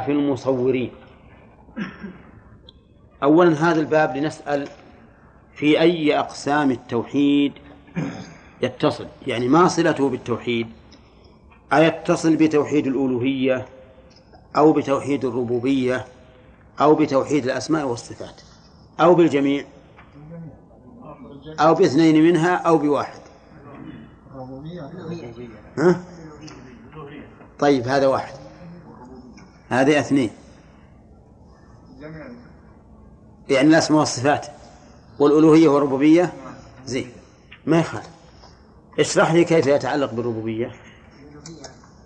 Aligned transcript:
في 0.00 0.12
المصورين. 0.12 0.90
أولا 3.22 3.70
هذا 3.70 3.80
الباب 3.80 4.16
لنسأل 4.16 4.68
في 5.54 5.80
أي 5.80 6.18
أقسام 6.18 6.70
التوحيد 6.70 7.52
يتصل؟ 8.62 9.06
يعني 9.26 9.48
ما 9.48 9.68
صلته 9.68 10.08
بالتوحيد؟ 10.08 10.66
أيتصل 11.72 12.36
بتوحيد 12.36 12.86
الألوهية 12.86 13.66
أو 14.56 14.72
بتوحيد 14.72 15.24
الربوبية 15.24 16.04
أو 16.80 16.94
بتوحيد 16.94 17.44
الأسماء 17.44 17.86
والصفات 17.86 18.42
أو 19.00 19.14
بالجميع؟ 19.14 19.64
أو 21.60 21.74
باثنين 21.74 22.24
منها 22.24 22.54
أو 22.54 22.78
بواحد. 22.78 23.20
ها؟ 25.78 26.00
طيب 27.58 27.88
هذا 27.88 28.06
واحد. 28.06 28.43
هذه 29.80 30.00
اثنين. 30.00 30.30
يعني 33.48 33.68
الأسماء 33.68 34.00
والصفات 34.00 34.46
والألوهية 35.18 35.68
والربوبية؟ 35.68 36.32
زين. 36.86 37.12
ما 37.66 37.78
يخالف. 37.78 38.08
اشرح 38.98 39.32
لي 39.32 39.44
كيف 39.44 39.66
يتعلق 39.66 40.12
بالربوبية؟ 40.12 40.72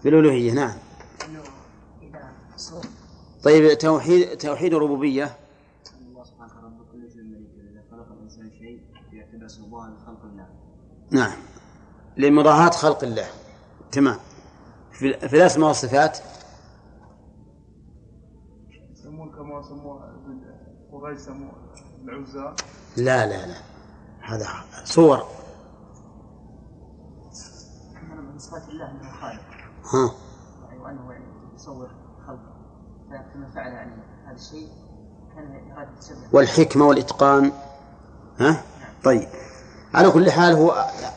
بالألوهية 0.04 0.52
نعم. 0.52 0.74
طيب 3.42 3.78
توحيد 3.78 4.36
توحيد 4.38 4.74
الربوبية؟ 4.74 5.36
نعم. 11.10 11.32
لمضاهاة 12.16 12.70
خلق 12.70 13.04
الله. 13.04 13.26
تمام. 13.92 14.18
في 14.92 15.36
الأسماء 15.36 15.68
والصفات 15.68 16.18
العزى 22.08 22.54
لا 22.96 23.26
لا 23.26 23.46
لا. 23.46 23.56
هذا 24.20 24.46
صور. 24.84 25.22
من 28.32 28.38
صفات 28.38 28.68
الله 28.68 28.90
إنه 28.90 29.12
خالق. 29.20 29.40
ها. 29.94 30.14
وانه 30.82 31.12
يعني 31.12 31.24
يصور 31.54 31.90
خلقه 32.26 32.56
فكما 33.10 33.50
فعل 33.54 33.72
يعني 33.72 34.02
هذا 34.26 34.36
الشيء 34.36 34.68
كان 35.34 35.70
هذا 35.70 35.88
والحكمة 36.32 36.86
والإتقان. 36.86 37.52
ها؟ 38.38 38.50
نعم. 38.50 38.62
طيب. 39.04 39.28
على 39.94 40.10
كل 40.10 40.30
حال 40.30 40.54
هو 40.54 40.70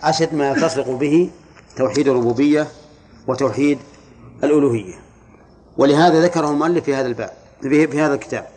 أشد 0.03 0.33
ما 0.33 0.50
يلتصق 0.50 0.89
به 0.89 1.31
توحيد 1.78 2.08
الربوبية 2.08 2.67
وتوحيد 3.28 3.80
الألوهية. 4.44 4.95
ولهذا 5.78 6.22
ذكره 6.22 6.50
المؤلف 6.50 6.83
في 6.83 6.95
هذا 6.95 7.08
الباب. 7.08 7.41
في 7.62 8.02
هذا 8.02 8.14
الكتاب. 8.14 8.48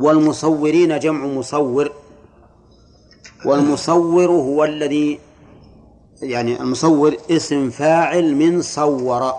والمصورين 0.00 0.98
جمع 0.98 1.26
مصور. 1.26 1.92
والمصور 3.46 4.30
هو 4.30 4.64
الذي 4.64 5.20
يعني 6.22 6.60
المصور 6.60 7.16
اسم 7.30 7.70
فاعل 7.70 8.34
من 8.34 8.62
صور. 8.62 9.32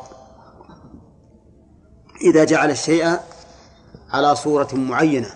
إذا 2.21 2.43
جعل 2.43 2.71
الشيء 2.71 3.17
على 4.09 4.35
صورة 4.35 4.69
معينة 4.73 5.29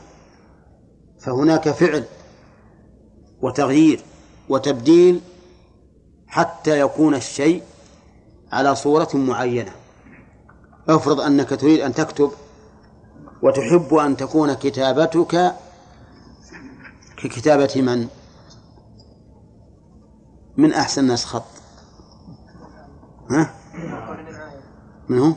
فهناك 1.20 1.70
فعل 1.70 2.04
وتغيير 3.42 4.00
وتبديل 4.50 5.22
حتى 6.28 6.80
يكون 6.80 7.16
الشيء 7.16 7.64
على 8.52 8.76
صورة 8.76 9.10
معينة. 9.14 9.72
افرض 10.90 11.20
أنك 11.22 11.50
تريد 11.50 11.80
أن 11.80 11.94
تكتب 11.94 12.32
وتحب 13.42 13.94
أن 13.94 14.18
تكون 14.18 14.54
كتابتك 14.54 15.56
ككتابة 17.18 17.82
من؟ 17.82 18.08
من 20.58 20.74
أحسن 20.74 21.02
الناس 21.02 21.26
خط 21.26 21.46
ها؟ 23.32 23.54
من 25.10 25.20
هو؟ 25.20 25.34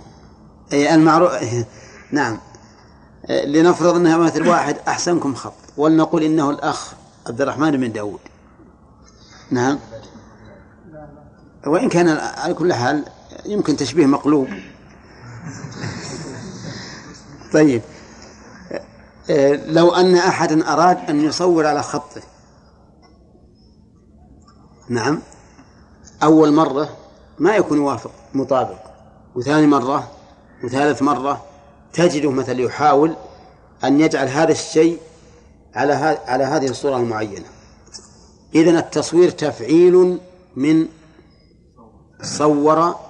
أي 0.73 0.95
المعروف 0.95 1.33
نعم 2.13 2.39
لنفرض 3.31 3.95
أنها 3.95 4.17
مثل 4.17 4.49
واحد 4.49 4.77
أحسنكم 4.89 5.35
خط 5.35 5.55
ولنقول 5.77 6.23
إنه 6.23 6.51
الأخ 6.51 6.95
عبد 7.27 7.41
الرحمن 7.41 7.71
بن 7.71 7.93
داود 7.93 8.21
نعم 9.51 9.79
وإن 11.67 11.89
كان 11.89 12.09
على 12.09 12.55
كل 12.55 12.73
حال 12.73 13.05
يمكن 13.47 13.77
تشبيه 13.77 14.07
مقلوب 14.07 14.49
طيب. 17.53 17.83
لو 19.67 19.91
أن 19.91 20.15
أحدا 20.17 20.73
أراد 20.73 21.11
أن 21.11 21.21
يصور 21.21 21.67
على 21.67 21.83
خطه. 21.83 22.23
نعم. 24.89 25.19
أول 26.23 26.53
مرة 26.53 26.97
ما 27.39 27.57
يكون 27.57 27.79
يوافق 27.79 28.11
مطابق. 28.35 28.79
وثاني 29.35 29.67
مرة 29.67 30.11
وثالث 30.65 31.03
مرة 31.03 31.45
تجده 31.93 32.31
مثلا 32.31 32.61
يحاول 32.61 33.17
أن 33.85 34.01
يجعل 34.01 34.29
هذا 34.29 34.53
الشيء 34.53 34.99
على 35.75 35.93
على 36.27 36.45
هذه 36.45 36.69
الصورة 36.69 36.97
المعينة. 36.97 37.47
إذن 38.55 38.77
التصوير 38.77 39.31
تفعيل 39.31 40.19
من 40.57 40.87
صور 42.23 43.08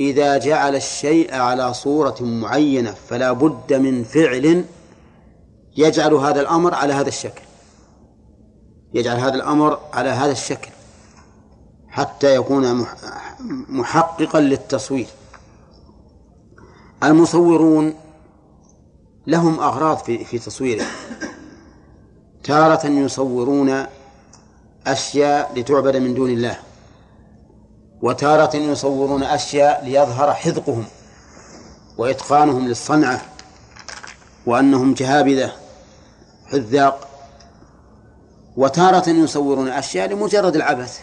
إذا 0.00 0.38
جعل 0.38 0.76
الشيء 0.76 1.34
على 1.34 1.74
صورة 1.74 2.16
معينة 2.20 2.94
فلا 3.08 3.32
بد 3.32 3.72
من 3.72 4.04
فعل 4.04 4.64
يجعل 5.76 6.14
هذا 6.14 6.40
الأمر 6.40 6.74
على 6.74 6.92
هذا 6.92 7.08
الشكل. 7.08 7.42
يجعل 8.94 9.16
هذا 9.16 9.34
الأمر 9.34 9.78
على 9.92 10.08
هذا 10.08 10.32
الشكل 10.32 10.70
حتى 11.88 12.34
يكون 12.34 12.86
محققا 13.68 14.40
للتصوير. 14.40 15.06
المصورون 17.02 17.94
لهم 19.26 19.60
أغراض 19.60 19.96
في 19.98 20.24
في 20.24 20.38
تصويره 20.38 20.86
تارة 22.44 22.86
يصورون 22.86 23.86
أشياء 24.86 25.52
لتعبد 25.56 25.96
من 25.96 26.14
دون 26.14 26.30
الله. 26.30 26.67
وتارة 28.02 28.56
يصورون 28.56 29.22
أشياء 29.22 29.84
ليظهر 29.84 30.34
حذقهم 30.34 30.84
وإتقانهم 31.98 32.68
للصنعة 32.68 33.22
وأنهم 34.46 34.94
جهابذة 34.94 35.52
حذاق. 36.46 37.08
وتارة 38.56 39.08
يصورون 39.08 39.68
أشياء 39.68 40.08
لمجرد 40.08 40.56
العبث 40.56 41.00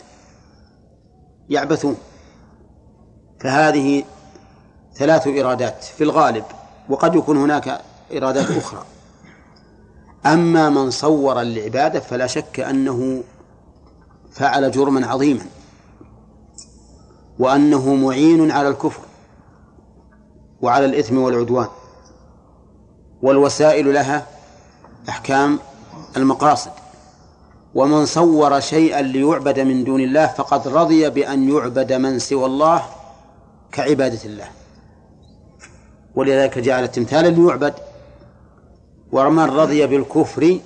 يعبثون. 1.50 1.97
فهذه 3.41 4.03
ثلاث 4.95 5.28
إرادات 5.28 5.84
في 5.84 6.03
الغالب 6.03 6.45
وقد 6.89 7.16
يكون 7.16 7.38
هناك 7.38 7.81
إرادات 8.17 8.51
أخرى. 8.51 8.85
أما 10.25 10.69
من 10.69 10.91
صور 10.91 11.41
العبادة 11.41 12.00
فلا 12.00 12.28
شك 12.28 12.59
أنه 12.59 13.23
فعل 14.31 14.72
جرما 14.72 15.07
عظيما. 15.07 15.45
وأنه 17.40 17.96
معين 17.96 18.51
على 18.51 18.68
الكفر 18.68 19.01
وعلى 20.62 20.85
الإثم 20.85 21.18
والعدوان 21.18 21.68
والوسائل 23.22 23.94
لها 23.94 24.28
أحكام 25.09 25.59
المقاصد. 26.18 26.72
ومن 27.75 28.06
صور 28.06 28.59
شيئا 28.59 29.01
ليعبد 29.01 29.59
من 29.59 29.84
دون 29.84 30.01
الله 30.01 30.28
فقد 30.28 30.68
رضي 30.68 31.09
بأن 31.09 31.50
يعبد 31.50 31.94
من 31.94 32.19
سوى 32.19 32.46
الله 32.46 32.81
كعبادة 33.72 34.19
الله. 34.25 34.47
ولذلك 36.16 36.59
جعل 36.59 36.84
التمثال 36.84 37.40
ليعبد 37.40 37.73
ومن 39.11 39.43
رضي 39.43 39.87
بالكفر 39.87 40.59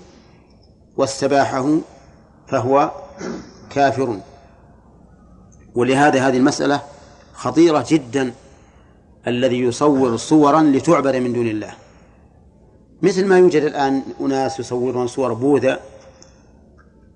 واستباحه 0.98 1.77
فهو 2.48 2.92
كافر. 3.69 4.19
ولهذا 5.80 6.28
هذه 6.28 6.38
المسألة 6.38 6.81
خطيرة 7.34 7.86
جدا 7.90 8.34
الذي 9.28 9.60
يصور 9.60 10.18
صورا 10.18 10.62
لتعبد 10.62 11.16
من 11.16 11.34
دون 11.34 11.48
الله. 11.48 11.74
مثل 13.02 13.26
ما 13.26 13.38
يوجد 13.38 13.64
الآن 13.64 14.04
أناس 14.22 14.60
يصورون 14.60 15.08
صور 15.08 15.34
بوذا 15.34 15.80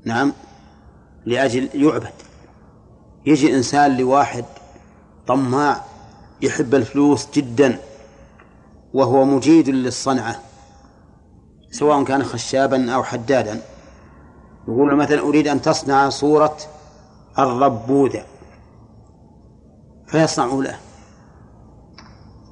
نعم 0.05 0.33
لأجل 1.25 1.69
يعبد. 1.73 2.13
يجي 3.25 3.55
إنسان 3.55 3.97
لواحد 3.97 4.45
طماع 5.27 5.81
يحب 6.41 6.75
الفلوس 6.75 7.27
جدا 7.33 7.79
وهو 8.93 9.25
مجيد 9.25 9.69
للصنعة 9.69 10.39
سواء 11.71 12.03
كان 12.03 12.23
خشابا 12.23 12.91
أو 12.91 13.03
حدادا. 13.03 13.61
يقول 14.67 14.95
مثلا 14.95 15.19
أريد 15.19 15.47
أن 15.47 15.61
تصنع 15.61 16.09
صورة 16.09 16.57
الرب 17.39 17.87
بوذا. 17.87 18.25
فيصنع 20.13 20.45
له. 20.45 20.79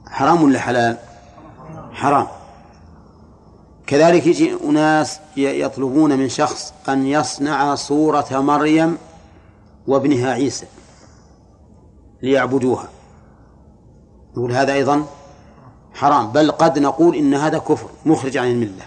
حرام 0.08 0.44
ولا 0.44 0.60
حلال؟ 0.60 0.98
حرام. 1.92 2.28
كذلك 3.88 4.28
يجي 4.28 4.58
أناس 4.64 5.20
يطلبون 5.38 6.18
من 6.18 6.30
شخص 6.30 6.74
أن 6.90 7.06
يصنع 7.06 7.76
صورة 7.76 8.28
مريم 8.32 8.98
وابنها 9.88 10.32
عيسى 10.34 10.66
ليعبدوها. 12.22 12.90
نقول 14.32 14.52
هذا 14.52 14.74
أيضا 14.74 15.06
حرام. 15.94 16.32
بل 16.32 16.52
قد 16.52 16.80
نقول 16.80 17.16
إن 17.16 17.34
هذا 17.34 17.58
كفر 17.58 17.90
مخرج 18.06 18.38
عن 18.38 18.48
الملة. 18.48 18.86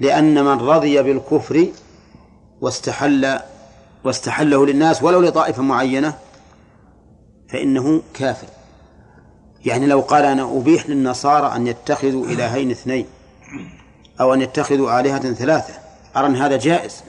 لأن 0.00 0.44
من 0.44 0.60
رضي 0.60 1.02
بالكفر 1.02 1.66
واستحل 2.60 3.38
واستحله 4.04 4.66
للناس 4.66 5.02
ولو 5.02 5.20
لطائفة 5.20 5.62
معينة 5.62 6.27
فإنه 7.48 8.02
كافر. 8.14 8.46
يعني 9.64 9.86
لو 9.86 10.00
قال 10.00 10.24
أنا 10.24 10.42
أبيح 10.42 10.88
للنصارى 10.88 11.56
أن 11.56 11.66
يتخذوا 11.66 12.26
إلهين 12.26 12.70
اثنين 12.70 13.06
أو 14.20 14.34
أن 14.34 14.40
يتخذوا 14.40 15.00
آلهة 15.00 15.32
ثلاثة 15.32 15.74
أرى 16.16 16.26
أن 16.26 16.36
هذا 16.36 16.56
جائز. 16.56 17.02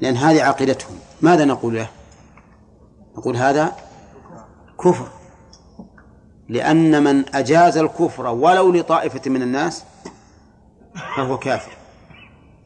لأن 0.00 0.16
هذه 0.16 0.42
عقيدتهم. 0.42 0.98
ماذا 1.20 1.44
نقول 1.44 1.74
له؟ 1.74 1.88
نقول 3.18 3.36
هذا 3.36 3.72
كفر. 4.80 5.06
لأن 6.48 7.04
من 7.04 7.34
أجاز 7.34 7.76
الكفر 7.76 8.26
ولو 8.26 8.72
لطائفة 8.72 9.30
من 9.30 9.42
الناس 9.42 9.84
فهو 11.16 11.38
كافر. 11.38 11.72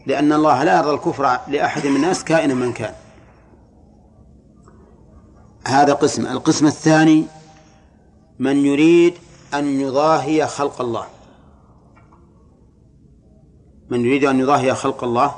لأن 0.06 0.32
الله 0.32 0.64
لا 0.64 0.76
يرضى 0.76 0.90
الكفر 0.90 1.38
لأحد 1.48 1.86
من 1.86 1.96
الناس 1.96 2.24
كائنا 2.24 2.54
من 2.54 2.72
كان. 2.72 2.94
هذا 5.66 5.92
قسم. 5.92 6.26
القسم 6.26 6.66
الثاني 6.66 7.24
من 8.38 8.56
يريد 8.56 9.14
أن 9.54 9.80
يضاهي 9.80 10.46
خلق 10.46 10.80
الله. 10.80 11.06
من 13.90 14.04
يريد 14.04 14.24
أن 14.24 14.40
يضاهي 14.40 14.74
خلق 14.74 15.04
الله 15.04 15.34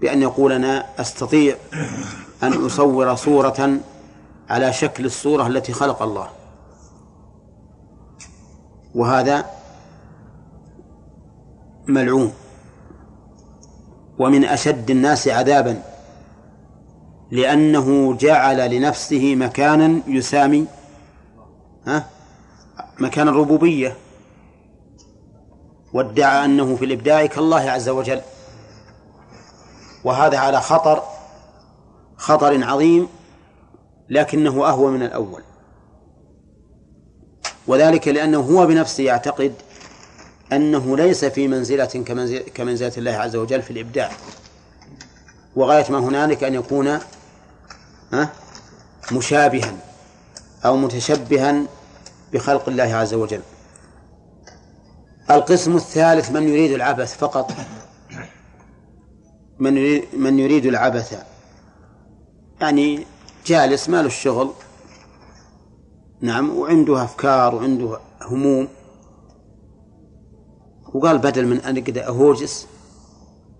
بأن 0.00 0.22
يقول 0.22 0.52
أنا 0.52 1.00
أستطيع 1.00 1.56
أن 2.42 2.64
أصور 2.66 3.14
صورة 3.14 3.80
على 4.50 4.72
شكل 4.72 5.04
الصورة 5.06 5.46
التي 5.46 5.72
خلق 5.72 6.02
الله. 6.02 6.28
وهذا 8.94 9.44
ملعون. 11.86 12.32
ومن 14.18 14.44
أشد 14.44 14.90
الناس 14.90 15.28
عذابا. 15.28 15.82
لأنه 17.30 18.14
جعل 18.14 18.70
لنفسه 18.70 19.34
مكانا 19.34 20.00
يسامي 20.06 20.66
ها؟ 21.86 22.06
مكان 22.98 23.28
الربوبية. 23.28 23.96
وادعى 25.92 26.44
أنه 26.44 26.76
في 26.76 26.84
الإبداع 26.84 27.26
كالله 27.26 27.70
عز 27.70 27.88
وجل. 27.88 28.20
وهذا 30.04 30.38
على 30.38 30.60
خطر 30.60 31.02
خطر 32.16 32.64
عظيم 32.64 33.08
لكنه 34.08 34.66
أهوى 34.68 34.90
من 34.90 35.02
الأول. 35.02 35.42
وذلك 37.66 38.08
لأنه 38.08 38.38
هو 38.38 38.66
بنفسه 38.66 39.04
يعتقد 39.04 39.54
أنه 40.52 40.96
ليس 40.96 41.24
في 41.24 41.48
منزلة 41.48 42.04
كمنزلة 42.54 42.92
الله 42.96 43.12
عز 43.12 43.36
وجل 43.36 43.62
في 43.62 43.70
الإبداع. 43.70 44.10
وغاية 45.56 45.92
ما 45.92 45.98
هنالك 45.98 46.44
أن 46.44 46.54
يكون 46.54 46.98
مشابها 49.12 49.76
أو 50.64 50.76
متشبها 50.76 51.62
بخلق 52.32 52.68
الله 52.68 52.94
عز 52.94 53.14
وجل. 53.14 53.42
القسم 55.30 55.76
الثالث 55.76 56.30
من 56.30 56.48
يريد 56.48 56.72
العبث 56.72 57.16
فقط. 57.16 57.50
من 59.58 59.76
يريد 59.76 60.04
من 60.12 60.38
يريد 60.38 60.66
العبث. 60.66 61.24
يعني 62.60 63.06
جالس 63.46 63.88
ما 63.88 63.96
له 64.02 64.06
الشغل. 64.06 64.52
نعم 66.20 66.58
وعنده 66.58 67.04
أفكار 67.04 67.54
وعنده 67.54 68.00
هموم. 68.22 68.68
وقال 70.94 71.18
بدل 71.18 71.46
من 71.46 71.60
أن 71.60 71.78
أقعد 71.78 71.98
أهوجس 71.98 72.66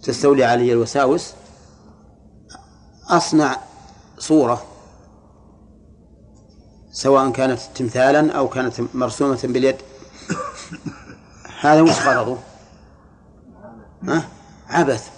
تستولي 0.03 0.45
علي 0.45 0.73
الوساوس 0.73 1.35
أصنع 3.09 3.57
صورة 4.19 4.63
سواء 6.93 7.31
كانت 7.31 7.61
تمثالا 7.75 8.33
أو 8.33 8.49
كانت 8.49 8.75
مرسومة 8.95 9.41
باليد 9.45 9.77
هذا 11.61 11.83
وش 11.83 12.07
غرضه؟ 12.07 12.39
ها؟ 14.03 14.29
عبث 14.69 15.11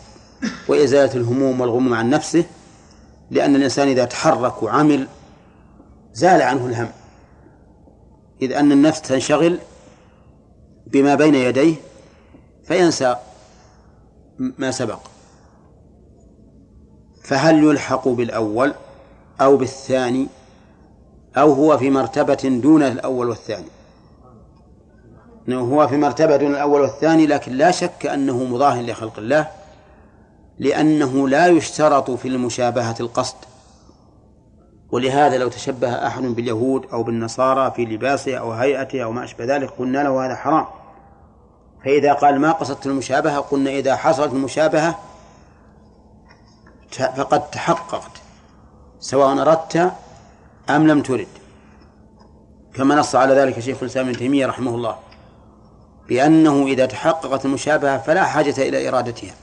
وإزالة 0.69 1.15
الهموم 1.15 1.61
والغموم 1.61 1.95
عن 1.95 2.11
نفسه 2.11 2.45
لأن 3.31 3.57
الإنسان 3.57 3.89
إذا 3.89 4.05
تحرك 4.05 4.63
وعمل 4.63 5.09
زال 6.13 6.43
عنه 6.43 6.67
الهم 6.67 6.91
إذ 8.43 8.53
أن 8.53 8.73
النفس 8.73 9.01
تنشغل 9.01 9.59
بما 10.87 11.15
بين 11.15 11.35
يديه 11.35 11.75
فينسى 12.65 13.17
ما 14.39 14.71
سبق 14.71 15.01
فهل 17.25 17.65
يلحق 17.65 18.09
بالأول 18.09 18.75
أو 19.41 19.57
بالثاني 19.57 20.27
أو 21.37 21.53
هو 21.53 21.79
في 21.79 21.91
مرتبة 21.91 22.61
دون 22.63 22.83
الأول 22.83 23.29
والثاني. 23.29 23.69
هو 25.49 25.89
في 25.89 25.97
مرتبة 25.97 26.37
دون 26.37 26.51
الأول 26.51 26.81
والثاني 26.81 27.27
لكن 27.27 27.53
لا 27.53 27.71
شك 27.71 28.07
أنه 28.07 28.45
مضاه 28.45 28.83
لخلق 28.83 29.19
الله 29.19 29.47
لأنه 30.59 31.29
لا 31.29 31.47
يشترط 31.47 32.11
في 32.11 32.29
المشابهة 32.29 32.97
القصد. 33.01 33.37
ولهذا 34.91 35.39
لو 35.39 35.49
تشبه 35.49 36.07
أحد 36.07 36.23
باليهود 36.23 36.87
أو 36.93 37.03
بالنصارى 37.03 37.71
في 37.71 37.85
لباسه 37.85 38.37
أو 38.37 38.53
هيئته 38.53 39.05
أو 39.05 39.13
ما 39.13 39.25
أشبه 39.25 39.45
ذلك 39.45 39.71
قلنا 39.71 39.99
له 40.03 40.27
هذا 40.27 40.35
حرام. 40.35 40.67
فإذا 41.85 42.13
قال 42.13 42.41
ما 42.41 42.53
قصدت 42.53 42.87
المشابهة 42.87 43.39
قلنا 43.39 43.71
إذا 43.71 43.97
حصلت 43.97 44.33
المشابهة 44.33 44.99
فقد 46.91 47.51
تحققت. 47.51 48.20
سواء 49.01 49.43
أردت 49.43 49.93
أم 50.71 50.87
لم 50.87 51.03
ترد. 51.03 51.27
كما 52.75 52.95
نص 52.95 53.15
على 53.15 53.35
ذلك 53.35 53.61
شيخ 53.61 53.77
الإسلام 53.83 54.09
ابن 54.09 54.17
تيمية 54.17 54.47
رحمه 54.47 54.75
الله 54.75 54.97
بأنه 56.09 56.67
إذا 56.67 56.87
تحققت 56.87 57.45
المشابهة 57.45 57.99
فلا 57.99 58.25
حاجة 58.25 58.55
إلى 58.59 58.89
إرادتها. 58.89 59.35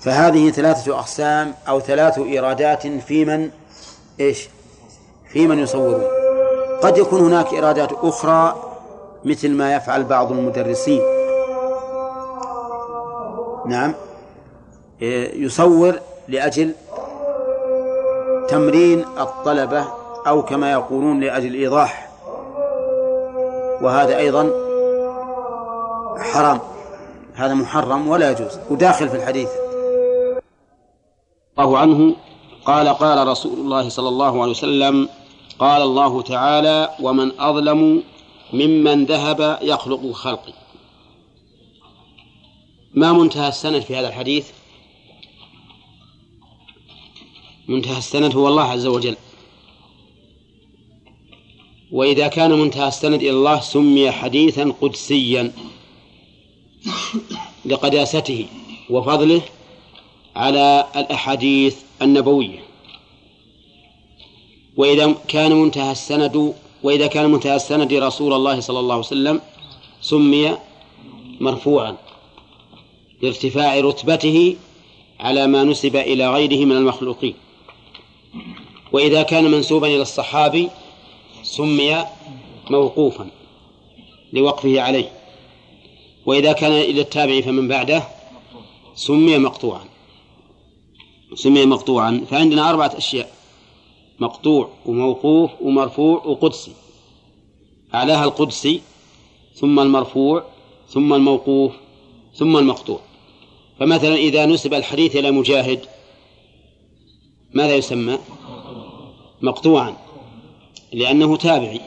فهذه 0.00 0.50
ثلاثة 0.50 0.98
أقسام 0.98 1.54
أو 1.68 1.80
ثلاث 1.80 2.18
إرادات 2.18 2.86
في 2.86 3.24
من؟ 3.24 3.50
إيش؟ 4.20 4.48
في 5.28 5.46
من 5.46 5.58
يصورون 5.58 6.02
قد 6.82 6.98
يكون 6.98 7.20
هناك 7.20 7.54
إرادات 7.54 7.92
أخرى 7.92 8.62
مثل 9.24 9.50
ما 9.50 9.74
يفعل 9.74 10.04
بعض 10.04 10.32
المدرسين. 10.32 11.02
نعم. 13.66 13.94
يصور 15.32 16.00
لأجل 16.28 16.74
تمرين 18.50 19.04
الطلبة 19.18 19.86
أو 20.26 20.42
كما 20.42 20.72
يقولون 20.72 21.20
لأجل 21.20 21.54
إيضاح 21.54 22.10
وهذا 23.82 24.18
أيضا 24.18 24.50
حرام. 26.18 26.60
هذا 27.34 27.54
محرم 27.54 28.08
ولا 28.08 28.30
يجوز. 28.30 28.58
وداخل 28.70 29.08
في 29.08 29.16
الحديث. 29.16 29.48
الله 31.58 31.78
عنه 31.78 32.16
قال 32.64 32.88
قال 32.88 33.28
رسول 33.28 33.58
الله 33.58 33.88
صلى 33.88 34.08
الله 34.08 34.42
عليه 34.42 34.50
وسلم 34.50 35.08
قال 35.58 35.82
الله 35.82 36.22
تعالى 36.22 36.90
ومن 37.02 37.40
أظلم 37.40 38.02
ممن 38.52 39.04
ذهب 39.04 39.58
يخلق 39.62 40.00
الخلق. 40.00 40.42
ما 42.94 43.12
منتهى 43.12 43.48
السند 43.48 43.82
في 43.82 43.96
هذا 43.96 44.08
الحديث؟ 44.08 44.50
منتهى 47.70 47.98
السند 47.98 48.34
هو 48.36 48.48
الله 48.48 48.62
عز 48.62 48.86
وجل. 48.86 49.16
وإذا 51.92 52.28
كان 52.28 52.52
منتهى 52.52 52.88
السند 52.88 53.20
إلى 53.22 53.30
الله 53.30 53.60
سمي 53.60 54.10
حديثا 54.10 54.64
قدسيا 54.80 55.52
لقداسته 57.64 58.46
وفضله 58.90 59.42
على 60.36 60.86
الأحاديث 60.96 61.76
النبوية. 62.02 62.58
وإذا 64.76 65.14
كان 65.28 65.52
منتهى 65.52 65.92
السند 65.92 66.54
وإذا 66.82 67.06
كان 67.06 67.30
منتهى 67.30 67.56
السند 67.56 67.92
رسول 67.92 68.32
الله 68.32 68.60
صلى 68.60 68.78
الله 68.80 68.94
عليه 68.94 69.04
وسلم 69.04 69.40
سمي 70.02 70.56
مرفوعا 71.40 71.96
لارتفاع 73.22 73.80
رتبته 73.80 74.56
على 75.20 75.46
ما 75.46 75.64
نسب 75.64 75.96
إلى 75.96 76.30
غيره 76.30 76.64
من 76.64 76.76
المخلوقين. 76.76 77.34
وإذا 78.92 79.22
كان 79.22 79.50
منسوبا 79.50 79.86
إلى 79.86 80.02
الصحابي 80.02 80.68
سمي 81.42 82.04
موقوفا 82.70 83.30
لوقفه 84.32 84.80
عليه. 84.80 85.12
وإذا 86.26 86.52
كان 86.52 86.72
إلى 86.72 87.00
التابع 87.00 87.40
فمن 87.40 87.68
بعده 87.68 88.02
سمي 88.94 89.38
مقطوعا. 89.38 89.84
سمي 91.34 91.66
مقطوعا. 91.66 92.24
فعندنا 92.30 92.70
أربعة 92.70 92.92
أشياء 92.96 93.32
مقطوع 94.20 94.68
وموقوف 94.86 95.50
ومرفوع 95.60 96.24
وقدسي. 96.24 96.72
أعلاها 97.94 98.24
القدسي 98.24 98.80
ثم 99.54 99.80
المرفوع 99.80 100.44
ثم 100.88 101.14
الموقوف 101.14 101.72
ثم 102.34 102.56
المقطوع. 102.56 103.00
فمثلا 103.80 104.14
إذا 104.14 104.46
نسب 104.46 104.74
الحديث 104.74 105.16
إلى 105.16 105.30
مجاهد 105.30 105.80
ماذا 107.54 107.74
يسمى؟ 107.74 108.18
مقطوعا 109.42 109.96
لأنه 110.92 111.36
تابعي 111.36 111.80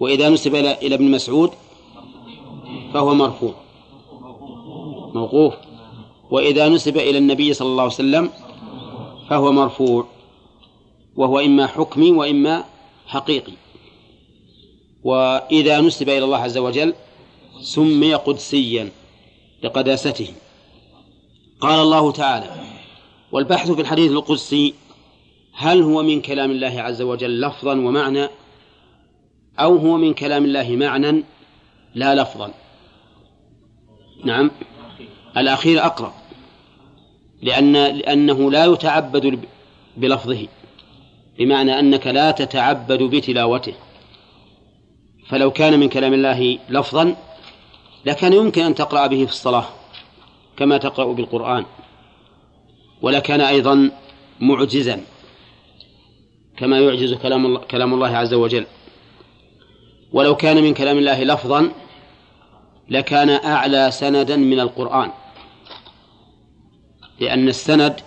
وإذا 0.00 0.28
نسب 0.28 0.54
إلى 0.54 0.94
ابن 0.94 1.10
مسعود 1.10 1.50
فهو 2.94 3.14
مرفوع 3.14 3.54
موقوف. 5.14 5.54
وإذا 6.30 6.68
نسب 6.68 6.96
إلى 6.96 7.18
النبي 7.18 7.52
صلى 7.52 7.68
الله 7.68 7.82
عليه 7.82 7.92
وسلم 7.92 8.30
فهو 9.30 9.52
مرفوع 9.52 10.06
وهو 11.16 11.38
إما 11.38 11.66
حكمي 11.66 12.10
وإما 12.10 12.64
حقيقي. 13.06 13.52
وإذا 15.04 15.80
نسب 15.80 16.08
إلى 16.08 16.24
الله 16.24 16.38
عز 16.38 16.58
وجل 16.58 16.94
سمي 17.60 18.14
قدسيا 18.14 18.90
لقداسته. 19.62 20.28
قال 21.60 21.80
الله 21.80 22.12
تعالى 22.12 22.59
والبحث 23.32 23.70
في 23.70 23.80
الحديث 23.80 24.10
القدسي 24.10 24.74
هل 25.54 25.82
هو 25.82 26.02
من 26.02 26.20
كلام 26.20 26.50
الله 26.50 26.82
عز 26.82 27.02
وجل 27.02 27.40
لفظا 27.40 27.72
ومعنى 27.72 28.28
أو 29.60 29.76
هو 29.76 29.96
من 29.96 30.14
كلام 30.14 30.44
الله 30.44 30.76
معنى؟ 30.76 31.24
لا 31.94 32.14
لفظا. 32.14 32.50
نعم. 34.24 34.50
الأخير 35.36 35.86
أقرب. 35.86 36.12
لأن 37.42 37.72
لأنه 37.72 38.50
لا 38.50 38.64
يتعبد 38.64 39.40
بلفظه. 39.96 40.46
بمعنى 41.38 41.78
أنك 41.78 42.06
لا 42.06 42.30
تتعبد 42.30 43.02
بتلاوته. 43.02 43.74
فلو 45.28 45.50
كان 45.50 45.80
من 45.80 45.88
كلام 45.88 46.14
الله 46.14 46.58
لفظا 46.68 47.16
لكان 48.06 48.32
يمكن 48.32 48.62
أن 48.62 48.74
تقرأ 48.74 49.06
به 49.06 49.24
في 49.24 49.32
الصلاة 49.32 49.64
كما 50.56 50.78
تقرأ 50.78 51.12
بالقرآن. 51.12 51.64
ولكان 53.02 53.40
أيضا 53.40 53.90
معجزا 54.40 55.00
كما 56.56 56.78
يعجز 56.80 57.14
كلام 57.14 57.46
الله, 57.46 57.60
كلام 57.60 57.94
الله 57.94 58.16
عز 58.16 58.34
وجل. 58.34 58.66
ولو 60.12 60.36
كان 60.36 60.62
من 60.62 60.74
كلام 60.74 60.98
الله 60.98 61.24
لفظا 61.24 61.70
لكان 62.88 63.30
أعلى 63.30 63.90
سندا 63.90 64.36
من 64.36 64.60
القرآن. 64.60 65.10
لأن 67.20 67.48
السند 67.48 68.00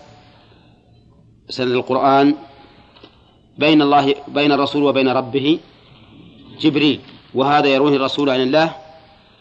سند 1.49 1.71
القرآن 1.71 2.35
بين 3.57 3.81
الله 3.81 4.15
بين 4.27 4.51
الرسول 4.51 4.83
وبين 4.83 5.07
ربه 5.07 5.59
جبريل. 6.59 6.99
وهذا 7.33 7.67
يرويه 7.67 7.95
الرسول 7.95 8.29
عن 8.29 8.41
الله 8.41 8.75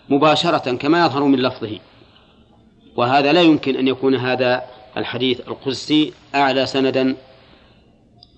مباشرة 0.09 0.73
كما 0.77 1.07
يظهر 1.07 1.25
من 1.25 1.39
لفظه. 1.39 1.79
وهذا 2.97 3.33
لا 3.33 3.43
يمكن 3.43 3.77
أن 3.77 3.89
يكون 3.89 4.15
هذا 4.15 4.63
الحديث 4.97 5.41
القدسي 5.41 6.13
أعلى 6.35 6.67
سندا 6.67 7.17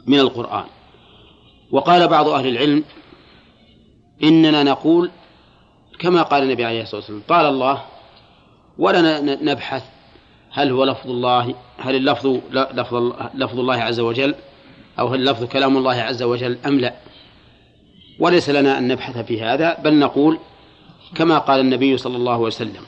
من 0.06 0.20
القرآن. 0.20 0.64
وقال 1.70 2.08
بعض 2.08 2.28
أهل 2.28 2.48
العلم 2.48 2.84
إننا 4.22 4.62
نقول 4.62 5.10
كما 5.98 6.22
قال 6.22 6.42
النبي 6.42 6.64
عليه 6.64 6.82
الصلاة 6.82 7.00
والسلام 7.00 7.22
قال 7.28 7.46
الله 7.46 7.82
ولا 8.78 9.20
نبحث 9.20 9.84
هل 10.50 10.70
هو 10.70 10.84
لفظ 10.84 11.10
الله 11.10 11.54
هل 11.78 11.96
اللفظ 11.96 12.40
لفظ 12.52 13.12
لفظ 13.34 13.58
الله 13.58 13.74
عز 13.74 14.00
وجل 14.00 14.34
أو 14.98 15.06
هل 15.06 15.20
اللفظ 15.20 15.44
كلام 15.44 15.76
الله 15.76 15.94
عز 15.94 16.22
وجل 16.22 16.58
أم 16.66 16.80
لا؟ 16.80 16.94
وليس 18.18 18.50
لنا 18.50 18.78
أن 18.78 18.88
نبحث 18.88 19.18
في 19.18 19.42
هذا 19.42 19.78
بل 19.84 19.98
نقول 19.98 20.38
كما 21.14 21.38
قال 21.38 21.60
النبي 21.60 21.96
صلى 21.96 22.16
الله 22.16 22.32
عليه 22.32 22.42
وسلم 22.42 22.82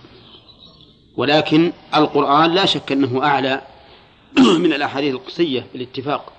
ولكن 1.16 1.73
القرآن 1.94 2.50
لا 2.50 2.66
شك 2.66 2.92
أنه 2.92 3.25
أعلى 3.25 3.62
من 4.62 4.73
الأحاديث 4.73 5.14
القصية 5.14 5.66
بالاتفاق 5.73 6.32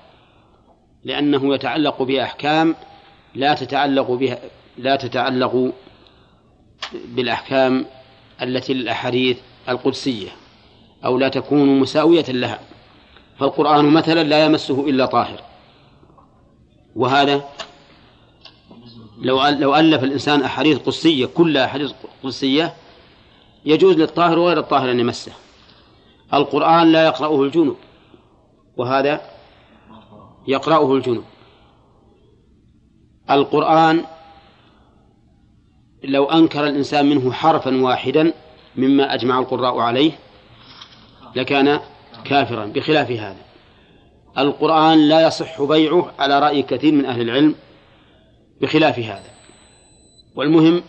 لأنه 1.03 1.55
يتعلق 1.55 2.03
بأحكام 2.03 2.75
لا 3.35 3.53
تتعلق 3.53 4.11
بها 4.11 4.39
لا 4.77 4.95
تتعلق 4.95 5.73
بالأحكام 6.93 7.85
التي 8.41 8.73
للأحاديث 8.73 9.37
القدسية 9.69 10.29
أو 11.05 11.17
لا 11.17 11.29
تكون 11.29 11.79
مساوية 11.79 12.25
لها. 12.27 12.59
فالقرآن 13.39 13.85
مثلا 13.85 14.23
لا 14.23 14.45
يمسه 14.45 14.89
إلا 14.89 15.05
طاهر. 15.05 15.41
وهذا 16.95 17.43
لو 19.21 19.47
لو 19.47 19.75
ألف 19.75 20.03
الإنسان 20.03 20.41
أحاديث 20.41 20.77
قدسية 20.77 21.25
كلها 21.25 21.65
أحاديث 21.65 21.91
قدسية 22.23 22.73
يجوز 23.65 23.95
للطاهر 23.95 24.39
وغير 24.39 24.59
الطاهر 24.59 24.91
أن 24.91 24.99
يمسه. 24.99 25.31
القرآن 26.33 26.91
لا 26.91 27.05
يقرأه 27.05 27.43
الجنوب 27.43 27.77
وهذا 28.77 29.21
يقرأه 30.47 30.93
الجنوب. 30.93 31.23
القرآن 33.29 34.03
لو 36.03 36.25
أنكر 36.25 36.67
الإنسان 36.67 37.09
منه 37.09 37.31
حرفا 37.31 37.81
واحدا 37.81 38.33
مما 38.75 39.13
أجمع 39.13 39.39
القراء 39.39 39.79
عليه 39.79 40.11
لكان 41.35 41.79
كافرا 42.25 42.65
بخلاف 42.65 43.11
هذا. 43.11 43.47
القرآن 44.37 45.09
لا 45.09 45.27
يصح 45.27 45.61
بيعه 45.61 46.11
على 46.19 46.39
رأي 46.39 46.61
كثير 46.61 46.93
من 46.93 47.05
أهل 47.05 47.21
العلم 47.21 47.55
بخلاف 48.61 48.99
هذا. 48.99 49.31
والمهم 50.35 50.81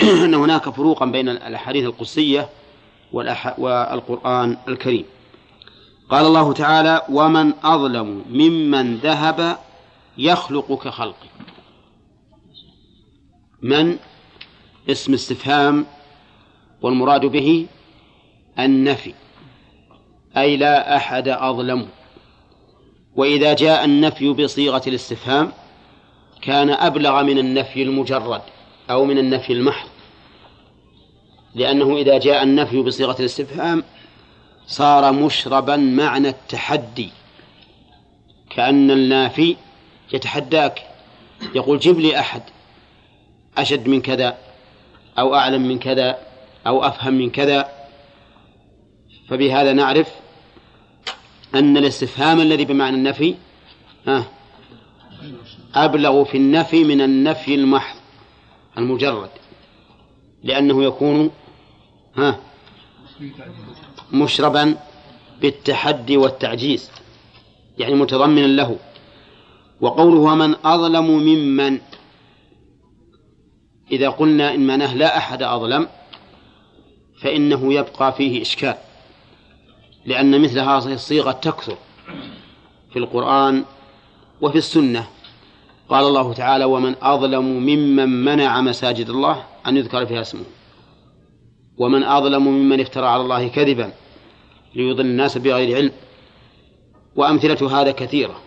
أن 0.24 0.34
هناك 0.34 0.68
فروقا 0.68 1.06
بين 1.06 1.28
الأحاديث 1.28 1.84
القدسية 1.84 2.48
والقرآن 3.12 4.56
الكريم. 4.68 5.04
قال 6.10 6.26
الله 6.26 6.52
تعالى 6.52 7.02
ومن 7.08 7.52
أظلم 7.64 8.24
ممن 8.30 8.96
ذهب 8.96 9.58
يخلق 10.18 10.84
كخلقه. 10.84 11.28
من؟ 13.62 13.98
اسم 14.90 15.14
استفهام 15.14 15.86
والمراد 16.82 17.26
به 17.26 17.66
النفي 18.58 19.14
أي 20.36 20.56
لا 20.56 20.96
أحد 20.96 21.28
أظلم 21.28 21.88
وإذا 23.16 23.54
جاء 23.54 23.84
النفي 23.84 24.28
بصيغة 24.28 24.82
الاستفهام 24.86 25.52
كان 26.42 26.70
أبلغ 26.70 27.22
من 27.22 27.38
النفي 27.38 27.82
المجرد. 27.82 28.42
أو 28.90 29.04
من 29.04 29.18
النفي 29.18 29.52
المحض. 29.52 29.88
لأنه 31.54 31.96
إذا 31.96 32.18
جاء 32.18 32.42
النفي 32.42 32.82
بصيغة 32.82 33.16
الاستفهام 33.20 33.84
صار 34.66 35.12
مشربا 35.12 35.76
معنى 35.76 36.28
التحدي. 36.28 37.10
كأن 38.50 38.90
النافي 38.90 39.56
يتحداك. 40.12 40.82
يقول 41.54 41.78
جب 41.78 41.98
لي 41.98 42.20
أحد. 42.20 42.42
أشد 43.58 43.88
من 43.88 44.00
كذا. 44.00 44.38
أو 45.18 45.34
أعلم 45.34 45.68
من 45.68 45.78
كذا. 45.78 46.18
أو 46.66 46.84
أفهم 46.84 47.14
من 47.14 47.30
كذا. 47.30 47.68
فبهذا 49.28 49.72
نعرف 49.72 50.08
أن 51.54 51.76
الاستفهام 51.76 52.40
الذي 52.40 52.64
بمعنى 52.64 52.96
النفي 52.96 53.34
أبلغ 55.74 56.24
في 56.24 56.36
النفي 56.36 56.84
من 56.84 57.00
النفي 57.00 57.54
المحض. 57.54 58.03
المجرد 58.78 59.30
لأنه 60.42 60.84
يكون 60.84 61.30
ها 62.16 62.40
مشربا 64.12 64.76
بالتحدي 65.40 66.16
والتعجيز 66.16 66.90
يعني 67.78 67.94
متضمنا 67.94 68.46
له. 68.46 68.78
وقوله 69.80 70.18
ومن 70.18 70.54
أظلم 70.64 71.06
ممن 71.06 71.78
إذا 73.90 74.08
قلنا 74.08 74.54
إن 74.54 74.66
معناه 74.66 74.94
لا 74.94 75.16
أحد 75.16 75.42
أظلم 75.42 75.88
فإنه 77.20 77.74
يبقى 77.74 78.12
فيه 78.12 78.42
إشكال 78.42 78.74
لأن 80.06 80.40
مثل 80.40 80.58
هذه 80.58 80.92
الصيغة 80.92 81.32
تكثر 81.32 81.76
في 82.92 82.98
القرآن 82.98 83.64
وفي 84.40 84.58
السنة. 84.58 85.06
قال 85.88 86.04
الله 86.04 86.32
تعالى 86.32 86.64
ومن 86.64 86.94
أظلم 87.02 87.44
ممن 87.44 88.24
منع 88.24 88.60
مساجد 88.60 89.10
الله 89.10 89.44
أن 89.66 89.76
يذكر 89.76 90.06
فيها 90.06 90.20
اسمه. 90.20 90.44
ومن 91.78 92.02
أظلم 92.02 92.48
ممن 92.48 92.80
افترى 92.80 93.06
على 93.06 93.22
الله 93.22 93.48
كذبا 93.48 93.92
ليضل 94.74 95.06
الناس 95.06 95.38
بغير 95.38 95.76
علم. 95.76 95.92
وأمثلة 97.16 97.80
هذا 97.80 97.90
كثيرة. 97.90 98.40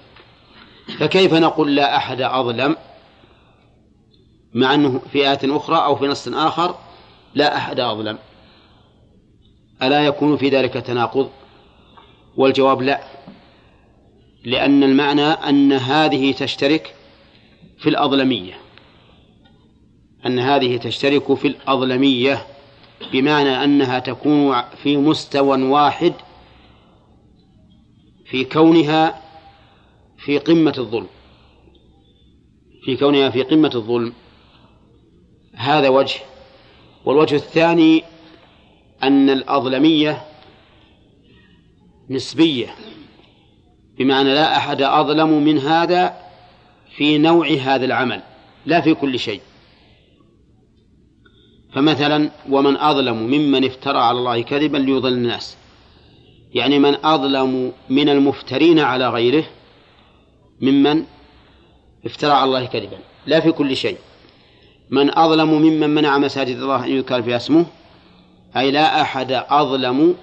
فكيف 1.00 1.34
نقول 1.34 1.76
لا 1.76 1.98
أحد 1.98 2.22
أظلم 2.22 2.76
مع 4.54 4.74
أنه 4.74 5.02
في 5.12 5.30
آية 5.30 5.40
أخرى 5.58 5.78
أو 5.78 5.96
في 5.96 6.08
نص 6.08 6.28
آخر 6.28 6.76
لا 7.36 7.58
أحد 7.58 7.80
أظلم؟ 7.80 8.18
ألا 9.82 10.06
يكون 10.06 10.38
في 10.38 10.50
ذلك 10.50 10.74
تناقض؟ 10.74 11.30
والجواب 12.38 12.82
لا 12.82 13.04
لأن 14.46 14.84
المعنى 14.84 15.22
أن 15.22 15.74
هذه 15.74 16.32
تشترك 16.32 16.96
في 17.78 17.90
الأظلمية. 17.90 18.54
أن 20.26 20.40
هذه 20.40 20.78
تشترك 20.78 21.34
في 21.34 21.48
الأظلمية 21.48 22.48
بمعنى 23.14 23.64
أنها 23.64 24.00
تكون 24.00 24.62
في 24.84 24.98
مستوى 24.98 25.64
واحد 25.64 26.14
في 28.26 28.44
كونها 28.44 29.22
في 30.18 30.38
قمة 30.38 30.74
الظلم. 30.78 31.08
في 32.86 32.98
كونها 32.98 33.30
في 33.30 33.44
قمة 33.44 33.72
الظلم. 33.76 34.14
هذا 35.56 35.90
وجه. 35.90 36.20
والوجه 37.06 37.36
الثاني 37.36 38.04
أن 39.04 39.30
الأظلمية 39.30 40.26
نسبية. 42.10 42.76
بمعنى 43.98 44.34
لا 44.34 44.58
أحد 44.58 44.82
أظلم 44.82 45.44
من 45.44 45.58
هذا 45.58 46.27
في 46.98 47.18
نوع 47.18 47.48
هذا 47.48 47.86
العمل 47.86 48.22
لا 48.66 48.82
في 48.82 48.94
كل 48.94 49.20
شيء. 49.20 49.42
فمثلا 51.74 52.30
ومن 52.50 52.78
أظلم 52.78 53.18
ممن 53.18 53.66
افترى 53.66 53.98
على 53.98 54.20
الله 54.20 54.42
كذبا 54.42 54.78
ليضل 54.78 55.14
الناس. 55.14 55.58
يعني 56.54 56.80
من 56.80 57.06
أظلم 57.06 57.72
من 57.90 58.10
المفترين 58.10 58.80
على 58.80 59.10
غيره 59.10 59.44
ممن 60.62 61.04
افترى 62.06 62.32
على 62.32 62.44
الله 62.44 62.66
كذبا. 62.66 62.98
لا 63.28 63.40
في 63.40 63.52
كل 63.52 63.76
شيء. 63.76 63.98
من 64.90 65.18
أظلم 65.18 65.50
ممن 65.50 65.90
منع 65.90 66.18
مساجد 66.18 66.58
الله 66.58 66.86
أن 66.86 66.92
يذكر 66.92 67.22
فيها 67.22 67.38
اسمه 67.38 67.66
أي 68.58 68.72
لا 68.72 69.02
أحد 69.02 69.32
أظلم 69.32 70.16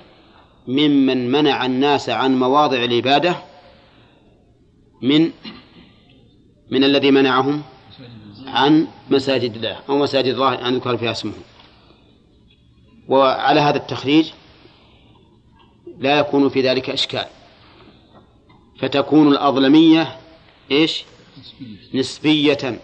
ممن 0.69 1.31
منع 1.31 1.66
الناس 1.66 2.11
عن 2.11 2.38
مواضع 2.38 2.85
العبادة 2.85 3.37
من 5.02 5.31
من 6.75 6.85
الذي 6.85 7.11
منعهم 7.11 7.62
عن 8.47 8.87
مساجد 9.11 9.54
الله 9.54 9.81
أو 9.88 9.99
مساجد 9.99 10.35
الله 10.35 10.69
أن 10.69 10.75
يذكر 10.75 10.97
فيها 10.97 11.11
اسمه. 11.11 11.33
وعلى 13.09 13.61
هذا 13.61 13.76
التخريج 13.76 14.31
لا 15.99 16.19
يكون 16.19 16.49
في 16.49 16.61
ذلك 16.62 16.90
إشكال. 16.90 17.26
فتكون 18.81 19.28
الأظلمية 19.28 20.16
إيش؟ 20.71 21.04
نسبية. 21.95 22.81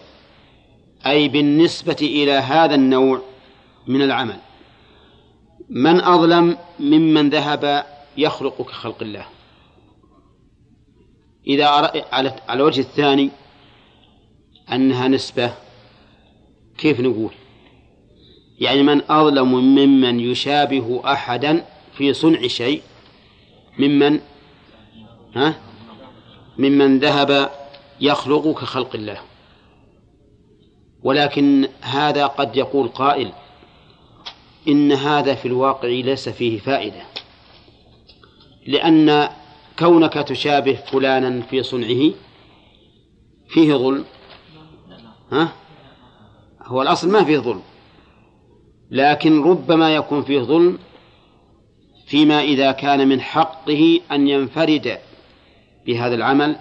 أي 1.07 1.29
بالنسبة 1.29 1.97
إلى 2.01 2.33
هذا 2.33 2.75
النوع 2.75 3.23
من 3.87 4.03
العمل. 4.03 4.39
من 5.69 6.01
أظلم 6.01 6.59
ممن 6.81 7.31
ذهب 7.31 7.87
يخلق 8.17 8.63
كخلق 8.63 9.03
الله. 9.03 9.27
إذا 11.47 11.67
على 12.13 12.37
الوجه 12.51 12.81
الثاني 12.81 13.31
أنها 14.73 15.09
نسبة 15.09 15.55
كيف 16.79 17.01
نقول؟ 17.01 17.31
يعني 18.61 18.83
من 18.83 19.03
أظلم 19.11 19.55
ممن 19.55 20.21
يشابه 20.21 21.03
أحدا 21.05 21.65
في 21.95 22.15
صنع 22.15 22.47
شيء 22.47 22.83
ممن 23.79 24.21
ها؟ 25.37 25.55
ممن 26.59 26.99
ذهب 26.99 27.51
يخلق 28.01 28.61
كخلق 28.61 28.95
الله. 28.95 29.21
ولكن 31.03 31.69
هذا 31.81 32.27
قد 32.27 32.57
يقول 32.57 32.89
قائل 32.89 33.33
إن 34.69 34.93
هذا 34.93 35.35
في 35.35 35.49
الواقع 35.49 35.89
ليس 35.89 36.29
فيه 36.29 36.59
فائدة. 36.59 37.03
لأن 38.67 39.29
كونك 39.79 40.13
تشابه 40.13 40.75
فلانا 40.75 41.43
في 41.43 41.63
صنعه 41.63 42.13
فيه 43.49 43.75
ظلم 43.75 44.05
ها؟ 45.33 45.53
هو 46.63 46.83
الأصل 46.83 47.11
ما 47.11 47.25
فيه 47.25 47.39
ظلم. 47.39 47.63
لكن 48.91 49.43
ربما 49.43 49.95
يكون 49.95 50.23
فيه 50.23 50.41
ظلم 50.41 50.79
فيما 52.07 52.41
إذا 52.41 52.73
كان 52.73 53.09
من 53.09 53.21
حقه 53.21 54.01
أن 54.13 54.29
ينفرد 54.29 54.99
بهذا 55.87 56.15
العمل 56.15 56.57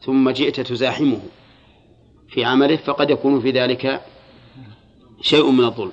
ثم 0.00 0.30
جئت 0.30 0.60
تزاحمه. 0.60 1.20
في 2.28 2.44
عمله 2.44 2.76
فقد 2.76 3.10
يكون 3.10 3.40
في 3.40 3.50
ذلك 3.50 4.02
شيء 5.20 5.50
من 5.50 5.64
الظلم. 5.64 5.92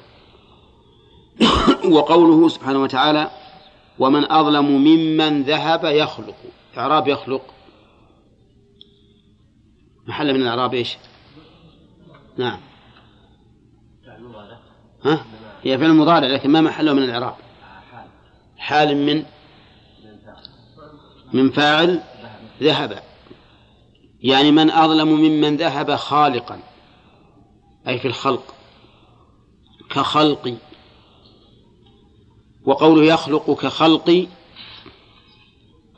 وقوله 1.91 2.49
سبحانه 2.49 2.81
وتعالى 2.81 3.31
ومن 3.99 4.31
أظلم 4.31 4.65
ممن 4.65 5.43
ذهب 5.43 5.85
يخلق. 5.85 6.35
إعراب 6.77 7.07
يخلق. 7.07 7.41
محل 10.07 10.33
من 10.33 10.41
الإعراب 10.41 10.73
إيش؟ 10.73 10.97
نعم. 12.37 12.59
ها؟ 15.05 15.25
هي 15.63 15.77
فعل 15.77 15.93
مضارع 15.93 16.27
لكن 16.27 16.49
ما 16.49 16.61
محله 16.61 16.93
من 16.93 17.03
الإعراب. 17.03 17.35
حال 18.57 18.97
من؟ 18.97 19.25
من 21.33 21.51
فاعل 21.51 22.03
ذهب. 22.61 23.03
يعني 24.21 24.51
من 24.51 24.71
أظلم 24.71 25.07
ممن 25.07 25.57
ذهب 25.57 25.95
خالقا 25.95 26.59
أي 27.87 27.99
في 27.99 28.07
الخلق 28.07 28.55
كخلقي. 29.89 30.55
وقوله 32.65 33.03
يخلق 33.03 33.51
كخلقي 33.61 34.27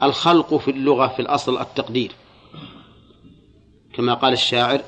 الخلق 0.04 0.56
في 0.56 0.72
اللغة 0.72 1.08
في 1.08 1.22
الأصل 1.22 1.62
التقدير. 1.62 2.12
كما 3.94 4.14
قال 4.14 4.34
الشاعر 4.34 4.82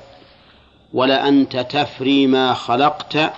ولا 0.92 1.28
أنت 1.28 1.56
تفري 1.56 2.26
ما 2.26 2.54
خلقت 2.54 3.32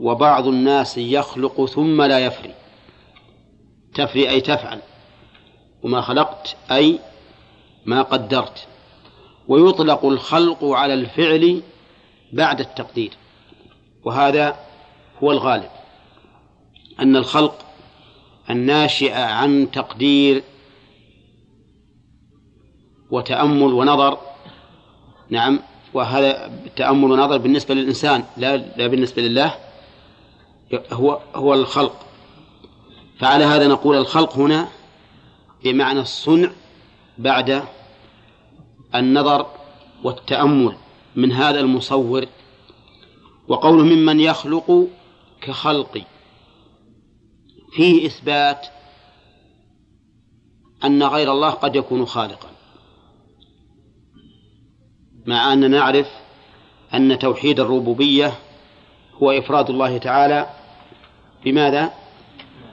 وبعض 0.00 0.46
الناس 0.46 0.98
يخلق 0.98 1.64
ثم 1.64 2.02
لا 2.02 2.18
يفري. 2.18 2.54
تفري 3.94 4.30
أي 4.30 4.40
تفعل. 4.40 4.80
وما 5.82 6.00
خلقت 6.00 6.56
أي 6.70 6.98
ما 7.86 8.02
قدرت. 8.02 8.68
ويطلق 9.48 10.04
الخلق 10.04 10.64
على 10.64 10.94
الفعل 10.94 11.62
بعد 12.32 12.60
التقدير. 12.60 13.12
وهذا 14.04 14.56
هو 15.22 15.32
الغالب. 15.32 15.70
أن 17.00 17.16
الخلق 17.16 17.64
الناشئ 18.50 19.12
عن 19.12 19.70
تقدير 19.70 20.42
وتأمل 23.10 23.72
ونظر. 23.72 24.18
نعم. 25.30 25.60
وهذا 25.96 26.46
التأمل 26.46 27.10
ونظر 27.10 27.38
بالنسبة 27.38 27.74
للإنسان 27.74 28.24
لا 28.36 28.56
لا 28.56 28.86
بالنسبة 28.86 29.22
لله 29.22 29.54
هو 30.92 31.20
هو 31.34 31.54
الخلق. 31.54 32.06
فعلى 33.18 33.44
هذا 33.44 33.66
نقول 33.68 33.96
الخلق 33.96 34.36
هنا 34.36 34.68
بمعنى 35.64 36.00
الصنع 36.00 36.50
بعد 37.18 37.62
النظر 38.94 39.46
والتأمل 40.04 40.76
من 41.16 41.32
هذا 41.32 41.60
المصور. 41.60 42.26
وقوله 43.48 43.84
ممن 43.84 44.20
يخلق 44.20 44.88
كخلقي 45.40 46.02
فيه 47.72 48.06
إثبات 48.06 48.66
أن 50.84 51.02
غير 51.02 51.32
الله 51.32 51.50
قد 51.50 51.76
يكون 51.76 52.06
خالقا. 52.06 52.48
مع 55.26 55.52
أننا 55.52 55.68
نعرف 55.68 56.08
أن 56.94 57.18
توحيد 57.18 57.60
الربوبية 57.60 58.32
هو 59.22 59.30
إفراد 59.30 59.70
الله 59.70 59.98
تعالى 59.98 60.50
بماذا؟ 61.44 61.92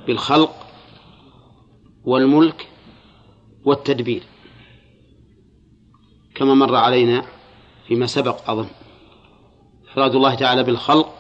بالخلق 0.08 0.68
والملك 2.04 2.68
والتدبير. 3.66 4.24
كما 6.36 6.54
مر 6.54 6.76
علينا 6.76 7.26
فيما 7.88 8.06
سبق 8.06 8.50
أظن. 8.50 8.68
إفراد 9.92 10.16
الله 10.16 10.36
تعالى 10.36 10.64
بالخلق 10.64 11.14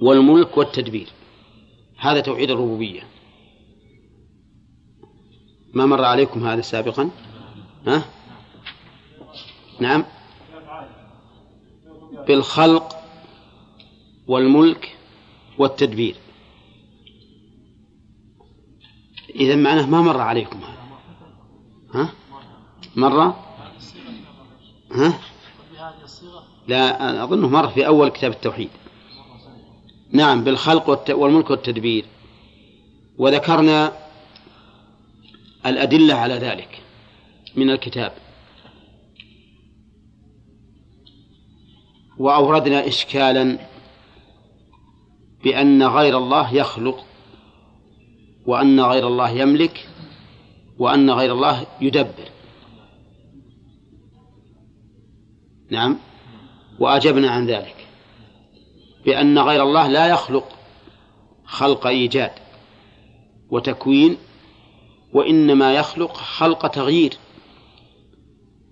والملك 0.00 0.56
والتدبير. 0.56 1.08
هذا 1.98 2.20
توحيد 2.20 2.50
الربوبية. 2.50 3.02
ما 5.74 5.86
مر 5.86 6.04
عليكم 6.04 6.46
هذا 6.46 6.60
سابقا؟ 6.60 7.10
ها؟ 7.86 8.04
نعم. 9.80 10.04
بالخلق 12.28 12.96
والملك 14.26 14.96
والتدبير. 15.58 16.16
إذا 19.34 19.56
معناه 19.56 19.86
ما 19.86 20.00
مر 20.02 20.20
عليكم 20.20 20.60
هذا. 20.60 20.82
ها؟ 21.94 22.12
مرة 22.96 23.44
ها؟ 24.92 25.18
لا 26.68 27.24
أظنه 27.24 27.48
مر 27.48 27.68
في 27.68 27.86
أول 27.86 28.08
كتاب 28.08 28.32
التوحيد. 28.32 28.70
نعم 30.10 30.44
بالخلق 30.44 31.10
والملك 31.10 31.50
والتدبير. 31.50 32.04
وذكرنا 33.18 33.92
الأدلة 35.66 36.14
على 36.14 36.34
ذلك 36.34 36.82
من 37.56 37.70
الكتاب. 37.70 38.12
وأوردنا 42.22 42.88
إشكالا 42.88 43.58
بأن 45.44 45.82
غير 45.82 46.18
الله 46.18 46.54
يخلق 46.54 47.04
وأن 48.46 48.80
غير 48.80 49.06
الله 49.06 49.30
يملك 49.30 49.88
وأن 50.78 51.10
غير 51.10 51.32
الله 51.32 51.66
يدبر. 51.80 52.28
نعم. 55.70 55.98
وأجبنا 56.78 57.30
عن 57.30 57.46
ذلك 57.46 57.86
بأن 59.04 59.38
غير 59.38 59.62
الله 59.62 59.88
لا 59.88 60.06
يخلق 60.06 60.48
خلق 61.44 61.86
إيجاد 61.86 62.32
وتكوين 63.50 64.16
وإنما 65.12 65.74
يخلق 65.74 66.12
خلق 66.12 66.66
تغيير 66.66 67.16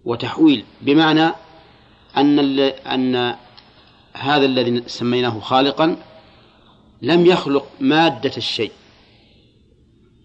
وتحويل. 0.05 0.65
بمعنى 0.81 1.31
أن 2.16 2.59
أن 2.87 3.37
هذا 4.12 4.46
الذي 4.46 4.83
سميناه 4.87 5.40
خالقا 5.40 5.96
لم 7.03 7.27
يخلق 7.27 7.66
مادة 7.81 8.33
الشيء 8.37 8.73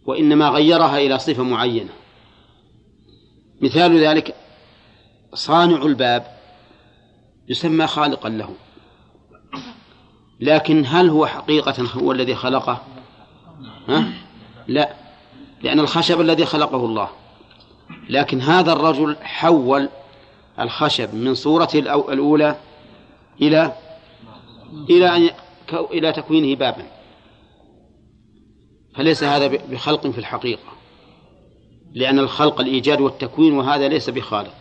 وإنما 0.06 0.50
غيرها 0.50 0.98
إلى 0.98 1.20
صفة 1.20 1.44
معينة. 1.44 1.90
مثال 3.62 3.98
ذلك 4.08 4.36
صانع 5.34 5.86
الباب 5.86 6.36
يسمى 7.48 7.88
خالقا 7.88 8.30
له 8.30 8.56
لكن 10.40 10.84
هل 10.88 11.10
هو 11.10 11.26
حقيقة 11.26 11.84
هو 11.94 12.12
الذي 12.12 12.36
خلقه؟ 12.36 12.82
ها؟ 13.90 14.14
لا 14.68 14.94
لأن 15.64 15.80
الخشب 15.80 16.22
الذي 16.22 16.46
خلقه 16.46 16.86
الله. 16.86 17.10
لكن 18.10 18.42
هذا 18.42 18.74
الرجل 18.74 19.18
حول 19.22 19.90
الخشب 20.60 21.16
من 21.16 21.34
صورته 21.34 21.80
الأولى 21.80 22.56
إلى 23.42 23.76
إلى 24.90 25.16
أن 25.16 25.30
إلى 25.74 26.12
تكوينه 26.12 26.56
بابا. 26.56 26.86
فليس 28.96 29.24
هذا 29.24 29.48
بخلق 29.48 30.08
في 30.08 30.18
الحقيقة 30.18 30.76
لأن 31.94 32.20
الخلق 32.20 32.62
الإيجاد 32.62 33.02
والتكوين 33.02 33.54
وهذا 33.54 33.88
ليس 33.88 34.10
بخالق 34.10 34.54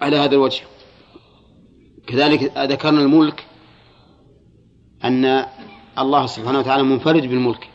على 0.00 0.16
هذا 0.16 0.34
الوجه. 0.34 0.62
كذلك 2.06 2.52
ذكرنا 2.58 3.00
الملك 3.00 3.46
أن 5.04 5.46
الله 5.98 6.26
سبحانه 6.26 6.58
وتعالى 6.58 6.82
منفرد 6.82 7.22
بالملك. 7.22 7.68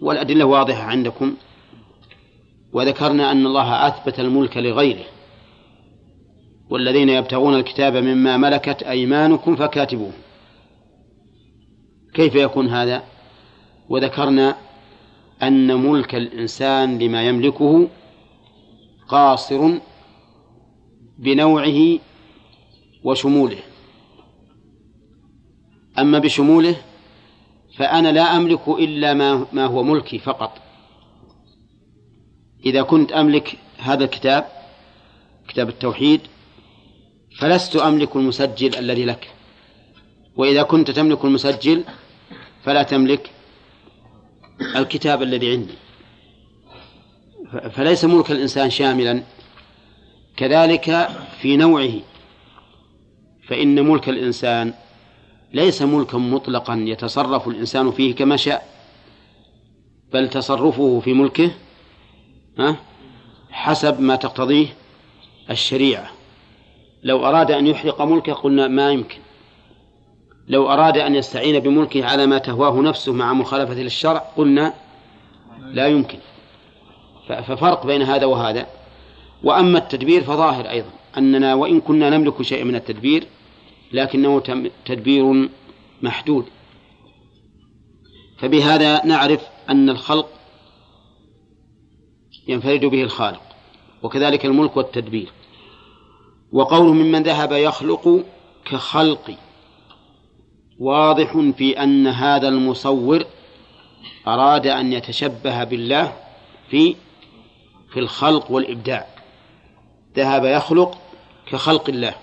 والأدلة 0.00 0.44
واضحة 0.44 0.82
عندكم. 0.82 1.36
وذكرنا 2.72 3.32
أن 3.32 3.46
الله 3.46 3.86
أثبت 3.86 4.20
الملك 4.20 4.56
لغيره 4.56 5.04
والذين 6.70 7.08
يبتغون 7.08 7.54
الكتاب 7.54 7.96
مما 7.96 8.36
ملكت 8.36 8.82
أيمانكم 8.82 9.56
فكاتبوه. 9.56 10.12
كيف 12.14 12.34
يكون 12.34 12.68
هذا؟ 12.68 13.02
وذكرنا 13.88 14.56
أن 15.42 15.74
ملك 15.74 16.14
الإنسان 16.14 16.98
لما 16.98 17.28
يملكه 17.28 17.88
قاصر 19.08 19.70
بنوعه 21.18 21.98
وشموله. 23.04 23.58
أما 25.98 26.18
بشموله 26.18 26.76
فأنا 27.76 28.12
لا 28.12 28.36
أملك 28.36 28.68
إلا 28.68 29.14
ما 29.14 29.46
ما 29.52 29.66
هو 29.66 29.82
ملكي 29.82 30.18
فقط. 30.18 30.69
إذا 32.66 32.82
كنت 32.82 33.12
أملك 33.12 33.58
هذا 33.78 34.04
الكتاب 34.04 34.44
كتاب 35.48 35.68
التوحيد 35.68 36.20
فلست 37.38 37.76
أملك 37.76 38.16
المسجل 38.16 38.76
الذي 38.76 39.04
لك. 39.04 39.30
وإذا 40.36 40.62
كنت 40.62 40.90
تملك 40.90 41.24
المسجل 41.24 41.84
فلا 42.64 42.82
تملك 42.82 43.30
الكتاب 44.76 45.22
الذي 45.22 45.52
عندي. 45.52 45.74
فليس 47.70 48.04
ملك 48.04 48.30
الإنسان 48.30 48.70
شاملا. 48.70 49.22
كذلك 50.36 51.08
في 51.40 51.56
نوعه 51.56 51.92
فإن 53.48 53.88
ملك 53.88 54.08
الإنسان 54.08 54.74
ليس 55.52 55.82
ملكا 55.82 56.18
مطلقا 56.18 56.74
يتصرف 56.74 57.48
الإنسان 57.48 57.90
فيه 57.90 58.14
كما 58.14 58.36
شاء 58.36 58.68
بل 60.12 60.28
تصرفه 60.30 61.00
في 61.00 61.12
ملكه 61.12 61.50
حسب 63.50 64.00
ما 64.00 64.16
تقتضيه 64.16 64.66
الشريعة. 65.50 66.10
لو 67.02 67.26
أراد 67.26 67.50
أن 67.50 67.66
يحرق 67.66 68.02
ملكه 68.02 68.32
قلنا 68.32 68.68
ما 68.68 68.90
يمكن. 68.90 69.18
لو 70.48 70.72
أراد 70.72 70.98
أن 70.98 71.14
يستعين 71.14 71.58
بملكه 71.58 72.04
على 72.04 72.26
ما 72.26 72.38
تهواه 72.38 72.80
نفسه 72.80 73.12
مع 73.12 73.32
مخالفة 73.32 73.74
للشرع 73.74 74.18
قلنا 74.36 74.74
لا 75.60 75.86
يمكن. 75.86 76.18
ففرق 77.28 77.86
بين 77.86 78.02
هذا 78.02 78.26
وهذا. 78.26 78.66
وأما 79.42 79.78
التدبير 79.78 80.24
فظاهر 80.24 80.70
أيضا. 80.70 80.90
أننا 81.18 81.54
وإن 81.54 81.80
كنا 81.80 82.10
نملك 82.10 82.42
شيئا 82.42 82.64
من 82.64 82.74
التدبير 82.74 83.26
لكنه 83.92 84.42
تدبير 84.84 85.48
محدود. 86.02 86.44
فبهذا 88.38 89.06
نعرف 89.06 89.40
أن 89.70 89.90
الخلق 89.90 90.28
ينفرد 92.50 92.84
به 92.84 93.02
الخالق 93.02 93.42
وكذلك 94.02 94.44
الملك 94.44 94.76
والتدبير. 94.76 95.32
وقول 96.52 96.94
ممن 96.94 97.22
ذهب 97.22 97.52
يخلق 97.52 98.24
كخلق 98.64 99.34
واضح 100.78 101.38
في 101.56 101.82
أن 101.82 102.06
هذا 102.06 102.48
المصور 102.48 103.24
أراد 104.26 104.66
أن 104.66 104.92
يتشبه 104.92 105.64
بالله 105.64 106.12
في 106.70 106.96
في 107.92 108.00
الخلق 108.00 108.50
والإبداع. 108.50 109.06
ذهب 110.16 110.44
يخلق 110.44 110.98
كخلق 111.46 111.88
الله 111.88 112.14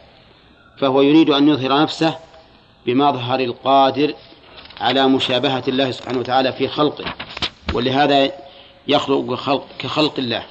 فهو 0.79 1.01
يريد 1.01 1.29
أن 1.29 1.49
يظهر 1.49 1.81
نفسه 1.81 2.17
بمظهر 2.85 3.39
القادر 3.39 4.13
على 4.81 5.07
مشابهة 5.07 5.63
الله 5.67 5.91
سبحانه 5.91 6.19
وتعالى 6.19 6.53
في 6.53 6.67
خلقه. 6.67 7.13
ولهذا 7.73 8.46
يخلق 8.87 9.33
كخلق, 9.33 9.67
كخلق 9.79 10.19
الله. 10.19 10.45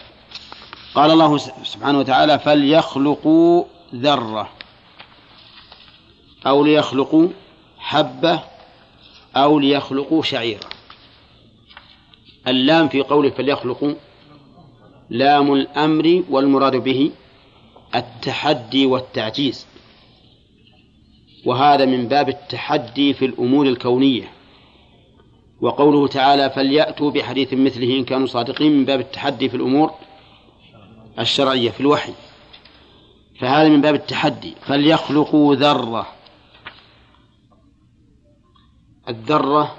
قال 0.94 1.11
الله 1.11 1.37
سبحانه 1.38 1.99
وتعالى 1.99 2.38
فليخلقوا 2.38 3.64
ذرة 3.94 4.51
أو 6.46 6.64
ليخلقوا 6.64 7.29
حبة 7.79 8.40
أو 9.37 9.59
ليخلقوا 9.59 10.22
شعيرا 10.22 10.68
اللام 12.49 12.88
في 12.88 13.03
قوله 13.03 13.31
فليخلقوا 13.31 13.94
لام 15.11 15.53
الأمر 15.55 16.22
والمراد 16.31 16.77
به 16.77 17.11
التحدي 17.94 18.87
والتعجيز. 18.87 19.66
وهذا 21.44 21.85
من 21.85 22.09
باب 22.09 22.29
التحدي 22.29 23.14
في 23.14 23.25
الأمور 23.25 23.66
الكونية. 23.66 24.33
وقوله 25.61 26.09
تعالى 26.09 26.51
فليأتوا 26.51 27.11
بحديث 27.11 27.55
مثله 27.55 27.99
إن 27.99 28.05
كانوا 28.05 28.27
صادقين 28.27 28.73
من 28.73 28.85
باب 28.85 29.01
التحدي 29.01 29.49
في 29.49 29.57
الأمور 29.57 29.95
الشرعية 31.19 31.71
في 31.71 31.81
الوحي. 31.81 32.12
فهذا 33.40 33.69
من 33.69 33.81
باب 33.81 33.95
التحدي. 33.95 34.55
فليخلقوا 34.62 35.55
ذرة. 35.55 36.07
الذرة 39.09 39.75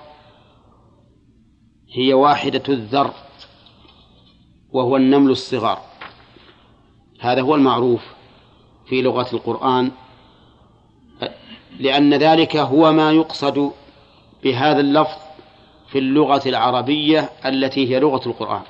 هي 1.94 2.14
واحدة 2.14 2.64
الذر 2.70 3.14
وهو 4.72 4.98
النمل 4.98 5.32
الصغار. 5.32 5.82
هذا 7.20 7.42
هو 7.42 7.56
المعروف 7.56 8.02
في 8.86 9.02
لغة 9.02 9.28
القرآن. 9.34 9.92
لأن 11.80 12.14
ذلك 12.14 12.56
هو 12.56 12.92
ما 12.92 13.12
يقصد 13.12 13.72
بهذا 14.44 14.80
اللفظ 14.80 15.27
في 15.88 16.00
اللغة 16.00 16.42
العربية 16.46 17.30
التي 17.46 17.90
هي 17.90 18.00
لغة 18.00 18.30
القرآن. 18.30 18.62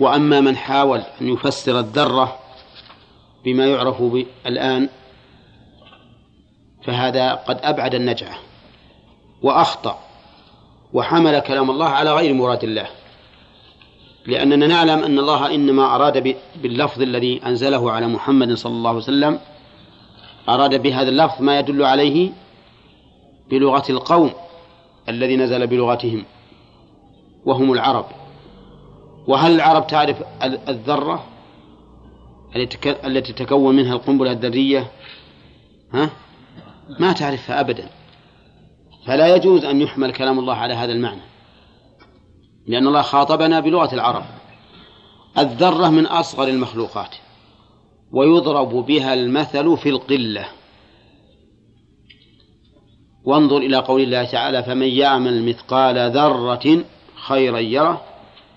وأما 0.00 0.40
من 0.40 0.56
حاول 0.56 1.02
أن 1.20 1.28
يفسر 1.28 1.78
الذرة 1.78 2.38
بما 3.44 3.66
يعرف 3.66 4.02
الآن 4.46 4.88
فهذا 6.84 7.34
قد 7.34 7.58
أبعد 7.62 7.94
النجعة 7.94 8.38
وأخطأ 9.42 9.98
وحمل 10.92 11.38
كلام 11.38 11.70
الله 11.70 11.88
على 11.88 12.14
غير 12.14 12.34
مراد 12.34 12.64
الله. 12.64 12.86
لأننا 14.26 14.66
نعلم 14.66 15.04
أن 15.04 15.18
الله 15.18 15.54
إنما 15.54 15.94
أراد 15.94 16.36
باللفظ 16.56 17.02
الذي 17.02 17.40
أنزله 17.46 17.92
على 17.92 18.06
محمد 18.06 18.54
صلى 18.54 18.72
الله 18.72 18.90
عليه 18.90 18.98
وسلم 18.98 19.38
أراد 20.48 20.82
بهذا 20.82 21.08
اللفظ 21.08 21.42
ما 21.42 21.58
يدل 21.58 21.84
عليه 21.84 22.30
بلغة 23.50 23.84
القوم 23.90 24.30
الذي 25.08 25.36
نزل 25.36 25.66
بلغتهم 25.66 26.24
وهم 27.44 27.72
العرب. 27.72 28.06
وهل 29.28 29.54
العرب 29.54 29.86
تعرف 29.86 30.22
الذرة 30.42 31.26
التي 33.04 33.32
تكون 33.32 33.76
منها 33.76 33.94
القنبلة 33.94 34.32
الذرية؟ 34.32 34.90
ها؟ 35.92 36.10
ما 37.00 37.12
تعرفها 37.12 37.60
أبدا. 37.60 37.88
فلا 39.06 39.36
يجوز 39.36 39.64
أن 39.64 39.80
يحمل 39.80 40.12
كلام 40.12 40.38
الله 40.38 40.54
على 40.54 40.74
هذا 40.74 40.92
المعنى 40.92 41.20
لأن 42.66 42.86
الله 42.86 43.02
خاطبنا 43.02 43.60
بلغة 43.60 43.94
العرب. 43.94 44.24
الذرة 45.38 45.88
من 45.88 46.06
أصغر 46.06 46.48
المخلوقات 46.48 47.14
ويضرب 48.12 48.86
بها 48.86 49.14
المثل 49.14 49.76
في 49.76 49.88
القلة. 49.88 50.48
وانظر 53.30 53.56
إلى 53.56 53.76
قول 53.76 54.00
الله 54.00 54.24
تعالى 54.24 54.62
فمن 54.62 54.86
يعمل 54.86 55.44
مثقال 55.44 56.10
ذرة 56.10 56.84
خيرا 57.14 57.58
يره 57.58 58.02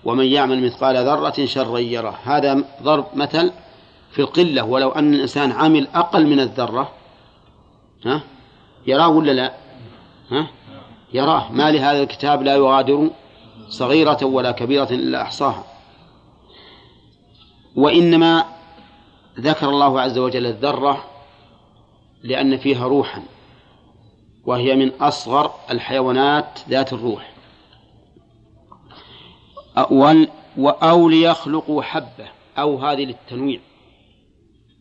ومن 0.04 0.24
يعمل 0.24 0.64
مثقال 0.64 0.96
ذرة 0.96 1.44
شرا 1.44 1.78
يره. 1.78 2.18
هذا 2.24 2.64
ضرب 2.82 3.06
مثل 3.14 3.52
في 4.10 4.18
القلة 4.18 4.64
ولو 4.64 4.90
أن 4.90 5.14
الإنسان 5.14 5.52
عمل 5.52 5.88
أقل 5.94 6.26
من 6.26 6.40
الذرة 6.40 6.90
ها؟ 8.06 8.20
يراه 8.86 9.08
ولا 9.08 9.32
لا؟ 9.32 9.54
ها؟ 10.30 10.46
يراه. 11.12 11.52
ما 11.52 11.70
لهذا 11.70 12.02
الكتاب 12.02 12.42
لا 12.42 12.54
يغادر 12.54 13.10
صغيرة 13.68 14.24
ولا 14.24 14.50
كبيرة 14.50 14.88
إلا 14.90 15.22
أحصاها. 15.22 15.64
وإنما 17.76 18.44
ذكر 19.40 19.68
الله 19.68 20.00
عز 20.00 20.18
وجل 20.18 20.46
الذرة 20.46 21.04
لأن 22.22 22.56
فيها 22.56 22.86
روحا. 22.86 23.22
وهي 24.46 24.76
من 24.76 24.92
أصغر 25.00 25.54
الحيوانات 25.70 26.58
ذات 26.68 26.92
الروح. 26.92 27.32
أو 30.82 31.08
ليخلقوا 31.08 31.82
حبة 31.82 32.28
أو 32.58 32.78
هذه 32.78 33.04
للتنويع. 33.04 33.60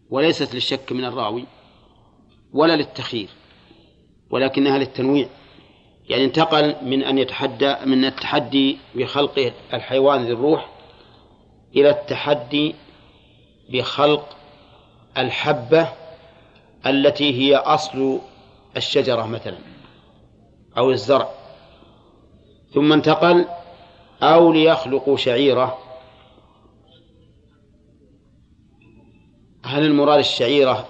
وليست 0.09 0.55
للشك 0.55 0.91
من 0.91 1.05
الراوي 1.05 1.45
ولا 2.53 2.75
للتخيير 2.75 3.29
ولكنها 4.29 4.77
للتنويع. 4.77 5.27
يعني 6.09 6.25
انتقل 6.25 6.75
من 6.81 7.03
أن 7.03 7.17
يتحدى 7.17 7.75
من 7.85 8.05
التحدي 8.05 8.77
بخلق 8.95 9.53
الحيوان 9.73 10.23
ذي 10.23 10.31
الروح 10.31 10.69
إلى 11.75 11.89
التحدي 11.89 12.75
بخلق 13.69 14.37
الحبة 15.17 15.87
التي 16.85 17.33
هي 17.33 17.55
أصل 17.55 18.19
الشجرة 18.77 19.25
مثلا 19.25 19.57
أو 20.77 20.91
الزرع. 20.91 21.29
ثم 22.73 22.93
انتقل 22.93 23.45
أو 24.23 24.53
ليخلقوا 24.53 25.17
شعيرة. 25.17 25.77
هل 29.65 29.85
المراد 29.85 30.19
الشعيرة 30.19 30.87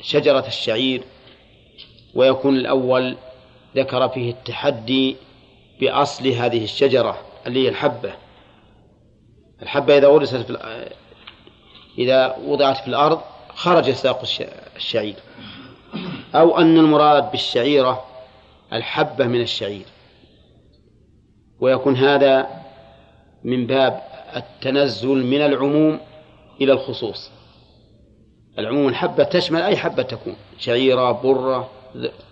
شجرة 0.00 0.46
الشعير؟ 0.46 1.02
ويكون 2.14 2.56
الأول 2.56 3.16
ذكر 3.76 4.08
فيه 4.08 4.30
التحدي 4.30 5.16
بأصل 5.80 6.28
هذه 6.28 6.64
الشجرة 6.64 7.18
اللي 7.46 7.64
هي 7.64 7.68
الحبة. 7.68 8.14
الحبة 9.62 9.98
إذا 9.98 10.08
غرست 10.08 10.36
في 10.36 10.88
إذا 11.98 12.36
وضعت 12.46 12.76
في 12.76 12.88
الأرض 12.88 13.20
خرج 13.54 13.90
ساق 13.90 14.22
الشعير. 14.76 15.16
أو 16.34 16.58
أن 16.58 16.78
المراد 16.78 17.30
بالشعيرة 17.30 18.04
الحبة 18.72 19.26
من 19.26 19.40
الشعير. 19.40 19.86
ويكون 21.60 21.96
هذا 21.96 22.46
من 23.44 23.66
باب 23.66 24.02
التنزل 24.36 25.26
من 25.26 25.40
العموم 25.40 26.00
إلى 26.60 26.72
الخصوص. 26.72 27.30
العموم 28.58 28.88
الحبة 28.88 29.24
تشمل 29.24 29.62
أي 29.62 29.76
حبة 29.76 30.02
تكون 30.02 30.36
شعيرة 30.58 31.12
برة 31.12 31.70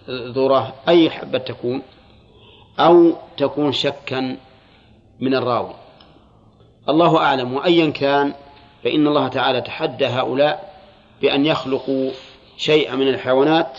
ذرة 0.09 0.75
أي 0.89 1.11
حبة 1.11 1.39
تكون 1.39 1.83
أو 2.79 3.13
تكون 3.37 3.73
شكا 3.73 4.37
من 5.21 5.35
الراوي. 5.35 5.75
الله 6.89 7.19
أعلم 7.19 7.55
وأيا 7.55 7.91
كان 7.91 8.33
فإن 8.85 9.07
الله 9.07 9.29
تعالى 9.29 9.61
تحدى 9.61 10.07
هؤلاء 10.07 10.75
بأن 11.23 11.47
يخلقوا 11.47 12.11
شيئا 12.57 12.95
من 12.95 13.09
الحيوانات 13.09 13.79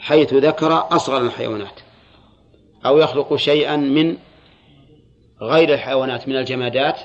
حيث 0.00 0.34
ذكر 0.34 0.86
أصغر 0.96 1.22
الحيوانات 1.22 1.80
أو 2.86 2.98
يخلقوا 2.98 3.36
شيئا 3.36 3.76
من 3.76 4.16
غير 5.42 5.74
الحيوانات 5.74 6.28
من 6.28 6.36
الجمادات 6.36 7.00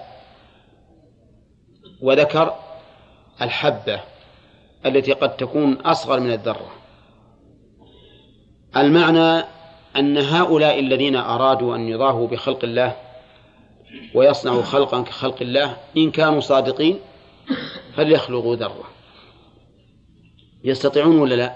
وذكر 2.01 2.55
الحبة 3.41 4.01
التي 4.85 5.13
قد 5.13 5.37
تكون 5.37 5.73
أصغر 5.73 6.19
من 6.19 6.31
الذرة. 6.31 6.71
المعنى 8.77 9.45
أن 9.95 10.17
هؤلاء 10.17 10.79
الذين 10.79 11.15
أرادوا 11.15 11.75
أن 11.75 11.89
يضاهوا 11.89 12.27
بخلق 12.27 12.63
الله 12.63 12.95
ويصنعوا 14.15 14.61
خلقا 14.61 15.01
كخلق 15.01 15.41
الله 15.41 15.77
إن 15.97 16.11
كانوا 16.11 16.39
صادقين 16.39 16.99
فليخلقوا 17.95 18.55
ذرة. 18.55 18.83
يستطيعون 20.63 21.19
ولا 21.19 21.35
لا؟ 21.35 21.55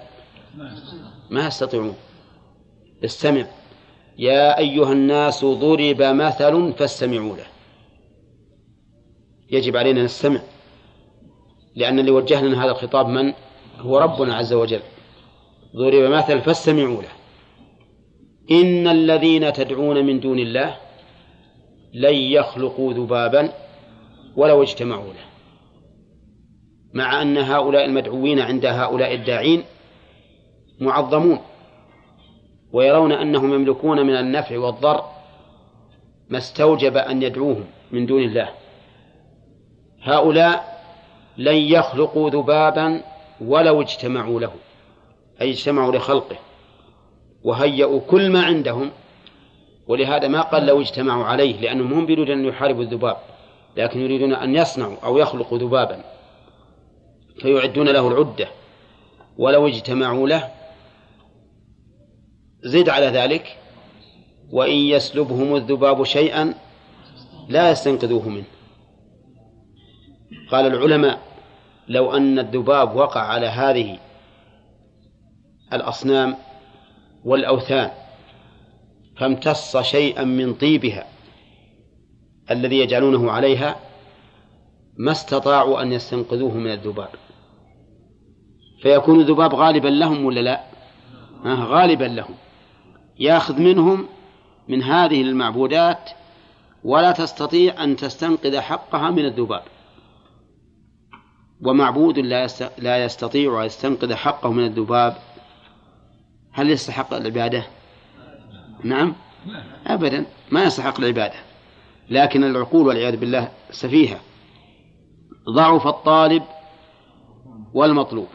ما 1.30 1.48
يستطيعون 1.48 1.96
استمع. 3.06 3.46
يا 4.18 4.58
أيها 4.58 4.92
الناس 4.92 5.46
ضرب 5.46 6.02
مثل 6.02 6.74
فاستمعوا 6.74 7.38
له. 7.38 7.46
يجب 9.52 9.78
علينا 9.78 10.04
نستمع. 10.04 10.42
لأن 11.76 12.00
اللي 12.00 12.12
وجه 12.12 12.42
لنا 12.42 12.65
هذا 12.65 12.72
الخطاب 12.72 13.08
من؟ 13.08 13.34
هو 13.80 13.98
ربنا 13.98 14.36
عز 14.36 14.54
وجل. 14.54 14.82
ضرب 15.76 16.12
مثل 16.12 16.42
فاستمعوا 16.42 17.02
له. 17.02 17.10
إن 18.52 18.88
الذين 18.88 19.54
تدعون 19.54 20.06
من 20.06 20.20
دون 20.20 20.39
الله 20.39 20.78
لن 21.94 22.15
يخلقوا 22.15 22.94
ذبابا 22.94 23.54
ولو 24.36 24.63
اجتمعوا 24.63 25.13
له. 25.13 25.30
مع 26.94 27.22
أن 27.22 27.38
هؤلاء 27.38 27.86
المدعوين 27.86 28.39
عند 28.39 28.65
هؤلاء 28.65 29.13
الداعين 29.13 29.63
معظمون 30.80 31.39
ويرون 32.74 33.12
أنهم 33.12 33.54
يملكون 33.54 34.06
من 34.06 34.15
النفع 34.15 34.58
والضر 34.58 35.04
ما 36.30 36.38
استوجب 36.38 36.98
أن 36.98 37.24
يدعوهم 37.24 37.65
من 37.92 38.06
دون 38.06 38.22
الله. 38.22 38.50
هؤلاء 40.02 40.80
لن 41.38 41.56
يخلقوا 41.56 42.30
ذبابا 42.30 43.02
ولو 43.42 43.82
اجتمعوا 43.82 44.39
له 44.39 44.52
أي 45.42 45.52
اجتمعوا 45.52 45.92
لخلقه 45.92 46.36
وهيئوا 47.44 48.00
كل 48.00 48.30
ما 48.30 48.44
عندهم 48.46 48.92
ولهذا 49.88 50.28
ما 50.28 50.42
قال 50.42 50.65
لو 50.65 50.82
اجتمعوا 50.82 51.24
عليه 51.24 51.62
لأنهم 51.62 51.94
هم 51.94 52.04
يريدون 52.04 52.32
أن 52.32 52.46
يحاربوا 52.46 52.84
الذباب 52.84 53.18
لكن 53.78 54.00
يريدون 54.00 54.34
أن 54.34 54.56
يصنعوا 54.56 54.96
أو 55.04 55.18
يخلقوا 55.18 55.58
ذبابا 55.58 56.04
فيعدون 57.42 57.89
له 57.89 58.08
العدة 58.08 58.48
ولو 59.38 59.68
اجتمعوا 59.68 60.28
له 60.28 60.50
زد 62.63 62.89
على 62.89 63.06
ذلك. 63.06 63.58
وإن 64.52 64.76
يسلبهم 64.76 65.56
الذباب 65.56 66.04
شيئا 66.04 66.54
لا 67.50 67.72
يستنقذوه 67.72 68.30
منه. 68.30 68.45
قال 70.52 70.65
العلماء 70.65 71.19
لو 71.88 72.17
أن 72.17 72.39
الذباب 72.39 72.95
وقع 72.95 73.22
على 73.22 73.45
هذه 73.48 73.98
الأصنام 75.74 76.36
والأوثان 77.26 77.91
فامتص 79.17 79.78
شيئا 79.78 80.24
من 80.24 80.54
طيبها 80.54 81.08
الذي 82.52 82.80
يجعلونه 82.80 83.32
عليها 83.32 83.76
ما 84.98 85.12
استطاعوا 85.12 85.82
أن 85.82 85.91
يستنقذوه 85.91 86.58
من 86.58 86.72
الذباب. 86.72 87.10
فيكون 88.82 89.19
الذباب 89.19 89.56
غالبا 89.56 89.88
لهم 89.88 90.26
ولا 90.26 90.39
لا؟ 90.39 90.63
غالبا 91.45 92.06
لهم. 92.06 92.36
ياخذ 93.20 93.62
منهم 93.62 94.08
من 94.68 94.84
هذه 94.84 95.22
المعبودات 95.22 96.10
ولا 96.84 97.12
تستطيع 97.12 97.84
أن 97.84 97.96
تستنقذ 97.96 98.60
حقها 98.60 99.10
من 99.10 99.26
الذباب. 99.26 99.64
ومعبود 101.62 102.20
لا 102.20 102.48
لا 102.78 103.04
يستطيع 103.04 103.62
أن 103.62 103.66
يستنقذ 103.66 104.14
حقه 104.14 104.52
من 104.52 104.66
الذباب. 104.66 105.18
هل 106.52 106.70
يستحق 106.70 107.14
العبادة؟ 107.14 107.64
نعم. 108.84 109.16
أبدا 109.88 110.26
ما 110.52 110.64
يستحق 110.64 111.00
العبادة. 111.00 111.40
لكن 112.10 112.44
العقول 112.44 112.88
والعياذ 112.88 113.18
بالله 113.18 113.52
سفيهة. 113.72 114.20
ضعف 115.50 115.88
الطالب 115.88 116.44
والمطلوب. 117.74 118.28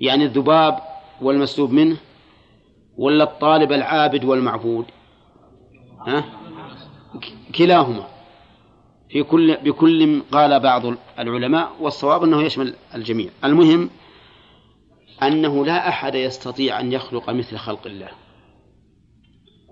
يعني 0.00 0.24
الذباب 0.24 0.78
والمسلوب 1.20 1.70
منه 1.70 1.96
ولا 3.00 3.24
الطالب 3.24 3.72
العابد 3.72 4.24
والمعبود؟ 4.24 4.84
ها؟ 6.06 6.24
كلاهما. 7.54 8.08
في 9.08 9.22
كل 9.22 9.56
بكل 9.56 10.22
قال 10.32 10.60
بعض 10.60 10.82
العلماء 11.18 11.70
والصواب 11.80 12.24
أنه 12.24 12.42
يشمل 12.42 12.74
الجميع. 12.94 13.30
المهم 13.44 13.90
أنه 15.22 15.66
لا 15.66 15.88
أحد 15.88 16.14
يستطيع 16.14 16.80
أن 16.80 16.92
يخلق 16.92 17.30
مثل 17.30 17.56
خلق 17.56 17.86
الله. 17.86 18.08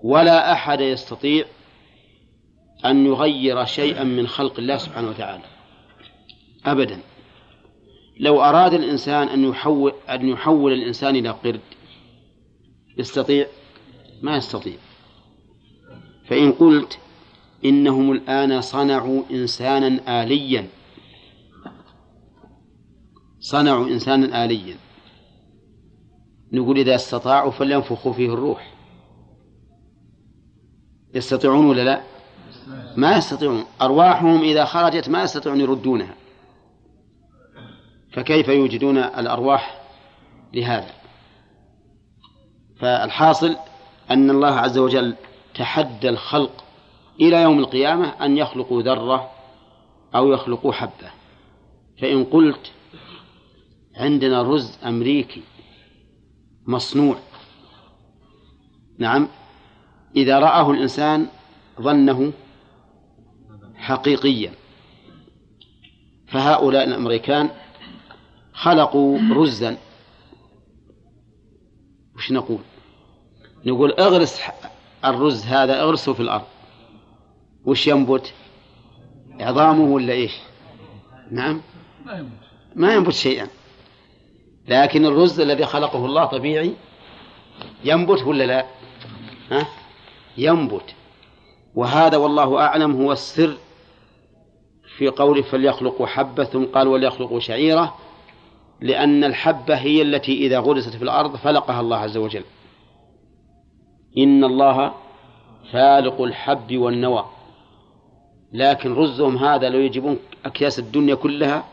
ولا 0.03 0.51
أحد 0.51 0.81
يستطيع 0.81 1.45
أن 2.85 3.05
يغير 3.05 3.65
شيئا 3.65 4.03
من 4.03 4.27
خلق 4.27 4.59
الله 4.59 4.77
سبحانه 4.77 5.09
وتعالى. 5.09 5.43
ابدا. 6.65 6.99
لو 8.19 8.41
أراد 8.41 8.73
الإنسان 8.73 9.27
أن 9.27 9.43
يحول 9.49 9.93
أن 10.09 10.29
يحول 10.29 10.73
الإنسان 10.73 11.15
إلى 11.15 11.29
قرد 11.29 11.61
يستطيع؟ 12.99 13.47
ما 14.21 14.37
يستطيع. 14.37 14.77
فإن 16.25 16.51
قلت 16.51 16.99
إنهم 17.65 18.11
الآن 18.11 18.61
صنعوا 18.61 19.23
إنسانا 19.31 20.23
آليا. 20.23 20.67
صنعوا 23.39 23.87
إنسانا 23.87 24.45
آليا. 24.45 24.75
نقول 26.51 26.77
إذا 26.77 26.95
استطاعوا 26.95 27.51
فلينفخوا 27.51 28.13
فيه 28.13 28.33
الروح. 28.33 28.73
يستطيعون 31.15 31.65
ولا 31.65 31.83
لا؟ 31.83 32.01
ما 32.97 33.17
يستطيعون. 33.17 33.63
أرواحهم 33.81 34.41
إذا 34.41 34.65
خرجت 34.65 35.09
ما 35.09 35.23
يستطيعون 35.23 35.61
يردونها. 35.61 36.15
فكيف 38.11 38.47
يوجدون 38.47 38.97
الأرواح 38.97 39.81
لهذا؟ 40.53 40.98
فالحاصل 42.79 43.55
أن 44.11 44.29
الله 44.29 44.47
عز 44.47 44.77
وجل 44.77 45.15
تحدى 45.55 46.09
الخلق 46.09 46.63
إلى 47.21 47.41
يوم 47.41 47.59
القيامة 47.59 48.07
أن 48.07 48.37
يخلقوا 48.37 48.81
ذرة 48.81 49.31
أو 50.15 50.33
يخلقوا 50.33 50.73
حبة. 50.73 51.11
فإن 52.01 52.23
قلت 52.23 52.71
عندنا 53.95 54.41
رز 54.41 54.77
أمريكي 54.85 55.41
مصنوع 56.67 57.17
نعم 58.97 59.27
إذا 60.15 60.39
رآه 60.39 60.71
الإنسان 60.71 61.27
ظنه 61.81 62.31
حقيقيا. 63.75 64.51
فهؤلاء 66.27 66.83
الأمريكان 66.83 67.49
خلقوا 68.53 69.19
رزا 69.31 69.77
وش 72.29 72.33
نقول؟ 72.33 72.59
نقول 73.65 73.91
اغرس 73.91 74.41
الرز 75.05 75.45
هذا 75.45 75.81
اغرسه 75.81 76.13
في 76.13 76.19
الأرض. 76.19 76.45
وش 77.65 77.87
ينبت؟ 77.87 78.33
عظامه 79.39 79.83
ولا 79.83 80.13
إيش؟ 80.13 80.35
نعم. 81.31 81.61
ما 82.75 82.93
ينبت 82.93 83.13
شيئا. 83.13 83.47
لكن 84.67 85.05
الرز 85.05 85.39
الذي 85.39 85.65
خلقه 85.65 86.05
الله 86.05 86.25
طبيعي 86.25 86.73
ينبت 87.83 88.23
ولا 88.23 88.43
لا؟ 88.43 88.65
ها؟ 89.51 89.67
ينبت. 90.37 90.95
وهذا 91.75 92.17
والله 92.17 92.61
أعلم 92.61 93.01
هو 93.01 93.11
السر 93.11 93.57
في 94.97 95.07
قوله 95.07 95.41
فليخلقوا 95.41 96.07
حبة 96.07 96.43
ثم 96.43 96.65
قال 96.65 96.87
وليخلقوا 96.87 97.39
شعيرة. 97.39 97.95
لأن 98.81 99.23
الحبة 99.23 99.75
هي 99.75 100.01
التي 100.01 100.37
إذا 100.45 100.59
غرست 100.59 100.95
في 100.95 101.03
الأرض 101.03 101.35
فلقها 101.35 101.79
الله 101.81 101.97
عز 101.97 102.17
وجل. 102.17 102.43
إن 104.17 104.43
الله 104.43 104.93
فالق 105.71 106.21
الحب 106.21 106.77
والنوى. 106.77 107.25
لكن 108.53 108.93
رزهم 108.93 109.37
هذا 109.37 109.69
لو 109.69 109.79
يجيبون 109.79 110.19
أكياس 110.45 110.79
الدنيا 110.79 111.15
كلها 111.15 111.63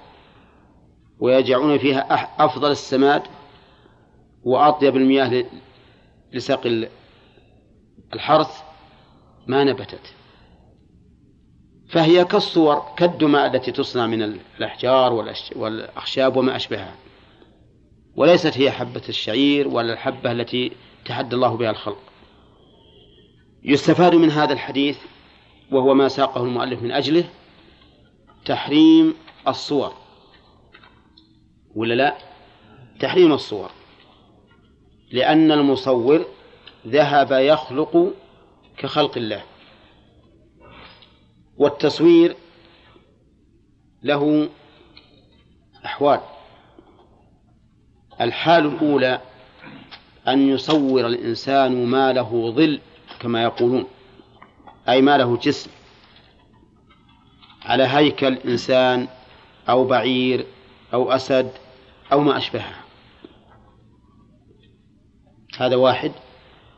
ويجعلون 1.20 1.78
فيها 1.78 2.28
أفضل 2.38 2.70
السماد 2.70 3.22
وأطيب 4.44 4.96
المياه 4.96 5.44
لساق 6.32 6.86
الحرث 8.14 8.62
ما 9.46 9.64
نبتت. 9.64 10.14
فهي 11.96 12.24
كالصور 12.24 12.82
كالدماء 12.96 13.46
التي 13.46 13.72
تصنع 13.72 14.06
من 14.06 14.22
الأحجار 14.59 15.12
والأخشاب 15.56 16.37
وما 16.37 16.56
أشبهها. 16.56 16.94
وليست 18.16 18.59
هي 18.59 18.70
حبة 18.70 19.02
الشعير 19.09 19.68
ولا 19.68 19.92
الحبة 19.92 20.32
التي 20.32 20.72
تحدى 21.04 21.37
الله 21.37 21.56
بها 21.56 21.70
الخلق. 21.70 21.98
يستفاد 23.64 24.14
من 24.14 24.30
هذا 24.30 24.52
الحديث 24.52 24.98
وهو 25.72 25.94
ما 25.94 26.09
ساقه 26.09 26.42
المؤلف 26.42 26.82
من 26.82 26.92
أجله 26.92 27.24
تحريم 28.44 29.14
الصور. 29.48 29.92
ولا 31.74 31.94
لا؟ 31.94 32.16
تحريم 33.00 33.32
الصور. 33.32 33.70
لأن 35.12 35.52
المصور 35.52 36.24
ذهب 36.87 37.32
يخلق 37.32 38.12
كخلق 38.78 39.16
الله. 39.16 39.42
والتصوير 41.58 42.36
له 44.02 44.48
أحوال. 45.84 46.20
الحال 48.20 48.66
الأولى 48.66 49.20
أن 50.28 50.48
يصور 50.48 51.06
الإنسان 51.06 51.86
ما 51.86 52.12
له 52.12 52.50
ظل 52.50 52.80
كما 53.20 53.42
يقولون 53.42 53.86
أي 54.88 55.02
ما 55.02 55.18
له 55.18 55.36
جسم. 55.36 55.70
على 57.62 57.82
هيكل 57.82 58.34
إنسان 58.34 59.08
أو 59.68 59.84
بعير 59.84 60.46
أو 60.94 61.12
أسد 61.12 61.50
أو 62.12 62.20
ما 62.20 62.36
أشبهها 62.36 62.84
هذا 65.58 65.76
واحد 65.76 66.12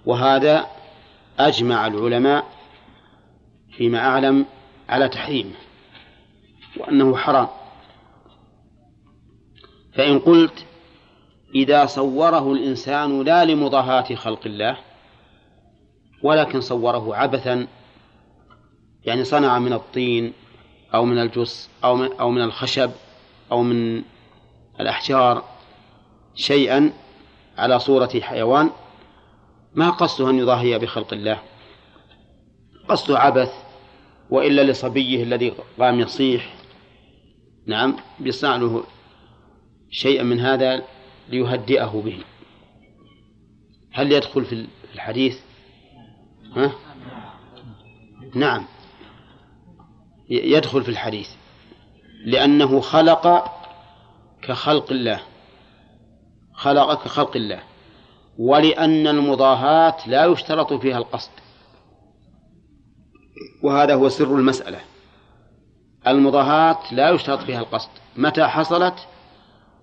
وهذا 0.06 0.66
أجمع 1.38 1.86
العلماء 1.86 2.44
فيما 3.70 3.98
أعلم 3.98 4.46
على 4.88 5.08
تحريمه 5.08 5.54
وأنه 6.76 7.16
حرام. 7.16 7.48
فإن 9.94 10.18
قلت 10.18 10.64
إذا 11.54 11.86
صوره 11.86 12.52
الإنسان 12.52 13.22
لا 13.22 13.44
لمضاهاة 13.44 14.14
خلق 14.14 14.40
الله 14.46 14.76
ولكن 16.22 16.60
صوره 16.60 17.16
عبثا 17.16 17.66
يعني 19.04 19.24
صنع 19.24 19.58
من 19.58 19.72
الطين 19.72 20.32
أو 20.94 21.04
من 21.04 21.18
الجص 21.18 21.70
أو 21.84 21.96
من, 21.96 22.12
أو 22.12 22.30
من 22.30 22.42
الخشب 22.42 22.90
أو 23.52 23.62
من 23.62 24.02
الأحجار 24.80 25.44
شيئا 26.34 26.92
على 27.58 27.78
صورة 27.78 28.20
حيوان 28.20 28.70
ما 29.74 29.90
قصده 29.90 30.30
أن 30.30 30.38
يضاهي 30.38 30.78
بخلق 30.78 31.12
الله. 31.12 31.38
قصده 32.88 33.18
عبث 33.18 33.67
وإلا 34.30 34.62
لصبيه 34.62 35.22
الذي 35.22 35.52
قام 35.78 36.00
يصيح. 36.00 36.54
نعم 37.66 37.96
بيصنع 38.20 38.56
له 38.56 38.84
شيئا 39.90 40.22
من 40.22 40.40
هذا 40.40 40.84
ليهدئه 41.28 42.02
به. 42.04 42.18
هل 43.92 44.12
يدخل 44.12 44.44
في 44.44 44.66
الحديث؟ 44.94 45.40
ها؟ 46.56 46.72
نعم. 48.34 48.64
يدخل 50.30 50.82
في 50.82 50.88
الحديث. 50.88 51.30
لأنه 52.24 52.80
خلق 52.80 53.44
كخلق 54.42 54.92
الله. 54.92 55.20
خلق 56.54 57.04
كخلق 57.04 57.36
الله. 57.36 57.62
ولأن 58.38 59.06
المضاهاة 59.06 60.08
لا 60.08 60.24
يشترط 60.26 60.72
فيها 60.72 60.98
القصد. 60.98 61.30
وهذا 63.62 63.94
هو 63.94 64.08
سر 64.08 64.34
المسألة. 64.34 64.80
المضاهاة 66.06 66.78
لا 66.92 67.10
يشترط 67.10 67.38
فيها 67.38 67.60
القصد. 67.60 67.90
متى 68.16 68.46
حصلت؟ 68.46 68.94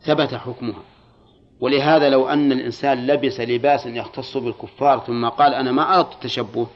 ثبت 0.01 0.33
حكمها. 0.33 0.83
ولهذا 1.59 2.09
لو 2.09 2.27
أن 2.27 2.51
الإنسان 2.51 3.07
لبس 3.07 3.39
لباسا 3.39 3.89
يختص 3.89 4.37
بالكفار 4.37 4.99
ثم 4.99 5.29
قال 5.29 5.53
أنا 5.53 5.71
ما 5.71 5.97
أردت 5.97 6.13
التشبه 6.13 6.67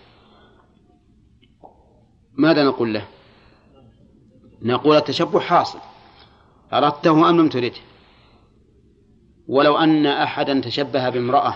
ماذا 2.33 2.63
نقول 2.63 2.93
له؟ 2.93 3.05
نقول 4.61 4.95
التشبه 4.95 5.39
حاصل. 5.39 5.79
أردته 6.73 7.29
أم 7.29 7.39
لم 7.39 7.49
ترده؟ 7.49 7.81
ولو 9.47 9.77
أن 9.77 10.05
أحدا 10.05 10.61
تشبه 10.61 11.09
بامرأة 11.09 11.55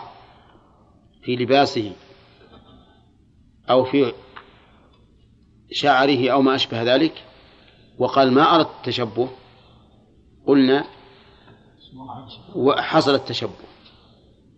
في 1.24 1.36
لباسه 1.36 1.91
أو 3.69 3.84
في 3.84 4.13
شعره 5.74 6.30
أو 6.30 6.41
ما 6.41 6.55
أشبه 6.55 6.84
ذلك 6.84 7.24
وقال 7.97 8.32
ما 8.32 8.55
أردت 8.55 8.69
التشبه؟ 8.78 9.30
قلنا 10.47 10.84
وحصل 12.55 13.15
التشبه 13.15 13.51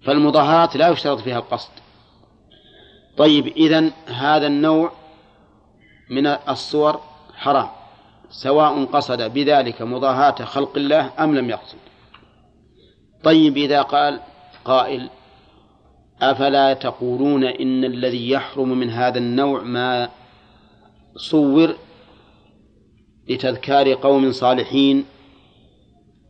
فالمضاهاة 0.03 0.77
لا 0.77 0.89
يشترط 0.89 1.19
فيها 1.19 1.39
القصد. 1.39 1.71
طيب 3.17 3.47
إذن 3.47 3.91
هذا 4.07 4.47
النوع 4.47 4.91
من 6.09 6.27
الصور 6.27 6.99
حرام 7.33 7.69
سواء 8.29 8.85
قصد 8.85 9.21
بذلك 9.33 9.81
مضاهاة 9.81 10.45
خلق 10.45 10.77
الله 10.77 11.11
أم 11.19 11.35
لم 11.35 11.49
يقصد. 11.49 11.77
طيب 13.23 13.57
إذا 13.57 13.81
قال 13.81 14.19
قائل 14.65 15.09
أفلا 16.21 16.73
تقولون 16.73 17.43
إن 17.43 17.83
الذي 17.83 18.29
يحرم 18.29 18.69
من 18.69 18.89
هذا 18.89 19.17
النوع 19.17 19.61
ما 19.63 20.09
صور 21.15 21.75
لتذكار 23.29 23.93
قوم 23.93 24.31
صالحين 24.31 25.05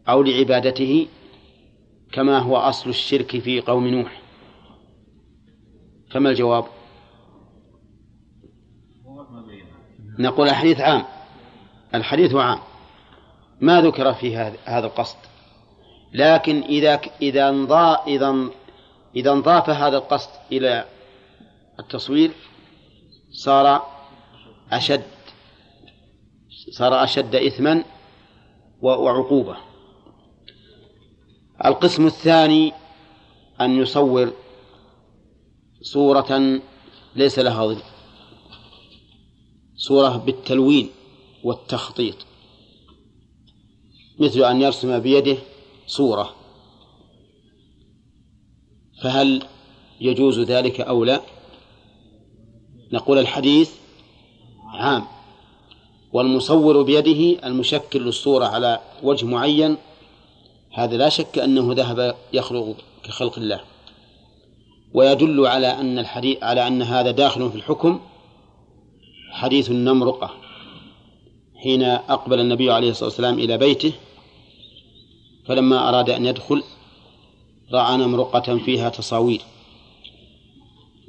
أو 0.09 0.23
لعبادته 0.23 1.07
كما 2.11 2.39
هو 2.39 2.57
أصل 2.57 2.89
الشرك 2.89 3.39
في 3.39 3.61
قوم 3.61 3.87
نوح. 3.87 4.21
فما 6.11 6.29
الجواب؟ 6.29 6.65
نقول 10.19 10.49
الحديث 10.49 10.81
عام. 10.81 11.03
الحديث 11.95 12.35
عام. 12.35 12.59
ما 13.61 13.81
ذكر 13.81 14.13
في 14.13 14.35
هذا 14.65 14.85
القصد؟ 14.85 15.17
لكن 16.13 16.61
إذا 16.61 17.01
إذا 17.21 17.49
انضا 17.49 18.03
إذا 18.07 18.49
إذا 19.15 19.31
انضاف 19.31 19.69
هذا 19.69 19.97
القصد 19.97 20.29
إلى 20.51 20.85
التصوير 21.79 22.31
صار 23.31 23.94
أشد 24.71 25.03
صار 26.71 27.03
أشد 27.03 27.35
إثما 27.35 27.83
وعقوبة. 28.81 29.57
القسم 31.65 32.05
الثاني 32.05 32.73
أن 33.61 33.77
يصور 33.77 34.33
صورة 35.81 36.61
ليس 37.15 37.39
لها 37.39 37.65
ظل 37.65 37.81
صورة 39.75 40.17
بالتلوين 40.17 40.89
والتخطيط. 41.43 42.15
مثل 44.19 44.43
أن 44.43 44.61
يرسم 44.61 44.99
بيده 44.99 45.37
صورة 45.87 46.35
فهل 49.01 49.43
يجوز 50.01 50.39
ذلك 50.39 50.81
أو 50.81 51.03
لا؟ 51.03 51.21
نقول 52.93 53.17
الحديث 53.17 53.84
عام. 54.75 55.05
والمصور 56.13 56.81
بيده 56.81 57.47
المشكل 57.47 58.01
للصورة 58.01 58.45
على 58.45 58.79
وجه 59.03 59.25
معين. 59.25 59.77
هذا 60.73 60.97
لا 60.97 61.09
شك 61.09 61.39
أنه 61.39 61.73
ذهب 61.73 62.15
يخلق 62.33 62.75
كخلق 63.03 63.37
الله. 63.37 63.61
ويدل 64.93 65.47
على 65.47 65.67
أن 65.67 65.99
الحديث 65.99 66.43
على 66.43 66.67
أن 66.67 66.81
هذا 66.81 67.11
داخل 67.11 67.49
في 67.49 67.55
الحكم. 67.55 67.99
حديث 69.31 69.71
النمرقة. 69.71 70.29
حين 71.63 71.83
أقبل 71.83 72.39
النبي 72.39 72.71
عليه 72.71 72.89
الصلاة 72.89 73.09
والسلام 73.09 73.39
إلى 73.39 73.57
بيته 73.57 73.93
فلما 75.47 75.89
أراد 75.89 76.09
أن 76.09 76.25
يدخل 76.25 76.63
رأى 77.73 77.97
نمرقة 77.97 78.57
فيها 78.57 78.89
تصاوير. 78.89 79.41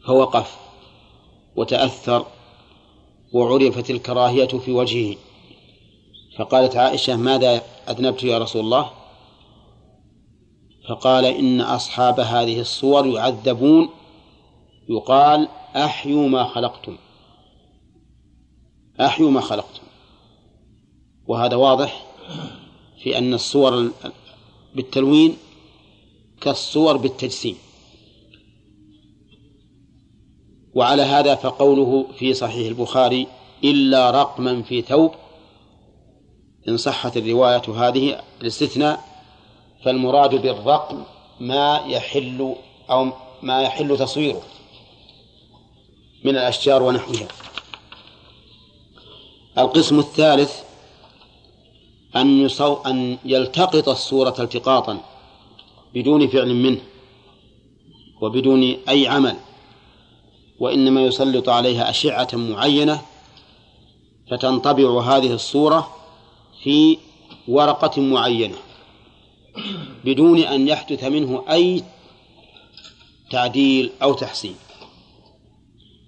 فوقف 0.07 0.57
وتأثر 1.57 2.27
وعرفت 3.33 3.91
الكراهية 3.91 4.47
في 4.47 4.73
وجهه. 4.73 5.17
فقالت 6.39 6.77
عائشة 6.77 7.17
ماذا 7.17 7.63
أذنبت 7.89 8.23
يا 8.23 8.39
رسول 8.39 8.65
الله؟ 8.65 8.91
فقال 10.89 11.25
إن 11.25 11.61
أصحاب 11.61 12.21
هذه 12.21 12.61
الصور 12.61 13.07
يعذبون. 13.07 13.89
يقال 14.89 15.49
أحيوا 15.77 16.29
ما 16.29 16.45
خلقتم. 16.45 16.97
أحيوا 19.01 19.31
ما 19.31 19.41
خلقتم. 19.41 19.83
وهذا 21.27 21.57
واضح 21.57 22.07
في 23.03 23.19
أن 23.19 23.35
الصور 23.35 23.91
بالتلوين 24.75 25.37
كالصور 26.41 26.97
بالتجسيم. 26.97 27.57
وعلى 30.77 31.03
هذا 31.03 31.35
فقوله 31.35 32.07
في 32.19 32.35
صحيح 32.35 32.67
البخاري 32.67 33.27
إلا 33.65 34.11
رقما 34.11 34.63
في 34.63 34.83
ثوب. 34.83 35.13
إن 36.69 36.77
صحت 36.77 37.17
الرواية 37.17 37.63
هذه 37.77 38.21
الاستثناء 38.41 39.05
فالمراد 39.85 40.35
بالرقم 40.35 41.03
ما 41.41 41.83
يحل 41.87 42.55
أو 42.91 43.13
ما 43.43 43.63
يحل 43.63 43.99
تصويره 43.99 44.43
من 46.25 46.31
الأشجار 46.31 46.83
ونحوها. 46.83 47.29
القسم 49.59 49.99
الثالث 49.99 50.63
أن 52.17 52.41
يصو 52.41 52.75
أن 52.75 53.19
يلتقط 53.25 53.89
الصورة 53.89 54.35
التقاطا 54.39 54.99
بدون 55.95 56.29
فعل 56.29 56.55
منه 56.55 56.81
وبدون 58.21 58.77
أي 58.89 59.09
عمل. 59.09 59.37
وإنما 60.59 61.01
يسلط 61.01 61.49
عليها 61.49 61.91
أشعة 61.91 62.29
معينة 62.35 63.01
فتنطبع 64.31 65.01
هذه 65.01 65.33
الصورة 65.33 65.97
في 66.63 66.99
ورقة 67.49 68.01
معينة 68.01 68.57
بدون 70.05 70.39
أن 70.39 70.69
يحدث 70.69 71.05
منه 71.05 71.45
أي 71.51 71.83
تعديل 73.31 73.91
أو 74.03 74.15
تحسين. 74.15 74.55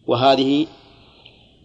وهذه 0.07 0.67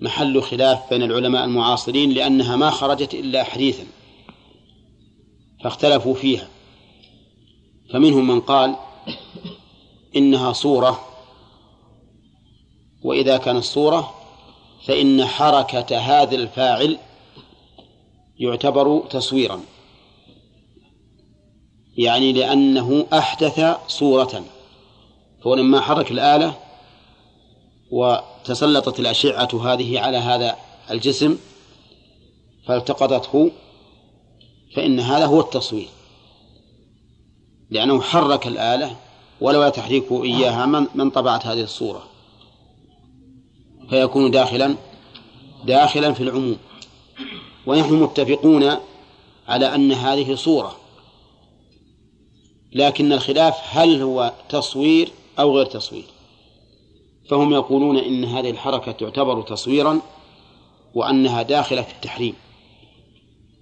محل 0.02 0.42
خلاف 0.42 0.90
بين 0.90 1.04
العلماء 1.04 1.46
المعاصرين 1.46 2.12
لأنها 2.12 2.56
ما 2.56 2.70
خرجت 2.70 3.14
إلا 3.14 3.44
حديثا 3.44 3.84
فاختلفوا 5.64 6.14
فيها. 6.14 6.48
فمنهم 7.94 8.28
من 8.28 8.42
قال 8.42 8.76
إنها 10.16 10.54
صورة 10.54 11.13
وإذا 13.04 13.38
كانت 13.38 13.64
صورة 13.64 14.14
فإن 14.86 15.26
حركة 15.26 15.98
هذا 15.98 16.36
الفاعل 16.36 16.98
يعتبر 18.40 19.04
تصويرا. 19.10 19.62
يعني 21.98 22.34
لأنه 22.34 23.06
أحدث 23.14 23.78
صورة. 23.88 24.44
فهو 25.44 25.56
لما 25.56 25.82
حرك 25.82 26.12
الآلة 26.12 26.56
وتسلطت 27.92 29.00
الأشعة 29.00 29.74
هذه 29.74 30.00
على 30.00 30.18
هذا 30.18 30.56
الجسم 30.92 31.38
فالتقطته 32.68 33.52
فإن 34.76 35.00
هذا 35.00 35.26
هو 35.26 35.40
التصوير. 35.40 35.90
لأنه 37.70 38.02
حرك 38.02 38.48
الآلة 38.48 38.96
ولو 39.42 39.70
تحريك 39.70 40.12
إياها 40.12 40.66
من, 40.66 40.88
من 40.96 41.10
طبعت 41.10 41.46
هذه 41.46 41.62
الصورة؟ 41.62 42.13
فيكون 43.90 44.32
داخلا 44.32 44.76
داخلا 45.66 46.14
في 46.14 46.24
العموم. 46.24 46.58
ونحن 47.66 47.94
متفقون 47.94 48.78
على 49.48 49.76
أن 49.76 49.92
هذه 49.92 50.36
صورة. 50.36 50.76
لكن 52.74 53.14
الخلاف 53.14 53.56
هل 53.70 54.02
هو 54.02 54.34
تصوير 54.50 55.12
أو 55.40 55.58
غير 55.58 55.66
تصوير؟ 55.66 56.06
فهم 57.30 57.54
يقولون 57.54 57.98
إن 57.98 58.26
هذه 58.26 58.50
الحركة 58.50 58.92
تعتبر 58.92 59.42
تصويرا 59.42 60.02
وأنها 60.94 61.42
داخلة 61.42 61.82
في 61.82 61.92
التحريم. 61.92 62.36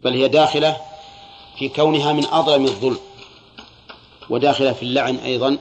بل 0.03 0.13
هي 0.13 0.27
داخلة 0.27 0.77
في 1.57 1.69
كونها 1.69 2.13
من 2.13 2.25
أظلم 2.25 2.65
الظلم 2.65 2.97
وداخلة 4.29 4.73
في 4.73 4.83
اللعن 4.83 5.15
أيضا 5.15 5.57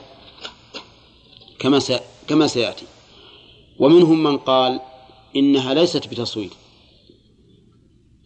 كما 1.59 1.79
كما 2.27 2.47
سيأتي. 2.47 2.85
ومنهم 3.81 4.23
من 4.23 4.37
قال 4.37 4.79
إنها 5.35 5.73
ليست 5.73 6.07
بتصوير 6.07 6.49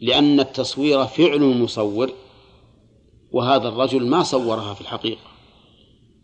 لأن 0.02 0.40
التصوير 0.40 1.06
فعل 1.06 1.44
المصور 1.44 2.12
وهذا 3.32 3.68
الرجل 3.68 4.08
ما 4.08 4.24
صورها 4.24 4.74
في 4.74 4.82
الحقيقة 4.82 5.22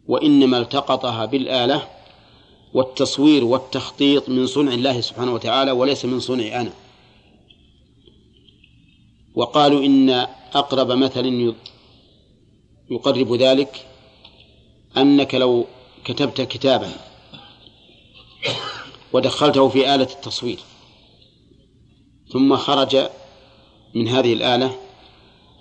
وإنما 0.07 0.57
التقطها 0.57 1.25
بالآلة 1.25 1.87
والتصوير 2.73 3.43
والتخطيط 3.43 4.29
من 4.29 4.47
صنع 4.47 4.73
الله 4.73 5.01
سبحانه 5.01 5.33
وتعالى 5.33 5.71
وليس 5.71 6.05
من 6.05 6.19
صنعي 6.19 6.61
أنا. 6.61 6.73
وقالوا 9.35 9.85
إن 9.85 10.09
أقرب 10.53 10.91
مثل 10.91 11.53
يقرب 12.89 13.33
ذلك 13.33 13.85
أنك 14.97 15.35
لو 15.35 15.65
كتبت 16.03 16.41
كتابا 16.41 17.10
ودخلته 19.13 19.69
في 19.69 19.95
آلة 19.95 20.07
التصوير. 20.11 20.59
ثم 22.33 22.55
خرج 22.55 23.09
من 23.95 24.07
هذه 24.07 24.33
الآلة 24.33 24.75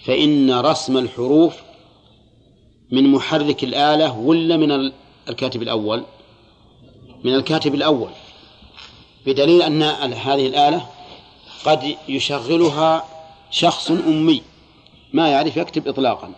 فإن 0.04 0.50
رسم 0.60 0.96
الحروف 0.96 1.54
من 2.90 3.12
محرك 3.12 3.64
الآلة 3.64 4.18
ولا 4.18 4.56
من 4.56 4.92
الكاتب 5.28 5.62
الأول؟ 5.62 6.04
من 7.24 7.34
الكاتب 7.34 7.74
الأول. 7.74 8.10
بدليل 9.26 9.62
أن 9.62 9.82
هذه 10.12 10.46
الآلة 10.46 10.86
قد 11.64 11.96
يشغلها 12.08 13.04
شخص 13.50 13.90
أمي 13.90 14.42
ما 15.12 15.28
يعرف 15.28 15.56
يكتب 15.56 15.88
إطلاقا 15.88 16.32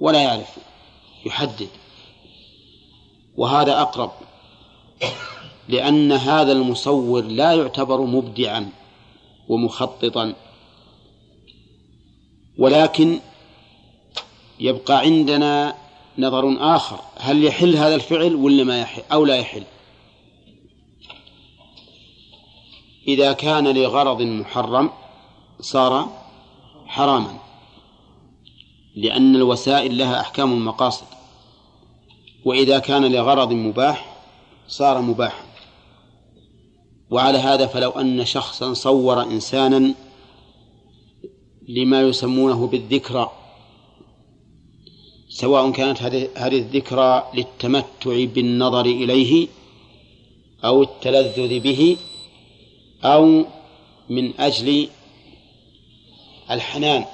ولا 0.00 0.22
يعرف 0.22 0.58
يحدد. 1.26 1.68
وهذا 3.36 3.80
أقرب. 3.80 4.10
لأن 5.68 6.12
هذا 6.12 6.52
المصور 6.52 7.22
لا 7.22 7.52
يعتبر 7.52 8.00
مبدعا 8.00 8.70
ومخططا. 9.48 10.34
ولكن 12.58 13.18
يبقى 14.60 14.98
عندنا 14.98 15.74
نظر 16.18 16.76
آخر. 16.76 17.00
هل 17.16 17.44
يحل 17.44 17.76
هذا 17.76 17.94
الفعل 17.94 18.34
ولا 18.34 18.64
ما 18.64 18.80
يحل 18.80 19.02
أو 19.12 19.24
لا 19.24 19.36
يحل؟ 19.36 19.64
إذا 23.08 23.32
كان 23.32 23.68
لغرض 23.68 24.22
محرم 24.22 24.90
صار 25.60 26.08
حراما 26.86 27.38
لأن 28.96 29.36
الوسائل 29.36 29.98
لها 29.98 30.20
أحكام 30.20 30.52
المقاصد. 30.52 31.06
وإذا 32.44 32.78
كان 32.78 33.12
لغرض 33.12 33.52
مباح 33.52 34.16
صار 34.68 35.00
مباحا. 35.00 35.47
وعلى 37.10 37.38
هذا 37.38 37.66
فلو 37.66 37.90
أن 37.90 38.24
شخصا 38.24 38.74
صور 38.74 39.22
إنسانا 39.22 39.94
لما 41.68 42.02
يسمونه 42.02 42.66
بالذكرى 42.66 43.30
سواء 45.28 45.70
كانت 45.70 46.02
هذه 46.36 46.58
الذكرى 46.58 47.30
للتمتع 47.34 48.24
بالنظر 48.24 48.86
إليه 48.86 49.48
أو 50.64 50.82
التلذذ 50.82 51.60
به 51.60 51.96
أو 53.04 53.44
من 54.10 54.40
أجل 54.40 54.88
الحنان 56.50 57.04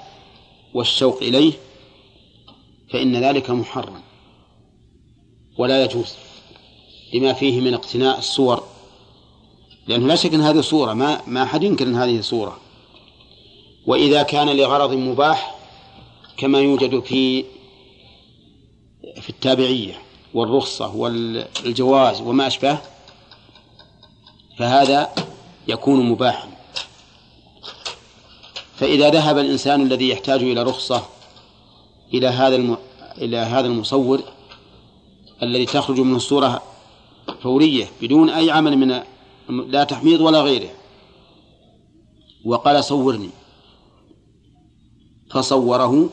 والشوق 0.75 1.23
إليه 1.23 1.53
فإن 2.91 3.17
ذلك 3.17 3.51
محرم 3.51 4.03
ولا 5.59 5.85
يجوز 5.85 6.15
لما 7.15 7.33
فيه 7.33 7.61
من 7.61 7.75
اقتناء 7.75 8.19
الصور. 8.19 8.74
لأنه 9.87 10.07
لا 10.07 10.15
شك 10.15 10.35
أن 10.35 10.41
هذه 10.41 10.61
صورة 10.61 10.93
ما 10.93 11.21
ما 11.27 11.43
أحد 11.43 11.63
ينكر 11.63 11.87
أن 11.87 11.97
هذه 11.97 12.21
صورة 12.21 12.61
وإذا 13.87 14.23
كان 14.23 14.57
لغرض 14.57 14.93
مباح 14.93 15.55
كما 16.37 16.59
يوجد 16.59 17.01
في 17.01 17.45
في 19.21 19.31
التابعية 19.31 19.95
والرخصة 20.35 20.97
والجواز 20.97 22.21
وما 22.21 22.47
أشبه 22.47 22.79
فهذا 24.59 25.15
يكون 25.69 26.09
مباحا. 26.09 26.49
فإذا 28.77 29.11
ذهب 29.11 29.39
الإنسان 29.39 29.83
الذي 29.83 30.09
يحتاج 30.09 30.43
إلى 30.43 30.63
رخصة 30.63 31.03
إلى 32.15 32.27
هذا 32.27 32.57
الم... 32.57 32.77
إلى 33.19 33.37
هذا 33.37 33.67
المصور 33.67 34.21
الذي 35.43 35.67
تخرج 35.67 36.01
منه 36.01 36.17
الصورة 36.17 36.63
فورية 37.43 37.89
بدون 38.03 38.31
أي 38.31 38.51
عمل 38.51 38.77
من 38.77 39.03
لا 39.49 39.85
تحميض 39.85 40.21
ولا 40.21 40.41
غيره. 40.43 40.71
وقال 42.45 42.85
صورني. 42.85 43.31
فصوره 45.31 46.11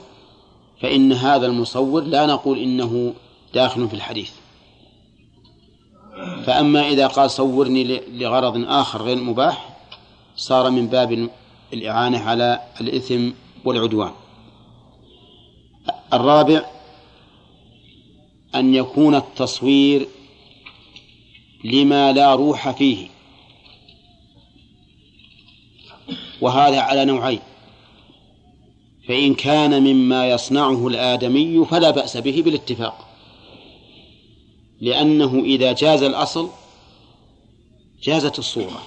فإن 0.82 1.14
هذا 1.14 1.46
المصور 1.46 2.02
لا 2.04 2.26
نقول 2.26 2.60
إنه 2.60 3.14
داخل 3.54 3.88
في 3.88 3.94
الحديث. 3.94 4.32
فأما 6.46 6.90
إذا 6.90 7.08
قال 7.08 7.32
صورني 7.32 8.02
لغرض 8.08 8.66
آخر 8.68 9.02
غير 9.02 9.18
مباح 9.18 9.78
صار 10.36 10.70
من 10.70 10.88
باب 10.88 11.30
الإعانة 11.74 12.20
على 12.20 12.62
الإثم 12.82 13.30
والعدوان. 13.66 14.12
الرابع 16.14 16.66
أن 18.56 18.76
يكون 18.76 19.16
التصوير 19.16 20.08
لما 21.64 22.12
لا 22.12 22.36
روح 22.36 22.72
فيه. 22.72 23.11
وهذا 26.42 26.80
على 26.80 27.06
نوعين. 27.06 27.40
فإن 29.08 29.36
كان 29.36 29.84
مما 29.84 30.30
يصنعه 30.30 30.88
الآدمي 30.88 31.66
فلا 31.66 31.92
بأس 31.92 32.18
به 32.18 32.42
بالاتفاق. 32.42 33.08
لأنه 34.82 35.40
إذا 35.40 35.74
جاز 35.74 36.04
الأصل 36.04 36.50
جازت 38.04 38.40
الصورة. 38.40 38.84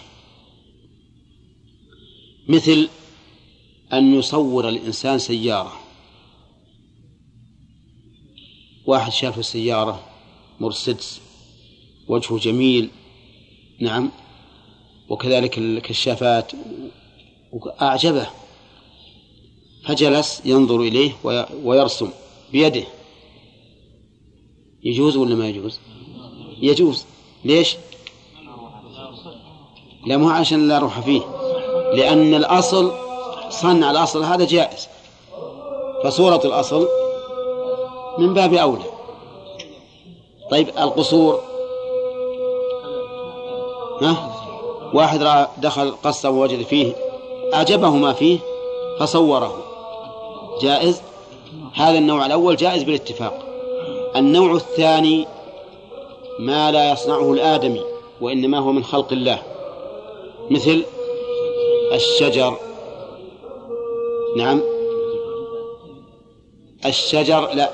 مثل 2.48 2.88
أن 3.92 4.14
يصور 4.14 4.68
الإنسان 4.68 5.18
سيارة. 5.18 5.84
واحد 8.86 9.12
شاف 9.12 9.38
السيارة 9.38 10.00
مرسيدس 10.60 11.20
وجهه 12.08 12.38
جميل 12.38 12.90
نعم 13.80 14.10
وكذلك 15.08 15.58
الكشافات 15.58 16.52
أعجبه 17.82 18.26
فجلس 19.84 20.42
ينظر 20.44 20.80
إليه 20.80 21.12
ويرسم 21.64 22.10
بيده. 22.52 22.84
يجوز 24.84 25.16
ولا 25.16 25.34
ما 25.34 25.48
يجوز؟ 25.48 25.80
يجوز. 26.60 27.04
ليش؟ 27.44 27.76
لا 30.06 30.16
مو 30.16 30.30
عشان 30.30 30.68
لا 30.68 30.78
روح 30.78 31.00
فيه. 31.00 31.20
لأن 31.94 32.34
الأصل 32.34 32.92
صنع 33.50 33.90
الأصل 33.90 34.22
هذا 34.22 34.44
جائز. 34.44 34.88
فصورة 36.04 36.40
الأصل 36.44 36.88
من 38.18 38.34
باب 38.34 38.54
أولى. 38.54 38.84
طيب 40.50 40.68
القصور. 40.68 41.40
ها؟ 44.02 44.30
واحد 44.94 45.22
رأى 45.22 45.48
دخل 45.58 45.90
قصة 45.90 46.30
ووجد 46.30 46.62
فيه 46.62 47.03
أعجبه 47.54 47.90
ما 47.90 48.12
فيه 48.12 48.38
فصوره. 48.98 49.64
جائز؟ 50.62 51.02
هذا 51.74 51.98
النوع 51.98 52.26
الأول 52.26 52.56
جائز 52.56 52.82
بالاتفاق. 52.82 53.44
النوع 54.16 54.52
الثاني 54.52 55.26
ما 56.38 56.72
لا 56.72 56.92
يصنعه 56.92 57.32
الآدمي 57.32 57.80
وإنما 58.20 58.58
هو 58.58 58.72
من 58.72 58.84
خلق 58.84 59.12
الله. 59.12 59.42
مثل 60.50 60.84
الشجر. 61.92 62.56
نعم. 64.36 64.60
الشجر 66.86 67.54
لا. 67.54 67.70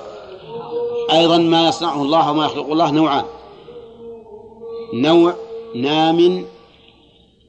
أيضا 1.12 1.38
ما 1.38 1.68
يصنعه 1.68 2.02
الله 2.02 2.30
وما 2.30 2.44
يخلق 2.44 2.70
الله 2.70 2.90
نوعان. 2.90 3.24
نوع 4.94 5.34
نام 5.74 6.46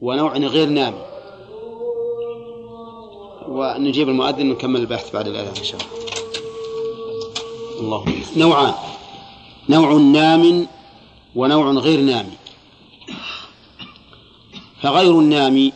ونوع 0.02 0.36
غير 0.36 0.68
نام. 0.68 1.11
ونجيب 3.48 4.08
المؤذن 4.08 4.50
ونكمل 4.50 4.80
البحث 4.80 5.12
بعد 5.12 5.28
الأذان 5.28 5.56
إن 5.56 5.64
شاء 5.64 5.80
الله. 5.80 5.92
الله 7.80 8.04
نوعان. 8.36 8.74
نوع 9.68 9.92
نام 9.92 10.66
ونوع 11.34 11.72
غير 11.72 12.00
نام. 12.00 12.30
فغير 14.82 15.18
النام 15.18 15.72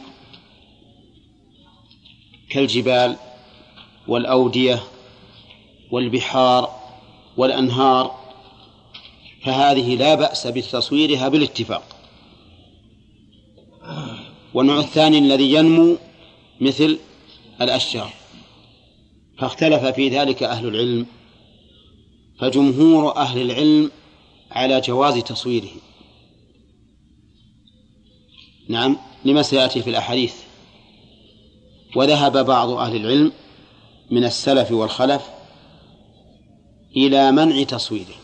كالجبال 2.50 3.16
والأودية 4.08 4.82
والبحار 5.90 6.70
والأنهار 7.36 8.14
فهذه 9.44 9.96
لا 9.96 10.14
بأس 10.14 10.46
بتصويرها 10.46 11.28
بالاتفاق. 11.28 11.82
والنوع 14.54 14.78
الثاني 14.78 15.18
الذي 15.18 15.52
ينمو 15.52 15.96
مثل 16.60 16.98
الأشجار. 17.60 18.12
فاختلف 19.38 19.84
في 19.84 20.08
ذلك 20.08 20.42
أهل 20.42 20.68
العلم 20.68 21.06
فجمهور 22.40 23.16
أهل 23.16 23.40
العلم 23.40 23.90
على 24.50 24.80
جواز 24.80 25.18
تصويره. 25.18 25.70
نعم 28.68 28.96
لما 29.24 29.42
سيأتي 29.42 29.82
في 29.82 29.90
الأحاديث. 29.90 30.34
وذهب 31.96 32.46
بعض 32.46 32.68
أهل 32.70 32.96
العلم 32.96 33.32
من 34.10 34.24
السلف 34.24 34.72
والخلف 34.72 35.22
إلى 36.96 37.32
منع 37.32 37.62
تصويره. 37.62 38.14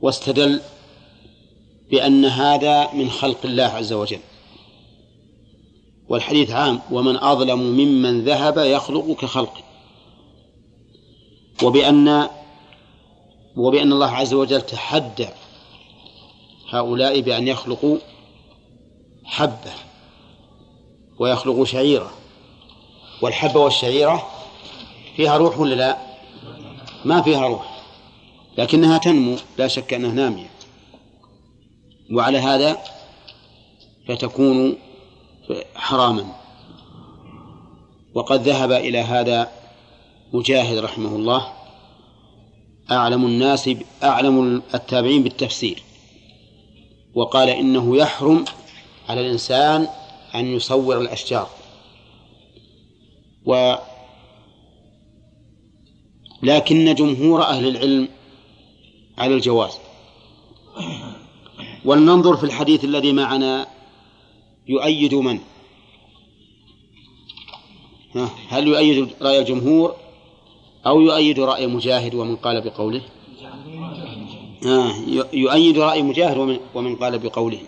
واستدل 0.00 0.60
بأن 1.90 2.24
هذا 2.24 2.92
من 2.92 3.10
خلق 3.10 3.38
الله 3.44 3.64
عز 3.64 3.92
وجل. 3.92 4.20
والحديث 6.08 6.50
عام 6.50 6.80
ومن 6.90 7.16
أظلم 7.16 7.58
ممن 7.58 8.24
ذهب 8.24 8.58
يخلق 8.58 9.16
كخلقه 9.20 9.62
وبأن 11.62 12.28
وبأن 13.56 13.92
الله 13.92 14.10
عز 14.10 14.34
وجل 14.34 14.60
تحدى 14.60 15.28
هؤلاء 16.70 17.20
بأن 17.20 17.48
يخلقوا 17.48 17.98
حبة 19.24 19.72
ويخلقوا 21.18 21.64
شعيرة. 21.64 22.10
والحبة 23.22 23.60
والشعيرة 23.60 24.26
فيها 25.16 25.36
روح 25.36 25.58
ولا 25.58 25.74
لا؟ 25.74 25.98
ما 27.04 27.22
فيها 27.22 27.46
روح 27.46 27.82
لكنها 28.58 28.98
تنمو 28.98 29.36
لا 29.58 29.68
شك 29.68 29.94
أنها 29.94 30.12
نامية. 30.12 30.50
وعلى 32.12 32.38
هذا 32.38 32.78
فتكون 34.08 34.76
حراما. 35.74 36.26
وقد 38.14 38.40
ذهب 38.40 38.72
إلى 38.72 38.98
هذا 38.98 39.50
مجاهد 40.32 40.78
رحمه 40.78 41.16
الله. 41.16 41.52
أعلم 42.90 43.26
الناس 43.26 43.70
أعلم 44.02 44.62
التابعين 44.74 45.22
بالتفسير. 45.22 45.82
وقال 47.14 47.48
إنه 47.48 47.96
يحرم 47.96 48.44
على 49.08 49.20
الإنسان 49.20 49.88
أن 50.34 50.46
يصور 50.46 51.00
الأشجار. 51.00 51.48
و 53.46 53.74
لكن 56.42 56.94
جمهور 56.94 57.42
أهل 57.42 57.68
العلم 57.68 58.08
على 59.18 59.34
الجواز. 59.34 59.78
ولننظر 61.84 62.36
في 62.36 62.44
الحديث 62.44 62.84
الذي 62.84 63.12
معنا 63.12 63.73
يؤيد 64.68 65.14
من؟ 65.14 65.40
هل 68.48 68.68
يؤيد 68.68 69.14
رأي 69.22 69.38
الجمهور 69.38 69.96
أو 70.86 71.00
يؤيد 71.00 71.40
رأي 71.40 71.66
مجاهد 71.66 72.14
ومن 72.14 72.36
قال 72.36 72.60
بقوله؟ 72.60 73.02
يؤيد 75.32 75.78
رأي 75.78 76.02
مجاهد 76.02 76.58
ومن, 76.74 76.96
قال 76.96 77.18
بقوله. 77.18 77.60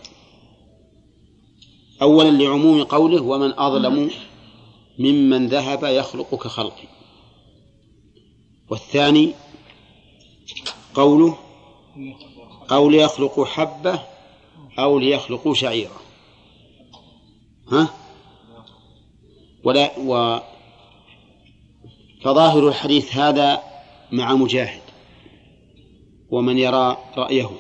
أولا 2.03 2.31
لعموم 2.31 2.85
قوله 2.85 3.23
ومن 3.23 3.59
أظلم 3.59 4.11
ممن 4.99 5.47
ذهب 5.47 5.85
يخلق 5.85 6.35
كخلقه 6.35 6.89
والثاني 8.71 9.35
قوله 10.95 11.39
أو 12.71 12.91
ليخلقوا 12.91 13.45
حبة 13.47 14.01
أو 14.79 14.99
ليخلقوا 14.99 15.55
شعيرة 15.55 16.06
ها؟ 17.73 17.91
ولا 19.64 19.99
و 19.99 20.41
فظاهر 22.23 22.69
الحديث 22.69 23.17
هذا 23.17 23.62
مع 24.12 24.35
مجاهد 24.35 24.81
ومن 26.31 26.59
يرى 26.59 26.97
رأيه 27.17 27.51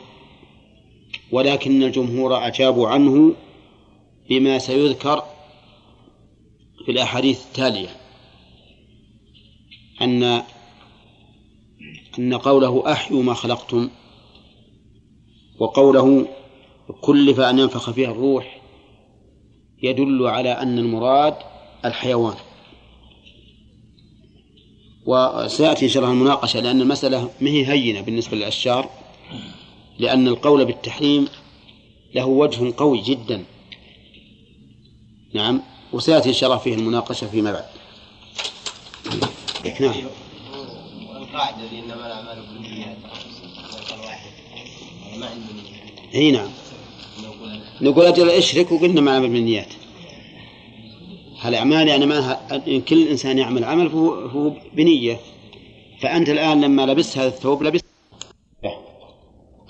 ولكن 1.32 1.82
الجمهور 1.82 2.46
أجابوا 2.46 2.88
عنه 2.88 3.34
بما 4.30 4.58
سيذكر 4.58 5.22
في 6.84 6.92
الأحاديث 6.92 7.46
التالية 7.46 7.88
أن 10.02 10.42
أن 12.18 12.34
قوله 12.34 12.92
أحيوا 12.92 13.22
ما 13.22 13.34
خلقتم 13.34 13.90
وقوله 15.58 16.26
كلف 17.00 17.40
أن 17.40 17.58
ينفخ 17.58 17.90
فيها 17.90 18.10
الروح 18.10 18.55
يدل 19.82 20.26
على 20.26 20.52
أن 20.52 20.78
المراد 20.78 21.34
الحيوان. 21.84 22.34
وسيأتي 25.06 25.84
إن 25.84 25.90
شاء 25.90 26.02
الله 26.02 26.14
المناقشة 26.14 26.60
لأن 26.60 26.80
المسألة 26.80 27.30
ما 27.40 27.50
هي 27.50 27.66
هينة 27.66 28.00
بالنسبة 28.00 28.36
للأشجار 28.36 28.90
لأن 29.98 30.28
القول 30.28 30.64
بالتحريم 30.64 31.28
له 32.14 32.26
وجه 32.26 32.74
قوي 32.76 33.00
جدا. 33.00 33.44
نعم 35.34 35.62
وسيأتي 35.92 36.28
إن 36.28 36.34
شاء 36.34 36.50
الله 36.50 36.62
فيه 36.62 36.74
المناقشة 36.74 37.26
فيما 37.26 37.52
بعد. 37.52 37.64
نعم. 39.80 39.94
القاعدة 41.16 41.70
إنما 41.72 42.06
الأعمال 42.06 42.46
بالنيات 42.46 42.96
ما 45.18 45.28
إي 46.14 46.30
نعم. 46.30 46.50
نقول 47.80 48.06
أجل 48.06 48.30
أشرك 48.30 48.72
وقلنا 48.72 49.00
ما 49.00 49.16
عمل 49.16 49.28
بالنيات 49.28 49.72
هالأعمال 51.40 51.88
يعني 51.88 52.06
ما 52.06 52.38
كل 52.88 53.08
إنسان 53.08 53.38
يعمل 53.38 53.64
عمل 53.64 53.90
فهو, 53.90 54.28
فهو 54.28 54.52
بنية. 54.72 55.20
فأنت 56.02 56.28
الآن 56.28 56.60
لما 56.60 56.86
لبست 56.86 57.18
هذا 57.18 57.28
الثوب 57.28 57.62
لبست. 57.62 57.84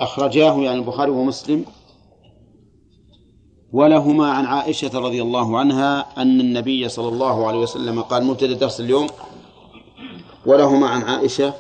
أخرجاه 0.01 0.63
يعني 0.63 0.79
البخاري 0.79 1.11
ومسلم. 1.11 1.65
ولهما 3.73 4.31
عن 4.31 4.47
عائشة 4.47 4.99
رضي 4.99 5.23
الله 5.23 5.59
عنها 5.59 6.07
أن 6.23 6.41
النبي 6.41 6.89
صلى 6.89 7.09
الله 7.09 7.47
عليه 7.47 7.59
وسلم 7.59 8.03
قال 8.03 8.25
مبتدأ 8.25 8.53
درس 8.53 8.81
اليوم. 8.81 9.07
ولهما 10.47 10.89
عن 10.89 11.03
عائشة 11.03 11.55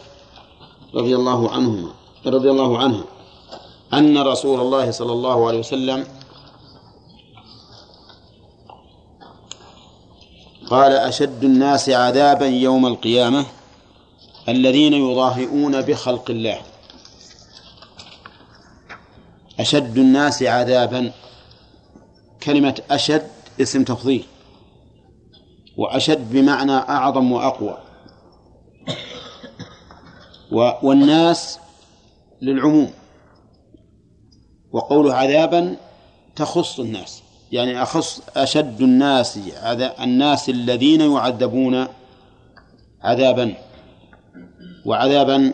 رضي 0.94 1.16
الله 1.16 1.51
عنهما 1.51 1.90
رضي 2.26 2.51
الله 2.51 2.78
عنها 2.78 3.05
أن 3.94 4.18
رسول 4.18 4.61
الله 4.61 4.90
صلى 4.90 5.12
الله 5.12 5.49
عليه 5.49 5.59
وسلم 5.59 6.05
قال 10.71 10.93
أشد 10.93 11.45
الناس 11.45 11.89
عذابا 11.89 12.47
يوم 12.47 12.87
القيامة 12.87 13.47
الذين 14.49 14.93
يضاهئون 14.93 15.83
بخلق 15.83 16.31
الله. 16.31 16.61
أشد 19.61 19.99
الناس 19.99 20.43
عذابا. 20.43 21.12
كلمة 22.43 22.83
أشد 22.91 23.31
اسم 23.61 23.85
تفضيل. 23.85 24.25
وأشد 25.77 26.33
بمعنى 26.33 26.73
أعظم 26.73 27.33
وأقوى. 27.33 27.79
والناس 30.83 31.59
للعموم. 32.43 32.91
وقوله 34.73 35.14
عذابا 35.14 35.77
تخص 36.37 36.81
الناس. 36.81 37.23
يعني 37.53 37.82
أخص 37.82 38.22
أشد 38.36 38.80
الناس 38.80 39.38
الناس 40.01 40.51
الذين 40.51 41.01
يعذبون 41.01 41.86
عذابا 43.03 43.55
وعذابا 44.86 45.53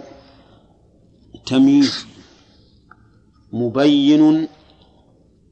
تمييز 1.47 2.07
مبين 3.53 4.49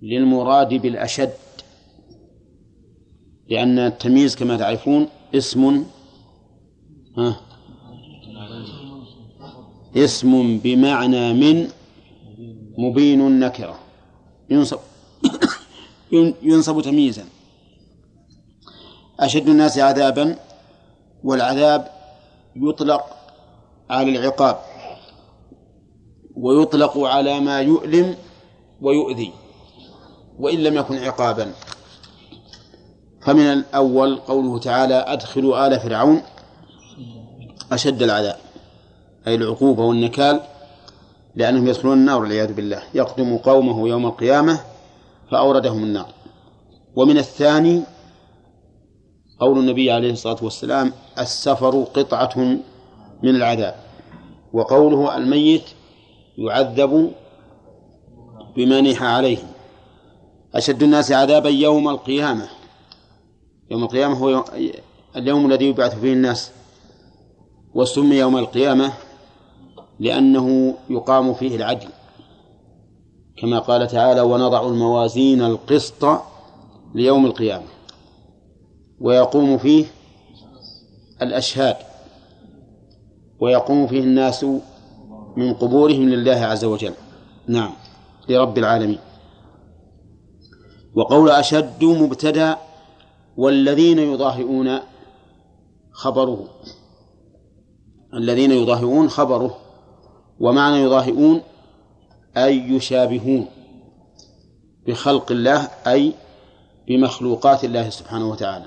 للمراد 0.03 0.74
بالأشد 0.74 1.32
لأن 3.49 3.78
التمييز 3.78 4.36
كما 4.36 4.57
تعرفون 4.57 5.09
اسم 5.34 5.84
ها 7.18 7.41
اسم 9.97 10.59
بمعنى 10.59 11.32
من 11.32 11.68
مبين 12.78 13.41
نكرة 13.41 13.78
ينصب. 14.51 14.78
ينصب 16.43 16.81
تمييزا. 16.81 17.25
أشد 19.21 19.49
الناس 19.49 19.79
عذابا 19.79 20.37
والعذاب 21.25 21.89
يطلق 22.57 23.05
على 23.91 24.19
العقاب 24.19 24.59
ويطلق 26.37 26.99
على 26.99 27.41
ما 27.41 27.61
يؤلم 27.61 28.17
ويؤذي 28.81 29.33
وإن 30.39 30.59
لم 30.59 30.77
يكن 30.77 30.97
عقابا. 30.99 31.53
فمن 33.23 33.53
الأول 33.53 34.17
قوله 34.17 34.59
تعالى 34.59 34.95
أدخلوا 34.95 35.67
آل 35.67 35.81
فرعون 35.81 36.23
أشد 37.73 38.03
العذاب 38.03 38.37
أي 39.27 39.35
العقوبة 39.35 39.85
والنكال 39.85 40.41
لأنهم 41.35 41.67
يدخلون 41.67 41.99
النار 41.99 42.21
والعياذ 42.21 42.53
بالله. 42.53 42.83
يقدم 42.95 43.37
قومه 43.37 43.89
يوم 43.89 44.07
القيامة 44.07 44.61
فأوردهم 45.31 45.83
النار. 45.83 46.09
ومن 46.97 47.18
الثاني 47.18 47.83
قول 49.41 49.59
النبي 49.59 49.91
عليه 49.91 50.12
الصلاة 50.12 50.39
والسلام 50.43 50.93
السفر 51.18 51.83
قطعة 51.83 52.39
من 53.22 53.37
العذاب. 53.37 53.74
وقوله 54.53 55.16
الميت 55.16 55.62
يعذب 56.39 57.12
بمنح 58.57 59.03
عليه. 59.03 59.39
أشد 60.55 60.83
الناس 60.83 61.12
عذابا 61.12 61.49
يوم 61.49 61.89
القيامة. 61.89 62.49
يوم 63.70 63.83
القيامة 63.85 64.18
هو 64.18 64.45
اليوم 65.16 65.47
الذي 65.47 65.64
يبعث 65.64 66.01
فيه 66.01 66.12
الناس. 66.12 66.51
وسمي 67.74 68.16
يوم 68.16 68.37
القيامة 68.37 68.93
لأنه 70.01 70.74
يقام 70.91 71.35
فيه 71.35 71.57
العدل. 71.57 71.89
كما 73.41 73.59
قال 73.59 73.86
تعالى 73.88 74.20
ونضع 74.20 74.66
الموازين 74.66 75.43
القسط 75.43 76.05
ليوم 76.95 77.26
القيامة. 77.26 77.66
ويقوم 79.01 79.59
فيه 79.59 79.84
الأشهاد. 81.22 81.76
ويقوم 83.41 83.86
فيه 83.86 84.01
الناس 84.01 84.47
من 85.36 85.55
قبورهم 85.55 86.09
لله 86.09 86.36
عز 86.36 86.64
وجل. 86.64 86.93
نعم. 87.47 87.72
لرب 88.28 88.59
العالمين. 88.59 88.99
وقول 90.95 91.30
أشد 91.30 91.84
مبتدأ 91.84 92.57
والذين 93.36 93.99
يضاهئون 93.99 94.78
خبره. 95.93 96.45
الذين 98.14 98.53
يضاهئون 98.53 99.09
خبره. 99.09 99.57
ومعنى 100.41 100.76
يضاهئون 100.76 101.41
أي 102.37 102.59
يشابهون 102.59 103.47
بخلق 104.87 105.33
الله 105.33 105.68
أي 105.87 106.12
بمخلوقات 106.89 107.64
الله 107.64 107.91
سبحانه 107.91 108.31
وتعالى. 108.31 108.66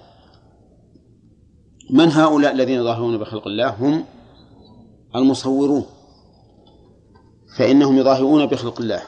من 1.90 2.12
هؤلاء 2.12 2.52
الذين 2.52 2.80
يضاهئون 2.80 3.18
بخلق 3.18 3.48
الله؟ 3.48 3.70
هم 3.70 4.06
المصورون. 5.16 5.86
فإنهم 7.58 7.98
يضاهئون 7.98 8.46
بخلق 8.46 8.82
الله. 8.82 9.02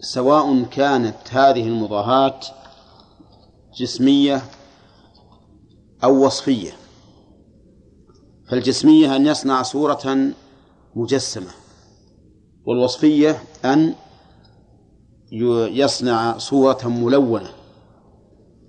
سواء 0.00 0.62
كانت 0.62 1.16
هذه 1.30 1.68
المضاهاة 1.68 2.40
جسمية 3.78 4.42
أو 6.04 6.26
وصفية. 6.26 6.72
فالجسمية 8.48 9.16
أن 9.16 9.26
يصنع 9.26 9.62
صورة 9.62 10.32
مجسمة 10.96 11.50
والوصفية 12.66 13.42
أن 13.72 13.94
يصنع 15.72 16.38
صورة 16.38 16.78
ملونة 16.84 17.50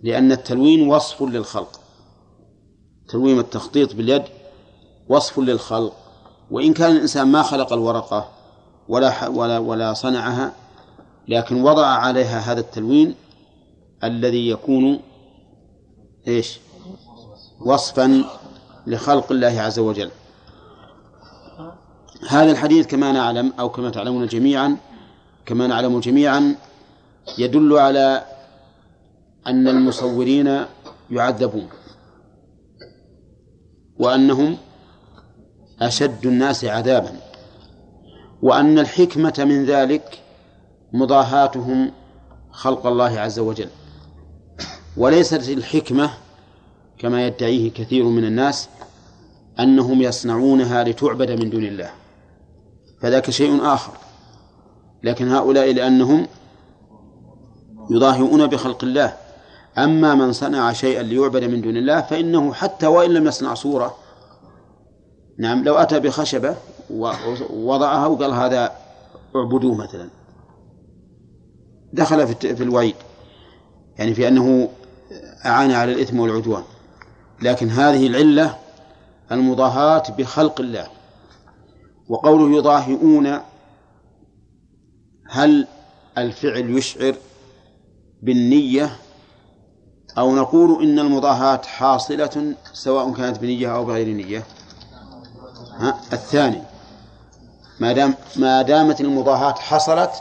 لأن 0.04 0.32
التلوين 0.32 0.88
وصف 0.88 1.22
للخلق. 1.22 1.80
تلوين 3.10 3.40
التخطيط 3.40 3.96
باليد 3.96 4.24
وصف 5.10 5.40
للخلق. 5.40 5.94
وإن 6.52 6.74
كان 6.74 6.92
الإنسان 6.92 7.28
ما 7.28 7.42
خلق 7.42 7.74
الورقة 7.74 8.30
ولا 8.88 9.28
ولا 9.28 9.58
ولا 9.58 9.94
صنعها 9.94 10.54
لكن 11.28 11.62
وضع 11.62 11.86
عليها 11.86 12.40
هذا 12.40 12.60
التلوين 12.60 13.16
الذي 14.04 14.50
يكون 14.50 15.00
إيش؟ 16.28 16.60
وصفا 17.60 18.24
لخلق 18.88 19.32
الله 19.32 19.62
عز 19.62 19.80
وجل. 19.80 20.12
هذا 22.30 22.52
الحديث 22.52 22.88
كما 22.88 23.12
نعلم 23.12 23.54
أو 23.60 23.70
كما 23.70 23.90
تعلمون 23.90 24.28
جميعا 24.28 24.78
كما 25.48 25.68
نعلم 25.68 26.00
جميعا 26.00 26.56
يدل 27.38 27.78
على 27.78 28.26
أن 29.48 29.68
المصورين 29.68 30.66
يعذبون 31.12 31.68
وأنهم 34.00 34.58
أشد 35.82 36.26
الناس 36.26 36.66
عذابا 36.66 37.12
وأن 38.42 38.80
الحكمة 38.80 39.34
من 39.38 39.66
ذلك 39.66 40.20
مضاهاتهم 40.94 41.92
خلق 42.52 42.88
الله 42.88 43.20
عز 43.20 43.40
وجل. 43.40 43.70
وليست 44.98 45.50
الحكمة 45.50 46.10
كما 47.00 47.28
يدعيه 47.28 47.72
كثير 47.72 48.04
من 48.04 48.24
الناس 48.24 48.70
أنهم 49.60 50.02
يصنعونها 50.02 50.84
لتعبد 50.84 51.32
من 51.32 51.50
دون 51.50 51.64
الله 51.64 51.92
فذاك 53.02 53.30
شيء 53.30 53.66
آخر. 53.66 54.07
لكن 55.04 55.32
هؤلاء 55.32 55.74
لأنهم 55.74 56.28
يضاهئون 57.92 58.48
بخلق 58.48 58.84
الله. 58.84 59.14
أما 59.78 60.16
من 60.16 60.34
صنع 60.34 60.74
شيئا 60.74 61.04
ليعبد 61.04 61.44
من 61.44 61.62
دون 61.62 61.78
الله 61.78 62.02
فإنه 62.02 62.54
حتى 62.54 62.88
وإن 62.88 63.12
لم 63.12 63.28
يصنع 63.28 63.54
صورة 63.54 63.96
نعم 65.40 65.64
لو 65.64 65.76
أتى 65.76 66.00
بخشبة 66.00 66.56
ووضعها 66.90 68.08
وقال 68.08 68.32
هذا 68.32 68.72
اعبدوه 69.36 69.76
مثلا. 69.76 70.10
دخل 71.94 72.28
في 72.28 72.64
الوعيد 72.64 72.96
يعني 73.98 74.14
في 74.14 74.28
أنه 74.28 74.70
أعان 75.46 75.72
على 75.72 75.94
الإثم 75.94 76.20
والعدوان. 76.20 76.64
لكن 77.42 77.70
هذه 77.70 78.08
العلة 78.08 78.58
المضاهاة 79.32 80.04
بخلق 80.18 80.62
الله. 80.62 80.88
وقوله 82.10 82.58
يضاهئون 82.58 83.40
هل 85.30 85.68
الفعل 86.18 86.78
يشعر 86.78 87.16
بالنية 88.22 88.90
أو 90.18 90.36
نقول 90.36 90.84
إن 90.84 91.00
المضاهاة 91.00 91.62
حاصلة 91.62 92.56
سواء 92.74 93.14
كانت 93.14 93.40
بنية 93.40 93.76
أو 93.76 93.86
بغير 93.86 94.08
نية؟ 94.08 94.44
ها 95.78 96.00
الثاني 96.14 96.62
ما 97.80 97.94
دام 97.94 98.14
ما 98.36 98.62
دامت 98.62 99.02
المضاهاة 99.02 99.54
حصلت 99.54 100.12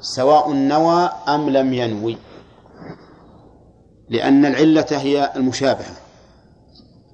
سواء 0.00 0.52
نوى 0.52 1.10
أم 1.28 1.50
لم 1.50 1.72
ينوي 1.72 2.16
لأن 4.08 4.46
العلة 4.46 4.86
هي 4.90 5.32
المشابهة 5.36 5.96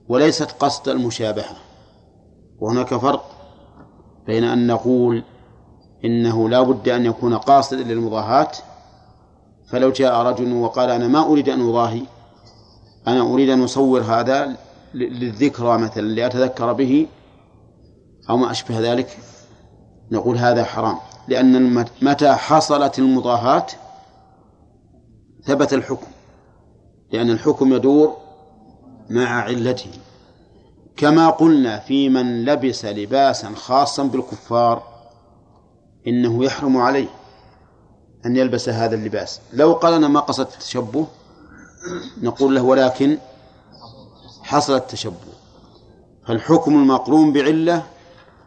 وليست 0.09 0.51
قصد 0.51 0.89
المشابهة 0.89 1.57
وهناك 2.59 2.95
فرق 2.95 3.25
بين 4.27 4.45
أن 4.45 4.67
نقول 4.67 5.23
إنه 6.05 6.49
لا 6.49 6.63
بد 6.63 6.89
أن 6.89 7.07
يكون 7.07 7.37
قاصدا 7.37 7.83
للمضاهاة 7.83 8.51
فلو 9.69 9.91
جاء 9.91 10.15
رجل 10.15 10.53
وقال 10.53 10.91
أنا 10.91 11.09
ما 11.09 11.27
أريد 11.27 11.49
أن 11.49 11.69
أضاهي 11.69 12.03
أنا 13.07 13.21
أريد 13.21 13.49
أن 13.49 13.63
أصور 13.63 14.01
هذا 14.01 14.57
للذكرى 14.95 15.79
مثلا 15.79 16.03
لأتذكر 16.03 16.73
به 16.73 17.07
أو 18.31 18.37
ما 18.37 18.51
أشبه 18.51 18.81
ذلك 18.81 19.19
نقول 20.13 20.37
هذا 20.37 20.65
حرام. 20.65 20.97
لأن 21.29 21.85
متى 22.03 22.33
حصلت 22.33 22.99
المضاهاة 22.99 23.67
ثبت 25.45 25.73
الحكم. 25.73 26.07
لأن 27.13 27.31
الحكم 27.31 27.75
يدور 27.75 28.17
مع 29.11 29.43
علته. 29.43 29.91
كما 30.97 31.31
قلنا 31.31 31.79
في 31.79 32.09
من 32.09 32.45
لبس 32.45 32.85
لباسا 32.85 33.53
خاصا 33.55 34.03
بالكفار 34.03 34.92
إنه 36.07 36.45
يحرم 36.45 36.77
عليه 36.77 37.09
أن 38.27 38.37
يلبس 38.37 38.69
هذا 38.69 38.95
اللباس. 38.95 39.41
لو 39.53 39.73
قال 39.73 39.95
أنا 39.95 40.09
ما 40.09 40.21
قصدت 40.21 40.55
التشبه 40.55 41.07
نقول 42.23 42.55
له 42.55 42.63
ولكن 42.63 43.19
حصل 44.43 44.77
التشبه. 44.77 45.33
فالحكم 46.27 46.73
المقرون 46.75 47.33
بعلة 47.33 47.87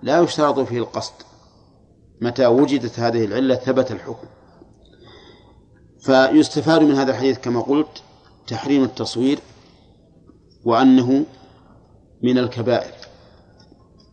لا 0.03 0.20
يشترط 0.20 0.60
فيه 0.60 0.80
القصد. 0.80 1.14
متى 2.22 2.45
وجدت 2.45 2.99
هذه 2.99 3.26
العلة 3.26 3.56
ثبت 3.56 3.91
الحكم. 3.91 4.28
فيستفاد 5.99 6.82
من 6.82 6.95
هذا 6.95 7.12
الحديث 7.12 7.39
كما 7.39 7.62
قلت 7.62 8.01
تحريم 8.47 8.84
التصوير 8.84 9.39
وأنه 10.66 11.26
من 12.24 12.38
الكبائر 12.38 12.93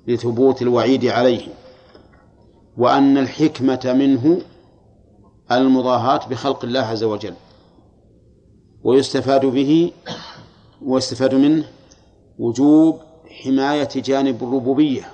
لثبوت 0.07 0.63
الوعيد 0.63 1.07
عليه 1.07 1.49
وأن 2.77 3.19
الحكمة 3.19 3.95
منه 3.99 4.41
المضاهاة 5.53 6.29
بخلق 6.29 6.65
الله 6.65 6.81
عز 6.81 7.05
وجل 7.05 7.35
ويستفاد 8.85 9.47
به 9.47 9.93
ويستفاد 10.83 11.35
منه 11.35 11.65
وجوب 12.39 13.01
حماية 13.45 13.89
جانب 13.97 14.43
الربوبية 14.43 15.07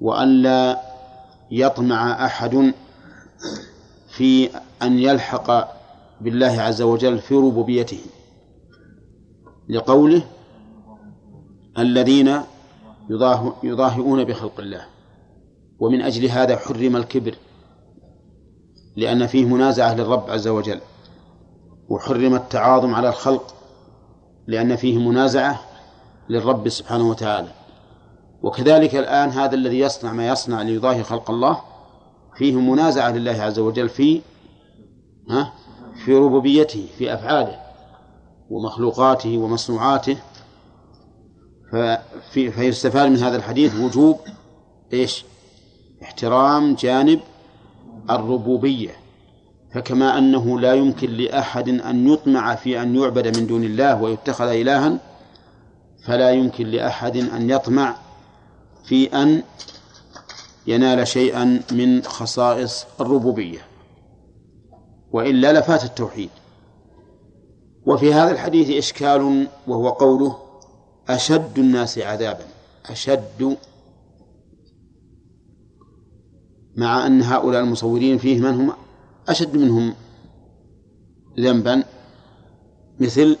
وأن 0.00 0.42
لا 0.42 0.80
يطمع 1.50 2.26
أحد 2.26 2.72
في 4.16 4.50
أن 4.82 4.98
يلحق 4.98 5.68
بالله 6.20 6.60
عز 6.62 6.82
وجل 6.82 7.18
في 7.18 7.34
ربوبيته. 7.34 8.00
لقوله 9.68 10.22
الذين 11.78 12.40
يضاهئون 13.62 14.24
بخلق 14.24 14.60
الله. 14.60 14.84
ومن 15.82 16.02
أجل 16.02 16.26
هذا 16.26 16.56
حرم 16.56 16.96
الكبر 16.96 17.34
لأن 18.96 19.26
فيه 19.26 19.44
منازعة 19.44 19.94
للرب 19.94 20.30
عز 20.30 20.48
وجل 20.48 20.80
وحرم 21.88 22.34
التعاظم 22.34 22.94
على 22.94 23.08
الخلق 23.08 23.54
لأن 24.46 24.76
فيه 24.76 24.98
منازعة 24.98 25.60
للرب 26.28 26.68
سبحانه 26.68 27.10
وتعالى 27.10 27.48
وكذلك 28.42 28.96
الآن 28.96 29.28
هذا 29.28 29.54
الذي 29.54 29.78
يصنع 29.78 30.12
ما 30.12 30.28
يصنع 30.28 30.62
ليضاهي 30.62 31.02
خلق 31.02 31.30
الله 31.30 31.60
فيه 32.36 32.60
منازعة 32.60 33.10
لله 33.10 33.42
عز 33.42 33.58
وجل 33.58 33.88
في 33.88 34.20
ها 35.30 35.52
في 36.04 36.14
ربوبيته 36.14 36.86
في 36.98 37.14
أفعاله 37.14 37.60
ومخلوقاته 38.50 39.38
ومصنوعاته 39.38 40.16
ففي 41.72 42.50
فيستفاد 42.50 43.10
من 43.10 43.16
هذا 43.16 43.36
الحديث 43.36 43.80
وجوب 43.80 44.18
إيش؟ 44.92 45.24
احترام 46.02 46.74
جانب 46.74 47.20
الربوبية 48.10 48.90
فكما 49.74 50.18
أنه 50.18 50.60
لا 50.60 50.74
يمكن 50.74 51.10
لأحد 51.10 51.68
أن 51.68 52.08
يطمع 52.08 52.54
في 52.54 52.82
أن 52.82 52.96
يعبد 52.96 53.38
من 53.38 53.46
دون 53.46 53.64
الله 53.64 54.02
ويتخذ 54.02 54.46
إلها 54.46 54.98
فلا 56.06 56.30
يمكن 56.30 56.66
لأحد 56.66 57.16
أن 57.16 57.50
يطمع 57.50 57.96
في 58.84 59.22
أن 59.22 59.42
ينال 60.66 61.08
شيئا 61.08 61.60
من 61.72 62.02
خصائص 62.02 62.86
الربوبية. 63.00 63.58
وإلا 65.12 65.52
لفات 65.52 65.84
التوحيد. 65.84 66.30
وفي 67.86 68.14
هذا 68.14 68.30
الحديث 68.30 68.70
إشكال 68.70 69.46
وهو 69.66 69.88
قوله 69.88 70.38
أشد 71.08 71.58
الناس 71.58 71.98
عذابا 71.98 72.44
أشد 72.90 73.56
مع 76.76 77.06
أن 77.06 77.22
هؤلاء 77.22 77.62
المصورين 77.62 78.18
فيه 78.18 78.40
من 78.40 78.54
هم 78.54 78.72
أشد 79.28 79.56
منهم 79.56 79.94
ذنبا 81.40 81.84
مثل 83.00 83.36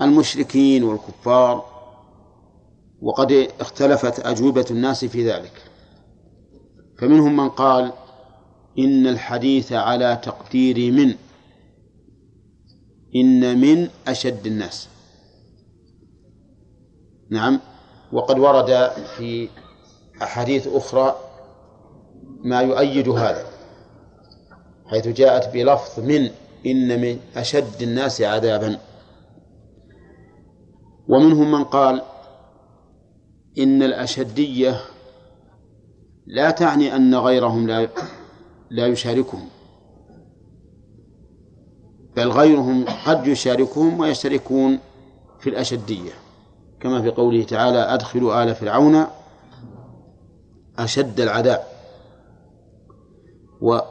المشركين 0.00 0.84
والكفار 0.84 1.64
وقد 3.02 3.48
اختلفت 3.60 4.20
أجوبة 4.20 4.66
الناس 4.70 5.04
في 5.04 5.30
ذلك. 5.30 5.52
فمنهم 6.98 7.36
من 7.36 7.48
قال 7.48 7.92
إن 8.78 9.06
الحديث 9.06 9.72
على 9.72 10.20
تقدير 10.22 10.92
من 10.92 11.14
إن 13.16 13.60
من 13.60 13.88
أشد 14.08 14.46
الناس. 14.46 14.88
نعم. 17.30 17.60
وقد 18.12 18.38
ورد 18.38 18.90
في 19.16 19.48
أحاديث 20.22 20.68
أخرى 20.68 21.29
ما 22.44 22.60
يؤيد 22.60 23.08
هذا 23.08 23.44
حيث 24.86 25.08
جاءت 25.08 25.54
بلفظ 25.54 26.00
من 26.00 26.30
إن 26.66 27.00
من 27.00 27.18
أشد 27.36 27.82
الناس 27.82 28.22
عذابا. 28.22 28.78
ومنهم 31.08 31.52
من 31.52 31.64
قال 31.64 32.02
إن 33.58 33.82
الأشدية 33.82 34.80
لا 36.26 36.50
تعني 36.50 36.96
أن 36.96 37.14
غيرهم 37.14 37.66
لا 37.66 37.88
لا 38.70 38.86
يشاركهم 38.86 39.48
بل 42.16 42.28
غيرهم 42.28 42.84
قد 43.06 43.26
يشاركهم 43.26 44.00
ويشتركون 44.00 44.78
في 45.40 45.50
الأشدية. 45.50 46.12
كما 46.80 47.02
في 47.02 47.10
قوله 47.10 47.42
تعالى 47.44 47.78
أدخلوا 47.78 48.42
آل 48.42 48.54
فرعون 48.54 49.06
أشد 50.78 51.20
العذاب. 51.20 51.69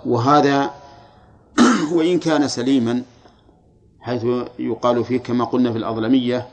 وهذا 0.05 0.73
وإن 1.95 2.19
كان 2.19 2.47
سليما 2.47 3.03
حيث 3.99 4.25
يقال 4.59 5.05
فيه 5.05 5.17
كما 5.17 5.45
قلنا 5.45 5.71
في 5.71 5.77
الأظلمية 5.77 6.47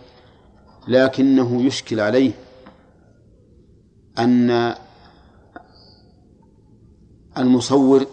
لكنه 0.89 1.63
يشكل 1.63 2.01
عليه 2.01 2.33
أن 4.19 4.75
المصور 7.39 8.07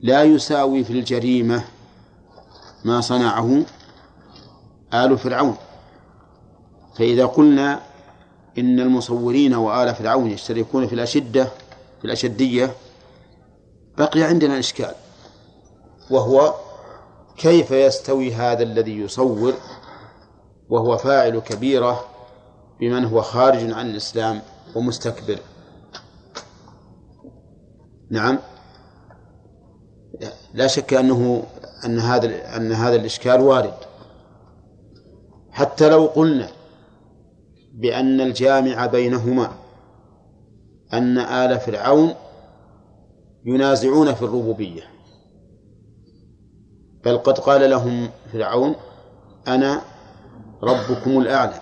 لا 0.00 0.22
يساوي 0.22 0.84
في 0.84 0.92
الجريمة 0.92 1.64
ما 2.84 3.00
صنعه 3.00 3.64
آل 4.94 5.18
فرعون. 5.18 5.56
فإذا 6.96 7.26
قلنا 7.26 7.80
إن 8.58 8.80
المصورين 8.80 9.54
وآل 9.54 9.94
فرعون 9.94 10.30
يشتركون 10.30 10.86
في 10.86 10.94
الأشدة 10.94 11.44
في 11.98 12.04
الأشدية 12.04 12.74
بقي 13.98 14.22
عندنا 14.22 14.58
إشكال 14.58 14.94
وهو 16.10 16.54
كيف 17.36 17.70
يستوي 17.70 18.34
هذا 18.34 18.62
الذي 18.62 18.98
يصور 18.98 19.54
وهو 20.68 20.96
فاعل 20.96 21.38
كبيرة 21.38 22.04
بمن 22.80 23.04
هو 23.04 23.22
خارج 23.22 23.72
عن 23.72 23.90
الإسلام 23.90 24.42
ومستكبر. 24.76 25.38
نعم. 28.10 28.38
لا 30.54 30.66
شك 30.66 30.94
أنه 30.94 31.42
أن 31.84 31.98
هذا 31.98 32.56
أن 32.56 32.72
هذا 32.72 32.96
الإشكال 32.96 33.40
وارد. 33.40 33.74
حتى 35.50 35.88
لو 35.88 36.06
قلنا 36.06 36.48
بأن 37.74 38.20
الجامع 38.20 38.86
بينهما 38.86 39.52
أن 40.92 41.18
آل 41.18 41.60
فرعون 41.60 42.14
ينازعون 43.44 44.14
في 44.14 44.22
الربوبية. 44.22 44.82
بل 47.04 47.18
قد 47.18 47.38
قال 47.38 47.70
لهم 47.70 48.10
فرعون 48.32 48.74
أنا 49.48 49.82
ربكم 50.62 51.18
الأعلى. 51.18 51.60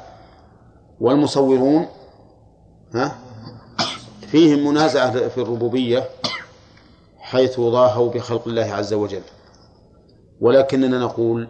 والمصورون 1.01 1.87
ها 2.95 3.19
فيهم 4.21 4.67
منازعة 4.67 5.29
في 5.29 5.39
الربوبية 5.39 6.09
حيث 7.19 7.61
ضاهوا 7.61 8.11
بخلق 8.11 8.49
الله 8.49 8.75
عز 8.75 8.93
وجل. 8.95 9.23
ولكننا 10.41 10.99
نقول 10.99 11.49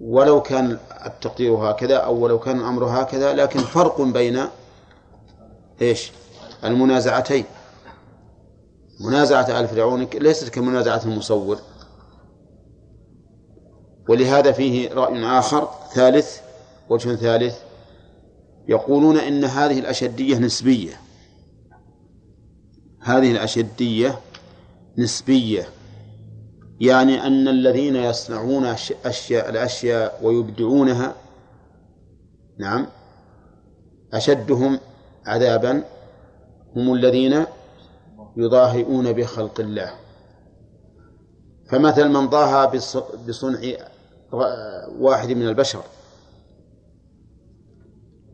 ولو 0.00 0.42
كان 0.42 0.78
التقدير 1.06 1.54
هكذا 1.54 1.96
أو 1.96 2.14
ولو 2.14 2.38
كان 2.38 2.58
الأمر 2.60 2.84
هكذا 2.84 3.32
لكن 3.32 3.60
فرق 3.60 4.00
بين 4.00 4.40
إيش؟ 5.82 6.12
المنازعتين. 6.64 7.44
منازعة 9.00 9.60
آل 9.60 9.68
فرعون 9.68 10.06
ليست 10.14 10.48
كمنازعة 10.48 11.02
المصور. 11.04 11.58
ولهذا 14.08 14.52
فيه 14.52 14.92
رأي 14.92 15.24
آخر 15.24 15.68
ثالث 15.94 16.40
وجه 16.88 17.14
ثالث. 17.14 17.58
يقولون 18.68 19.16
إن 19.16 19.44
هذه 19.44 19.78
الأشدية 19.78 20.38
نسبية. 20.38 21.00
هذه 23.00 23.32
الأشدية 23.32 24.20
نسبية. 24.98 25.68
يعني 26.80 27.26
أن 27.26 27.48
الذين 27.48 27.96
يصنعون 27.96 28.64
أشياء 29.04 29.50
الأشياء 29.50 30.20
ويبدعونها 30.22 31.14
نعم 32.58 32.86
أشدهم 34.12 34.78
عذابا 35.26 35.84
هم 36.76 36.94
الذين 36.94 37.44
يضاهئون 38.36 39.12
بخلق 39.12 39.60
الله. 39.60 39.92
فمثل 41.70 42.08
من 42.08 42.26
ضاهى 42.26 42.80
بصنع 43.28 43.58
واحد 44.98 45.28
من 45.28 45.48
البشر. 45.48 45.82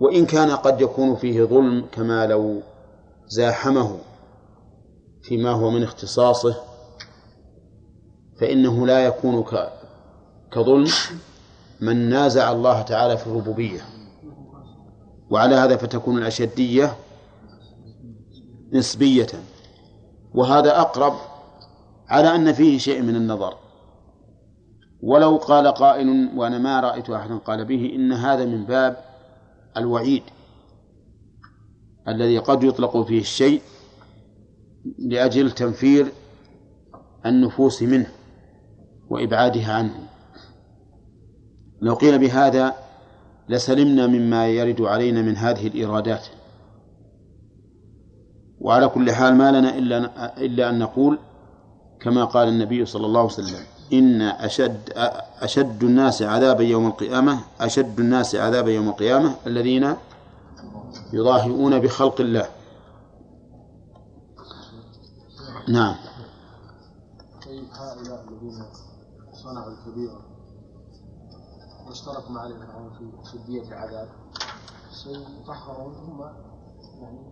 وإن 0.01 0.27
كان 0.27 0.51
قد 0.51 0.81
يكون 0.81 1.17
فيه 1.17 1.45
ظلم 1.45 1.87
كما 1.93 2.27
لو 2.27 2.63
زاحمه 3.27 3.99
فيما 5.23 5.51
هو 5.51 5.71
من 5.71 5.83
اختصاصه 5.83 6.55
فإنه 8.41 8.87
لا 8.87 9.07
يكون 9.07 9.45
كظلم 10.53 10.91
من 11.81 11.97
نازع 12.11 12.53
الله 12.53 12.83
تعالى 12.83 13.17
في 13.17 13.27
الربوبية. 13.27 13.81
وعلى 15.31 15.55
هذا 15.55 15.77
فتكون 15.77 16.19
الأشدية 16.19 16.97
نسبية. 18.73 19.27
وهذا 20.35 20.81
أقرب 20.81 21.15
على 22.09 22.35
أن 22.37 22.53
فيه 22.53 22.79
شيء 22.79 23.03
من 23.03 23.17
النظر. 23.17 23.55
ولو 25.03 25.37
قال 25.37 25.69
قائل 25.69 26.31
وأنا 26.37 26.59
ما 26.59 26.81
رأيت 26.81 27.11
أحدا 27.11 27.37
قال 27.37 27.65
به 27.65 27.93
إن 27.95 28.13
هذا 28.13 28.45
من 28.45 28.65
باب 28.65 28.97
الوعيد 29.77 30.23
الذي 32.09 32.39
قد 32.39 32.65
يطلق 32.65 33.03
فيه 33.03 33.21
الشيء 33.21 33.63
لأجل 34.99 35.51
تنفير 35.51 36.13
النفوس 37.27 37.83
منه 37.83 38.07
وإبعادها 39.11 39.75
عنه. 39.75 39.95
لو 41.81 41.95
قيل 41.95 42.19
بهذا 42.19 42.75
لسلمنا 43.49 44.07
مما 44.07 44.49
يرد 44.49 44.81
علينا 44.81 45.23
من 45.23 45.37
هذه 45.37 45.67
الإيرادات 45.67 46.27
وعلى 48.63 48.89
كل 48.89 49.13
حال 49.13 49.35
ما 49.35 49.51
لنا 49.51 49.79
إلا 49.79 49.97
إلا 50.39 50.71
أن 50.71 50.79
نقول 50.79 51.19
كما 52.01 52.25
قال 52.25 52.49
النبي 52.49 52.87
صلى 52.87 53.07
الله 53.07 53.21
عليه 53.21 53.33
وسلم 53.33 53.65
إن 53.93 54.23
أشد 54.23 54.93
أشد 55.41 55.83
الناس 55.85 56.23
عذابا 56.23 56.63
يوم 56.63 56.87
القيامة 56.87 57.41
أشد 57.61 58.01
الناس 58.01 58.35
عذابا 58.35 58.71
يوم 58.71 58.89
القيامة 58.89 59.35
الذين 59.47 59.95
يضاهئون 61.13 61.79
بخلق 61.79 62.21
الله. 62.21 62.47
نعم. 65.69 65.97
طيب 67.47 67.65
هؤلاء 67.73 68.25
الذين 68.29 68.65
صنعوا 69.33 69.73
الكبيرة 69.73 70.21
واشتركوا 71.87 72.31
مع 72.31 72.47
الفرعون 72.47 72.91
في 72.99 73.31
شدية 73.33 73.63
العذاب. 73.69 74.09
سيطهرون 74.93 75.95
ثم 75.95 76.21
يعني 77.03 77.32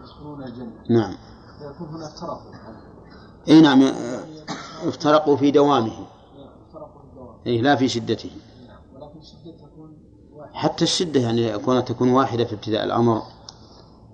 يدخلون 0.00 0.42
الجنة. 0.42 0.84
نعم. 0.90 1.16
فيكون 1.58 1.88
هناك 1.88 2.12
ترف. 2.12 2.38
إي 3.48 3.60
نعم 3.60 3.82
افترقوا 4.82 5.36
في 5.36 5.50
دوامه. 5.50 5.92
افترقوا 6.66 7.00
في 7.00 7.06
الدوام 7.06 7.36
أي 7.46 7.60
لا 7.60 7.76
في 7.76 7.88
شدته. 7.88 8.30
ولكن 8.94 9.22
شدة 9.22 9.56
تكون 9.56 9.96
واحدة. 10.32 10.58
حتى 10.58 10.84
الشدة 10.84 11.20
يعني 11.20 11.58
كونها 11.58 11.80
تكون 11.80 12.10
واحدة 12.10 12.44
في 12.44 12.54
ابتداء 12.54 12.84
الأمر. 12.84 13.22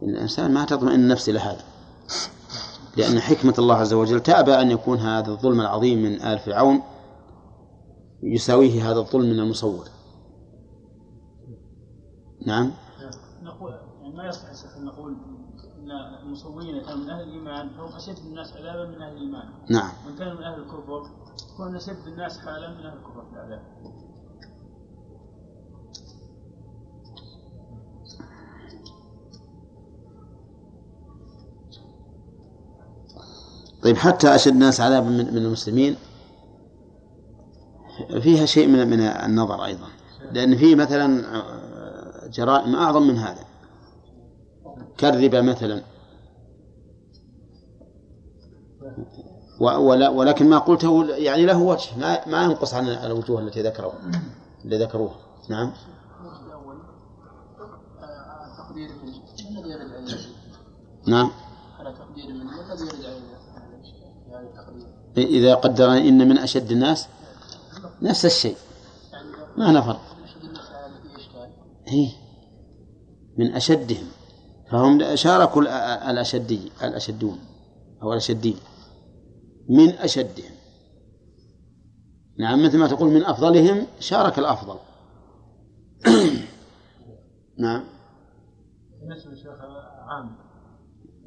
إن 0.03 0.09
الإنسان 0.09 0.55
ما 0.55 0.64
تطمئن 0.64 1.01
النفس 1.01 1.28
إلى 1.28 1.39
هذا 1.39 1.64
لأن 2.97 3.20
حكمة 3.20 3.55
الله 3.59 3.74
عز 3.74 3.93
وجل 3.93 4.20
تأبى 4.20 4.55
أن 4.55 4.70
يكون 4.70 4.99
هذا 4.99 5.30
الظلم 5.30 5.61
العظيم 5.61 6.03
من 6.03 6.22
آل 6.22 6.39
فرعون 6.39 6.82
يساويه 8.22 8.91
هذا 8.91 8.99
الظلم 8.99 9.30
من 9.30 9.41
المصور. 9.41 9.89
نعم. 12.47 12.72
نقول 13.43 13.72
يعني 14.03 14.16
ما 14.16 14.28
يصح 14.28 14.78
نقول 14.78 15.16
إن 15.87 15.93
المصورين 16.22 16.82
كانوا 16.82 17.05
من 17.05 17.11
أهل 17.11 17.22
الإيمان 17.22 17.68
فهم 17.68 17.97
أشد 17.97 18.18
الناس 18.26 18.53
عذابا 18.53 18.87
من 18.87 19.03
أهل 19.03 19.16
الإيمان. 19.16 19.49
نعم. 19.70 19.91
وان 20.07 20.16
كانوا 20.18 20.34
من 20.34 20.43
أهل 20.43 20.61
الكفر 20.61 21.11
فهم 21.59 21.76
أشد 21.76 22.07
الناس 22.07 22.39
حالا 22.39 22.70
من 22.70 22.87
أهل 22.87 22.99
الكفر 22.99 23.24
في 23.24 23.32
العذاب 23.32 23.62
طيب 33.82 33.97
حتى 33.97 34.34
أشد 34.34 34.53
الناس 34.53 34.80
عذابا 34.80 35.09
من 35.09 35.34
من 35.34 35.37
المسلمين 35.37 35.97
فيها 38.20 38.47
شيء 38.47 38.68
من 38.68 38.91
من 38.91 39.01
النظر 39.01 39.64
أيضا. 39.64 39.87
لأن 40.32 40.57
في 40.57 40.74
مثلا 40.74 41.24
جرائم 42.28 42.74
أعظم 42.74 43.03
من 43.03 43.18
هذا. 43.18 43.55
كالربا 44.99 45.40
مثلا. 45.40 45.82
ولكن 50.11 50.49
ما 50.51 50.59
قلته 50.59 51.07
يعني 51.07 51.47
له 51.47 51.62
وجه 51.62 51.99
ما 51.99 52.28
ما 52.28 52.44
ينقص 52.44 52.74
عن 52.74 52.88
الوجوه 52.88 53.40
التي 53.40 53.62
ذكروا 53.62 53.92
اللي 54.64 54.78
ذكروها 54.78 55.14
نعم. 55.49 55.72
نعم. 61.07 61.30
إذا 65.16 65.55
قدر 65.55 65.92
إن 65.92 66.28
من 66.28 66.38
أشد 66.38 66.70
الناس 66.70 67.09
نفس 68.03 68.26
الشيء. 68.26 68.57
ما 69.57 69.72
نفر 69.72 69.97
هي 71.86 72.09
من 73.38 73.55
أشدهم. 73.55 74.07
فهم 74.71 75.14
شاركوا 75.17 75.62
ال- 75.62 75.69
الأشدي 76.11 76.73
الأشدون 76.83 77.39
أو 78.03 78.12
الأشدين 78.12 78.57
من 79.69 79.89
أشدهم. 79.89 80.57
نعم 82.39 82.64
مثل 82.64 82.79
ما 82.79 82.87
تقول 82.87 83.11
من 83.11 83.25
أفضلهم 83.25 83.87
شارك 84.01 84.39
الأفضل. 84.39 84.79
نعم. 87.59 87.85
بالنسبة 89.01 89.31
للشيخ 89.31 89.61
عام 90.09 90.37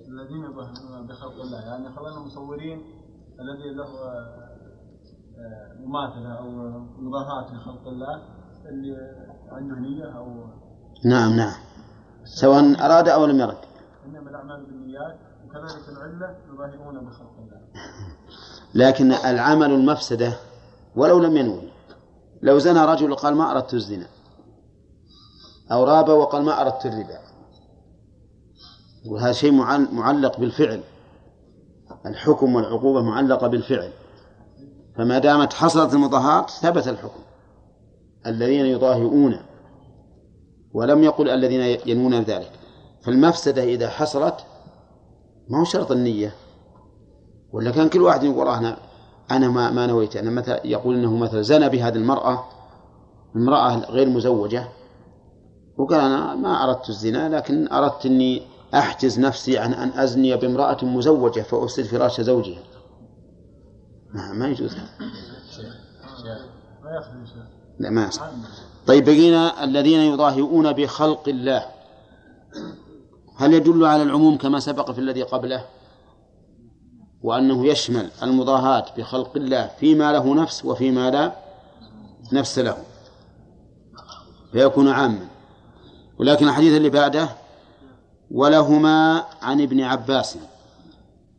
الذين 0.07 0.43
يظهرون 0.43 1.07
بخلق 1.07 1.41
الله 1.41 1.59
يعني 1.59 1.95
خلينا 1.95 2.17
المصورين 2.17 2.77
الذي 3.39 3.69
له 3.75 3.83
آه، 3.83 4.49
آه، 5.37 5.77
مماثلة 5.79 6.33
أو 6.37 6.49
مضاهاة 7.01 7.53
لخلق 7.55 7.87
الله 7.87 8.21
اللي 8.69 8.95
عنده 9.51 9.75
نية 9.79 10.17
أو 10.17 10.47
نعم 11.05 11.33
نعم. 11.35 11.68
سواء 12.33 12.85
أراد 12.85 13.09
أو 13.09 13.25
لم 13.25 13.39
يرد. 13.39 13.57
إنما 14.05 14.29
الأعمال 14.29 14.65
بالنيات 14.65 15.19
وكذلك 15.45 15.89
العلة 15.89 16.35
يظاهرون 16.53 17.05
بخلق 17.05 17.31
الله. 17.39 17.61
لكن 18.73 19.11
العمل 19.11 19.71
المفسدة 19.71 20.33
ولو 20.95 21.19
لم 21.19 21.37
ينوي. 21.37 21.71
لو 22.41 22.59
زنى 22.59 22.85
رجل 22.85 23.11
وقال 23.11 23.35
ما 23.35 23.51
أردت 23.51 23.73
الزنا. 23.73 24.07
أو 25.71 25.83
راب 25.83 26.09
وقال 26.09 26.43
ما 26.43 26.61
أردت 26.61 26.85
الربا. 26.85 27.19
وهذا 29.05 29.31
شيء 29.31 29.51
معل- 29.51 29.87
معلق 29.91 30.39
بالفعل. 30.39 30.83
الحكم 32.05 32.55
والعقوبة 32.55 33.01
معلقة 33.01 33.47
بالفعل. 33.47 33.91
فما 34.97 35.17
دامت 35.17 35.53
حصلت 35.53 35.93
المضاهات 35.93 36.49
ثبت 36.49 36.87
الحكم. 36.87 37.19
الذين 38.27 38.65
يضاهئون. 38.65 39.39
ولم 40.73 41.03
يقل 41.03 41.29
الذين 41.29 41.77
ينوون 41.85 42.13
ذلك. 42.13 42.51
فالمفسدة 43.01 43.63
إذا 43.63 43.89
حصلت 43.89 44.35
ما 45.49 45.59
هو 45.59 45.63
شرط 45.63 45.91
النية؟ 45.91 46.35
ولا 47.51 47.71
كان 47.71 47.89
كل 47.89 48.01
واحد 48.01 48.23
يقول 48.23 48.47
أنا 48.47 48.77
أنا 49.31 49.49
ما 49.49 49.71
ما 49.71 49.87
نويت. 49.87 50.15
أنا 50.15 50.29
مثلا 50.31 50.67
يقول 50.67 50.95
أنه 50.95 51.17
مثلا 51.17 51.41
زنى 51.41 51.69
بهذه 51.69 51.95
المرأة 51.95 52.45
امرأة 53.35 53.75
غير 53.75 54.09
مزوجة 54.09 54.67
وقال 55.77 55.99
أنا 55.99 56.35
ما 56.35 56.63
أردت 56.63 56.89
الزنا 56.89 57.35
لكن 57.35 57.71
أردت 57.71 58.05
أني 58.05 58.41
أحجز 58.73 59.19
نفسي 59.19 59.57
عن 59.57 59.73
أن 59.73 59.99
أزني 59.99 60.37
بامرأة 60.37 60.85
مزوجة 60.85 61.41
فأفسد 61.41 61.83
فراش 61.83 62.21
زوجها. 62.21 62.63
ما, 64.13 64.33
ما 64.33 64.47
يجوز. 64.47 64.73
هذا. 64.73 64.85
لا 67.79 67.89
ما 67.89 68.07
يصح. 68.07 68.29
طيب 68.89 69.05
بقينا 69.05 69.63
الذين 69.63 69.99
يضاهئون 69.99 70.73
بخلق 70.73 71.23
الله. 71.27 71.65
هل 73.35 73.53
يدل 73.53 73.85
على 73.85 74.03
العموم 74.03 74.37
كما 74.37 74.59
سبق 74.59 74.91
في 74.91 74.99
الذي 74.99 75.23
قبله؟ 75.23 75.65
وأنه 77.21 77.67
يشمل 77.67 78.09
المضاهاة 78.23 78.85
بخلق 78.97 79.31
الله 79.35 79.71
فيما 79.79 80.11
له 80.11 80.35
نفس 80.35 80.65
وفيما 80.65 81.09
لا 81.11 81.31
نفس 82.33 82.59
له. 82.59 82.77
فيكون 84.51 84.87
عاما. 84.87 85.27
ولكن 86.19 86.47
الحديث 86.47 86.77
اللي 86.77 86.89
بعده 86.89 87.29
ولهما 88.31 89.23
عن 89.41 89.61
ابن 89.61 89.81
عباس. 89.81 90.37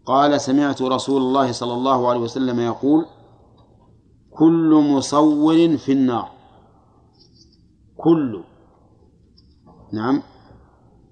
قال 0.06 0.40
سمعت 0.40 0.82
رسول 0.82 1.22
الله 1.22 1.52
صلى 1.52 1.72
الله 1.72 2.08
عليه 2.08 2.20
وسلم 2.20 2.60
يقول 2.60 3.06
كل 4.30 4.84
مصور 4.88 5.76
في 5.76 5.92
النار. 5.92 6.39
كل 8.00 8.42
نعم. 9.92 10.22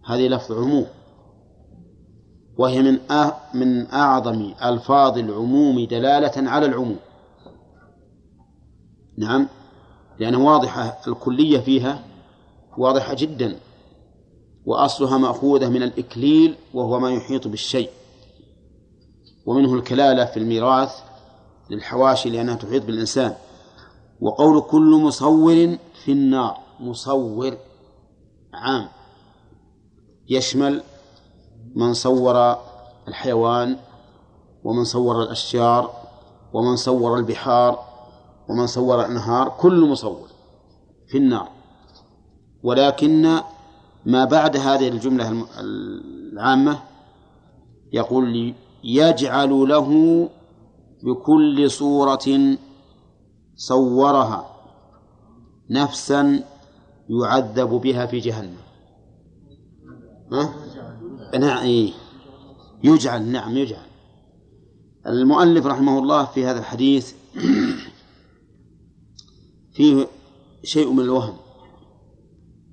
هذه 0.06 0.28
لفظ 0.28 0.52
عموم. 0.52 0.86
وهي 2.58 2.82
من 2.82 2.98
من 3.54 3.86
أعظم 3.92 4.54
ألفاظ 4.64 5.18
العموم 5.18 5.84
دلالة 5.84 6.50
على 6.50 6.66
العموم. 6.66 6.96
نعم. 9.18 9.48
لأنها 10.18 10.52
واضحة 10.52 10.98
الكلية 11.08 11.58
فيها 11.58 12.04
واضحة 12.78 13.14
جدا. 13.14 13.56
وأصلها 14.66 15.18
مأخوذة 15.18 15.68
من 15.68 15.82
الإكليل 15.82 16.54
وهو 16.74 17.00
ما 17.00 17.10
يحيط 17.10 17.48
بالشيء. 17.48 17.90
ومنه 19.46 19.74
الكلالة 19.74 20.24
في 20.24 20.36
الميراث 20.36 20.92
للحواشي 21.70 22.30
لأنها 22.30 22.54
تحيط 22.54 22.84
بالإنسان. 22.84 23.34
وقول 24.20 24.60
كل 24.60 25.00
مصور 25.02 25.78
في 26.04 26.12
النار. 26.12 26.67
مصور 26.80 27.56
عام. 28.54 28.88
يشمل 30.28 30.82
من 31.74 31.94
صور 31.94 32.56
الحيوان 33.08 33.76
ومن 34.64 34.84
صور 34.84 35.22
الأشجار 35.22 35.90
ومن 36.52 36.76
صور 36.76 37.18
البحار 37.18 37.78
ومن 38.48 38.66
صور 38.66 39.00
الأنهار 39.00 39.48
كل 39.60 39.88
مصور 39.88 40.28
في 41.08 41.18
النار. 41.18 41.48
ولكن 42.62 43.40
ما 44.06 44.24
بعد 44.24 44.56
هذه 44.56 44.88
الجملة 44.88 45.46
العامة 45.60 46.78
يقول 47.92 48.54
يجعل 48.84 49.68
له 49.68 50.28
بكل 51.02 51.70
صورة 51.70 52.56
صورها 53.56 54.50
نفسا 55.70 56.44
يعذب 57.08 57.68
بها 57.68 58.06
في 58.06 58.18
جهنم. 58.18 58.56
ها؟ 60.32 60.54
نعم 61.38 61.62
إيه. 61.62 61.92
يجعل 62.84 63.22
نعم 63.22 63.56
يجعل. 63.56 63.86
المؤلف 65.06 65.66
رحمه 65.66 65.98
الله 65.98 66.24
في 66.24 66.46
هذا 66.46 66.58
الحديث 66.58 67.14
فيه 69.74 70.06
شيء 70.64 70.92
من 70.92 71.00
الوهم. 71.00 71.36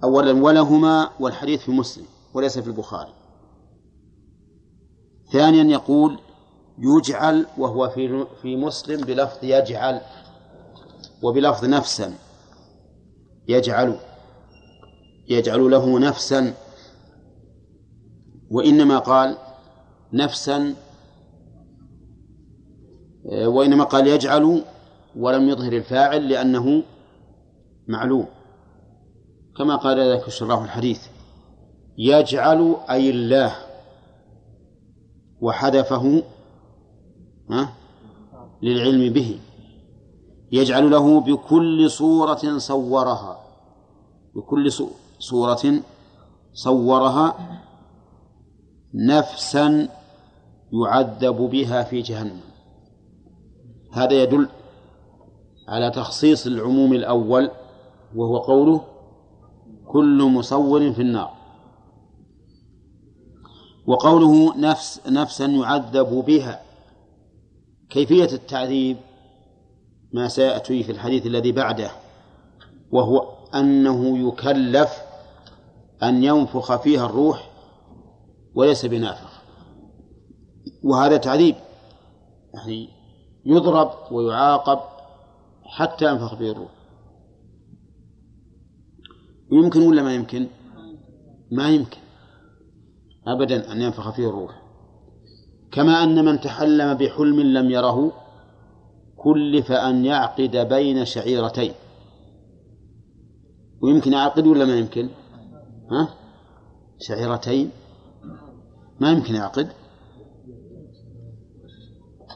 أولا 0.04 0.44
ولهما 0.44 1.10
والحديث 1.20 1.62
في 1.62 1.72
مسلم 1.72 2.06
وليس 2.34 2.60
في 2.60 2.68
البخاري. 2.68 3.14
ثانيا 5.32 5.64
يقول 5.64 6.20
يجعل 6.78 7.46
وهو 7.58 7.90
في 7.90 8.26
في 8.42 8.56
مسلم 8.56 9.02
بلفظ 9.02 9.44
يجعل 9.44 10.02
وبلفظ 11.24 11.66
نفسا 11.66 12.14
يجعل. 13.48 14.00
يجعل 15.30 15.72
له 15.72 16.00
نفسا. 16.00 16.54
وإنما 18.52 19.00
قال 19.00 19.38
نفسا 20.14 20.76
آه، 23.32 23.48
وإنما 23.48 23.84
قال 23.84 24.08
يجعل 24.08 24.64
ولم 25.16 25.50
يظهر 25.50 25.74
الفاعل 25.74 26.30
لأنه 26.30 26.84
معلوم. 27.88 28.26
كما 29.58 29.76
قال 29.76 30.00
ذلك 30.00 30.30
شراح 30.30 30.62
الحديث 30.62 31.08
يجعل 31.98 32.76
أي 32.90 33.10
الله 33.10 33.56
وحذفه 35.42 36.24
للعلم 38.62 39.14
به. 39.14 39.40
يجعل 40.52 40.92
له 40.92 41.22
بكل 41.22 41.90
صورة 41.90 42.58
صورها 42.58 43.40
بكل 44.36 44.72
صورة 45.20 45.84
صورها 46.54 47.36
نفسا 48.94 49.90
يعذب 50.74 51.36
بها 51.36 51.84
في 51.84 52.02
جهنم. 52.02 52.40
هذا 53.92 54.24
يدل 54.24 54.50
على 55.68 55.92
تخصيص 55.92 56.48
العموم 56.48 56.94
الأول 56.94 57.52
وهو 58.16 58.38
قوله 58.38 58.82
كل 59.88 60.24
مصور 60.24 60.92
في 60.94 61.02
النار. 61.02 61.32
وقوله 63.88 64.58
نفس 64.58 65.02
نفسا 65.08 65.46
يعذب 65.46 66.26
بها. 66.28 66.62
كيفية 67.90 68.30
التعذيب؟ 68.34 68.98
ما 70.14 70.28
سيأتي 70.28 70.84
في 70.84 70.92
الحديث 70.92 71.26
الذي 71.26 71.52
بعده 71.52 71.92
وهو 72.92 73.30
أنه 73.56 74.28
يكلف 74.28 75.05
أن 76.04 76.24
ينفخ 76.24 76.76
فيها 76.76 77.06
الروح 77.06 77.52
وليس 78.56 78.86
بنافخ. 78.86 79.42
وهذا 80.84 81.18
تعذيب. 81.18 81.56
يعني 82.54 82.90
يضرب 83.46 83.92
ويعاقب 84.12 84.80
حتى 85.64 86.06
ينفخ 86.06 86.36
فيه 86.36 86.52
الروح. 86.52 86.72
يمكن 89.52 89.88
ولا 89.88 90.04
ما 90.04 90.16
يمكن؟ 90.16 90.48
ما 91.52 91.70
يمكن 91.70 91.98
أبدا 93.28 93.72
أن 93.72 93.82
ينفخ 93.82 94.10
فيه 94.10 94.30
الروح. 94.30 94.62
كما 95.72 96.04
أن 96.04 96.26
من 96.26 96.40
تحلم 96.40 96.94
بحلم 96.94 97.40
لم 97.40 97.72
يره 97.72 98.12
كلف 99.18 99.72
أن 99.72 100.06
يعقد 100.06 100.58
بين 100.58 101.06
شعيرتين. 101.06 101.74
ويمكن 103.82 104.14
يعقد 104.14 104.48
ولا 104.48 104.66
ما 104.66 104.78
يمكن؟ 104.78 105.10
ها؟ 105.92 106.10
شعيرتين؟ 107.00 107.72
ما 109.00 109.12
يمكن 109.12 109.36
يعقد. 109.36 109.70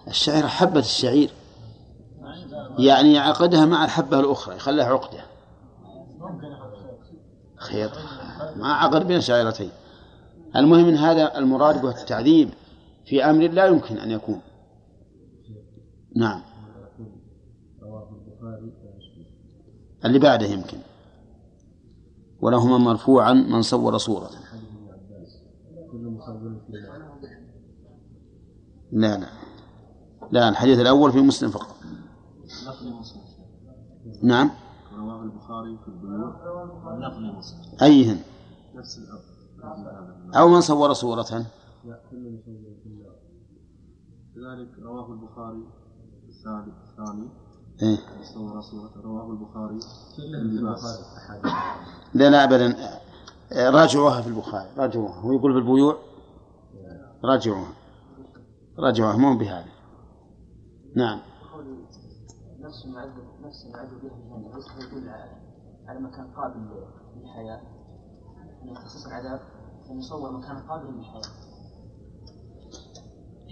الشعيرة 0.08 0.47
حبة 0.47 0.80
الشعير. 0.80 1.30
يعني 2.80 3.14
يعقدها 3.14 3.66
مع 3.66 3.86
الحبة 3.86 4.20
الأخرى 4.20 4.56
يخليها 4.56 4.86
عقدة. 4.86 5.24
خير. 7.58 7.91
ما 8.56 8.74
عقد 8.74 9.08
بين 9.08 9.22
شعيرتين. 9.22 9.72
المهم 10.56 10.86
من 10.86 10.95
هذا 10.95 11.38
المراد 11.38 11.82
به 11.82 12.02
التعذيب 12.02 12.50
في 13.06 13.26
أمر 13.26 13.47
لا 13.47 13.66
يمكن 13.66 13.97
أن 13.97 14.12
يكون. 14.12 14.41
نعم. 16.16 16.41
اللي 20.06 20.20
بعده 20.20 20.45
يمكن. 20.45 20.78
ولهما 22.42 22.78
مرفوعا 22.78 23.34
من 23.34 23.62
صور 23.62 23.98
صورة. 23.98 24.30
لا 28.92 29.18
لا. 29.18 29.28
لا 30.32 30.50
الحديث 30.50 30.80
الأول 30.80 31.12
في 31.12 31.22
مسلم 31.22 31.50
فقط. 31.50 31.76
نعم. 34.24 34.50
رواه 34.98 35.24
البخاري 35.24 35.78
في 35.78 35.88
البيوع. 35.88 36.30
ونقل 36.86 37.34
مسلم 37.38 37.60
أيهن. 37.82 38.20
نفس 38.76 39.00
أو 40.36 40.48
من 40.48 40.62
صور 40.62 40.94
صورة. 40.94 41.46
لا 41.86 42.00
كذلك 44.36 44.80
رواه 44.80 45.12
البخاري 45.12 45.64
الثاني. 46.30 47.30
إيه؟ 47.82 47.98
رواه 49.04 49.32
البخاري 49.32 49.80
لا 52.14 52.30
لا 52.30 52.44
أبدا 52.44 52.76
راجعوها 53.52 54.22
في 54.22 54.28
البخاري 54.28 54.70
راجعوها. 54.78 55.20
هو 55.20 55.32
يقول 55.34 55.54
في 55.54 55.60
البيوع 55.60 55.98
راجعوها. 57.24 57.74
راجعوها 58.80 59.18
مو 59.18 59.38
بهذا 59.38 59.66
نعم. 60.96 61.20
نفس 62.60 62.86
معذب 62.86 63.24
نفس 63.44 63.66
يدل 63.66 65.10
على 65.88 66.00
مكان 66.00 66.28
قابل 66.28 66.60
للحياة 67.18 67.62
من 68.66 68.74
تخصيص 68.74 69.06
العذاب 69.06 69.40
فنصور 69.90 70.32
مكان 70.32 70.58
قابل 70.58 70.98
للحياة 70.98 71.22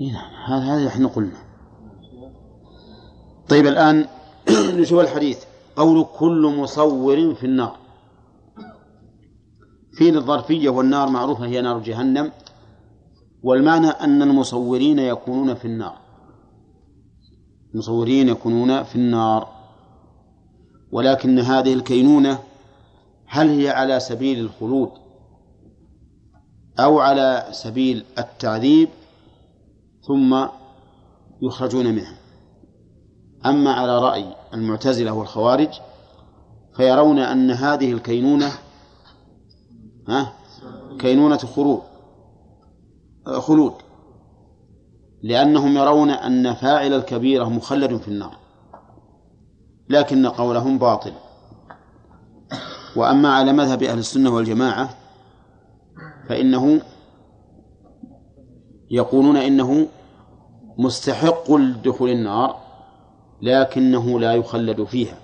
إيه 0.02 0.14
نعم. 0.14 0.34
هذا 0.48 0.76
هذا 0.76 0.88
إحنا 0.88 1.08
قلنا. 1.08 1.48
طيب 3.50 3.66
الآن 3.68 4.06
نشوف 4.80 5.00
الحديث. 5.00 5.44
قول 5.76 6.06
كل 6.20 6.54
مصور 6.58 7.36
في 7.36 7.46
النار. 7.46 7.78
في 9.94 10.10
الظرفية 10.10 10.70
والنار 10.70 11.10
معروفة 11.10 11.46
هي 11.46 11.62
نار 11.62 11.80
جهنم. 11.80 12.32
والمعنى 13.44 13.88
أن 13.88 14.22
المصورين 14.22 15.00
يكونون 15.00 15.54
في 15.56 15.66
النار. 15.66 15.98
المصورين 17.74 18.30
يكونون 18.30 18.84
في 18.84 18.96
النار. 18.96 19.48
ولكن 20.92 21.40
هذه 21.40 21.74
الكينونة 21.74 22.40
هل 23.26 23.50
هي 23.50 23.70
على 23.70 24.00
سبيل 24.00 24.40
الخلود 24.40 24.92
أو 26.80 27.00
على 27.00 27.48
سبيل 27.52 28.04
التعذيب؟ 28.18 28.90
ثم 30.08 30.46
يخرجون 31.42 31.86
منها. 31.86 32.27
أما 33.50 33.74
على 33.74 34.00
رأي 34.00 34.26
المعتزلة 34.54 35.12
والخوارج 35.12 35.70
فيرون 36.76 37.20
أن 37.20 37.52
هذه 37.52 37.92
الكينونة 37.92 38.52
ها 40.08 40.34
كينونة 41.00 41.38
خروج 41.38 41.80
خلود 43.26 43.74
لأنهم 45.24 45.78
يرون 45.78 46.10
أن 46.10 46.54
فاعل 46.54 46.94
الكبيرة 46.94 47.46
مخلد 47.46 47.98
في 47.98 48.08
النار 48.08 48.38
لكن 49.90 50.28
قولهم 50.28 50.78
باطل. 50.78 51.14
وأما 52.96 53.34
على 53.34 53.54
مذهب 53.54 53.84
أهل 53.84 54.00
السنة 54.00 54.30
والجماعة 54.30 54.90
فإنه 56.30 56.82
يقولون 58.92 59.38
إنه 59.38 59.88
مستحق 60.78 61.52
لدخول 61.52 62.10
النار 62.10 62.67
لكنه 63.42 64.20
لا 64.20 64.34
يخلد 64.34 64.84
فيها. 64.84 65.18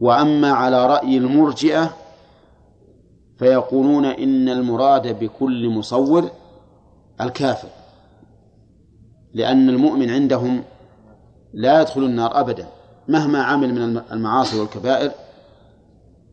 وأما 0.00 0.50
على 0.50 0.86
رأي 0.86 1.16
المرجئة 1.16 1.96
فيقولون 3.38 4.04
إن 4.04 4.48
المراد 4.48 5.18
بكل 5.18 5.68
مصور 5.68 6.30
الكافر 7.20 7.68
لأن 9.34 9.68
المؤمن 9.68 10.10
عندهم 10.10 10.62
لا 11.54 11.80
يدخل 11.80 12.04
النار 12.04 12.40
أبدا. 12.40 12.66
مهما 13.08 13.42
عمل 13.42 13.74
من 13.74 14.02
المعاصي 14.12 14.60
والكبائر 14.60 15.10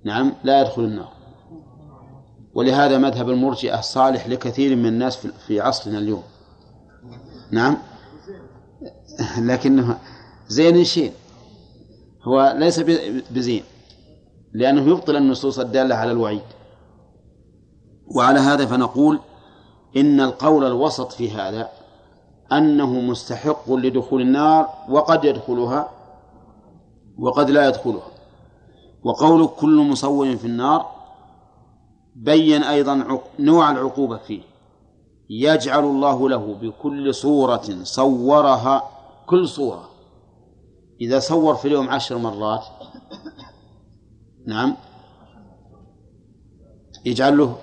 نعم 0.04 0.34
لا 0.44 0.62
يدخل 0.62 0.82
النار. 0.82 1.12
ولهذا 2.54 2.98
مذهب 2.98 3.30
المرجئة 3.30 3.82
صالح 3.82 4.28
لكثير 4.28 4.76
من 4.76 4.86
الناس 4.86 5.28
في 5.28 5.62
عصرنا 5.62 5.98
اليوم. 5.98 6.24
نعم؟ 7.52 7.78
لكنه 9.38 9.98
زين 10.48 10.84
شين. 10.84 11.12
هو 12.24 12.56
ليس 12.58 12.80
بزين. 13.32 13.64
لأنه 14.54 14.82
يبطل 14.82 15.16
النصوص 15.16 15.60
الدالة 15.60 15.96
على 15.96 16.12
الوعيد. 16.12 16.42
وعلى 18.16 18.40
هذا 18.40 18.66
فنقول 18.66 19.20
إن 19.98 20.22
القول 20.22 20.66
الوسط 20.66 21.12
في 21.12 21.32
هذا 21.32 21.70
أنه 22.52 22.94
مستحق 22.94 23.74
لدخول 23.74 24.22
النار 24.22 24.70
وقد 24.90 25.26
يدخلها 25.26 25.90
وقد 27.18 27.50
لا 27.50 27.68
يدخلها. 27.68 28.08
وقول 29.04 29.48
كل 29.48 29.76
مصور 29.76 30.36
في 30.36 30.46
النار 30.48 30.86
بين 32.16 32.64
أيضا 32.64 33.20
نوع 33.40 33.72
العقوبة 33.72 34.18
فيه. 34.18 34.42
يجعل 35.30 35.84
الله 35.84 36.30
له 36.30 36.56
بكل 36.62 37.14
صورة 37.14 37.84
صورها 37.84 38.84
كل 39.28 39.48
صورة. 39.48 39.95
إذا 41.02 41.20
صور 41.20 41.56
في 41.56 41.68
اليوم 41.68 41.90
عشر 41.90 42.18
مرات 42.18 42.64
نعم 44.48 44.76
يجعل 47.06 47.38
له 47.38 47.56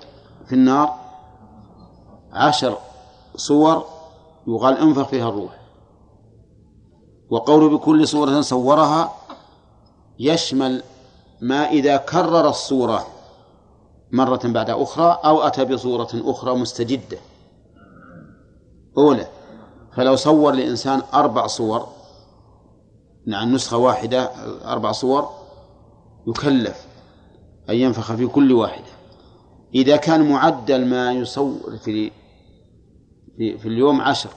في 0.47 0.55
النار 0.55 0.95
عشر 2.33 2.79
صور 3.37 3.85
يقال 4.47 4.79
انفخ 4.79 5.09
فيها 5.09 5.29
الروح. 5.29 5.59
وقوله 7.31 7.79
بكل 7.79 8.09
صورة 8.09 8.41
صورها 8.41 9.13
يشمل 10.19 10.83
ما 11.41 11.71
إذا 11.71 11.97
كرر 11.97 12.49
الصورة 12.49 13.07
مرة 14.13 14.41
بعد 14.45 14.71
أخرى 14.71 15.21
أو 15.25 15.43
أتى 15.43 15.65
بصورة 15.65 16.09
أخرى 16.15 16.55
مستجدة. 16.55 17.19
أولى 18.99 19.27
فلو 19.97 20.17
صور 20.17 20.53
لإنسان 20.53 21.03
أربع 21.15 21.47
صور 21.47 21.89
نعم 23.27 23.55
نسخة 23.55 23.77
واحدة 23.77 24.25
أربع 24.73 24.93
صور 24.93 25.29
يكلف 26.27 26.87
أن 27.71 27.75
ينفخ 27.75 28.15
في 28.15 28.27
كل 28.27 28.53
واحدة. 28.53 28.93
إذا 29.75 29.97
كان 29.97 30.31
معدل 30.31 30.87
ما 30.87 31.13
يصور 31.13 31.77
في 31.85 32.11
في, 33.37 33.59
في 33.59 33.69
اليوم 33.69 34.01
عشر. 34.01 34.31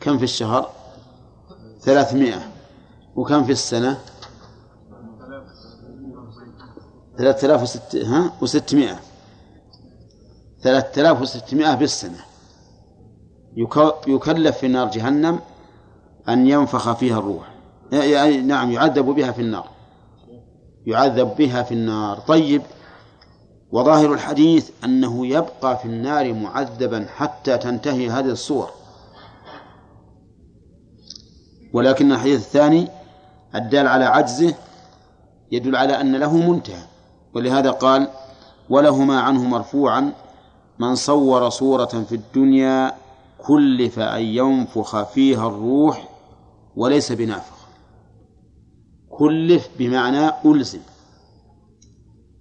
كم 0.00 0.18
في 0.18 0.24
الشهر؟ 0.24 0.70
ثلاثمائة. 1.80 2.52
وكم 3.16 3.44
في 3.44 3.52
السنة؟ 3.52 3.98
ثلاثة 7.18 7.46
آلاف 7.46 7.62
وست 7.62 7.96
ها؟ 7.96 8.32
وستمائة. 8.42 9.00
ثلاثة 10.62 11.00
آلاف 11.00 11.20
وستمائة 11.22 11.74
بالسنة 11.74 12.24
يكلف 14.06 14.58
في 14.58 14.68
نار 14.68 14.90
جهنم 14.90 15.40
أن 16.28 16.46
ينفخ 16.46 16.92
فيها 16.92 17.18
الروح. 17.18 17.49
يعني 17.92 18.40
نعم 18.40 18.70
يعذب 18.70 19.04
بها 19.04 19.32
في 19.32 19.42
النار. 19.42 19.68
يعذب 20.86 21.36
بها 21.36 21.62
في 21.62 21.74
النار. 21.74 22.18
طيب 22.18 22.62
وظاهر 23.72 24.12
الحديث 24.12 24.70
أنه 24.84 25.26
يبقى 25.26 25.78
في 25.78 25.84
النار 25.84 26.32
معذبا 26.32 27.06
حتى 27.16 27.58
تنتهي 27.58 28.10
هذه 28.10 28.30
الصور. 28.30 28.70
ولكن 31.72 32.12
الحديث 32.12 32.40
الثاني 32.40 32.88
الدال 33.54 33.86
على 33.86 34.04
عجزه 34.04 34.54
يدل 35.52 35.76
على 35.76 36.00
أن 36.00 36.16
له 36.16 36.36
منتهى. 36.36 36.82
ولهذا 37.34 37.70
قال 37.70 38.08
ولهما 38.70 39.20
عنه 39.20 39.44
مرفوعا 39.44 40.12
من 40.78 40.94
صور 40.94 41.48
صورة 41.48 42.04
في 42.08 42.14
الدنيا 42.14 42.92
كلف 43.46 43.98
أن 43.98 44.22
ينفخ 44.22 45.02
فيها 45.02 45.48
الروح 45.48 46.08
وليس 46.76 47.12
بنافخ. 47.12 47.59
كلف 49.20 49.68
بمعنى 49.78 50.30
ألزم 50.44 50.80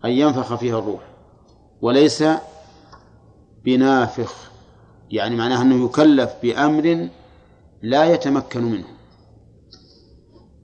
أن 0.06 0.10
ينفخ 0.10 0.56
فيها 0.56 0.80
الروح 0.80 1.02
وليس 1.82 2.24
بنافخ 3.66 4.52
يعني 5.12 5.36
معناه 5.36 5.62
أنه 5.62 5.86
يكلف 5.86 6.34
بأمر 6.44 7.10
لا 7.82 8.06
يتمكن 8.06 8.64
منه. 8.64 8.88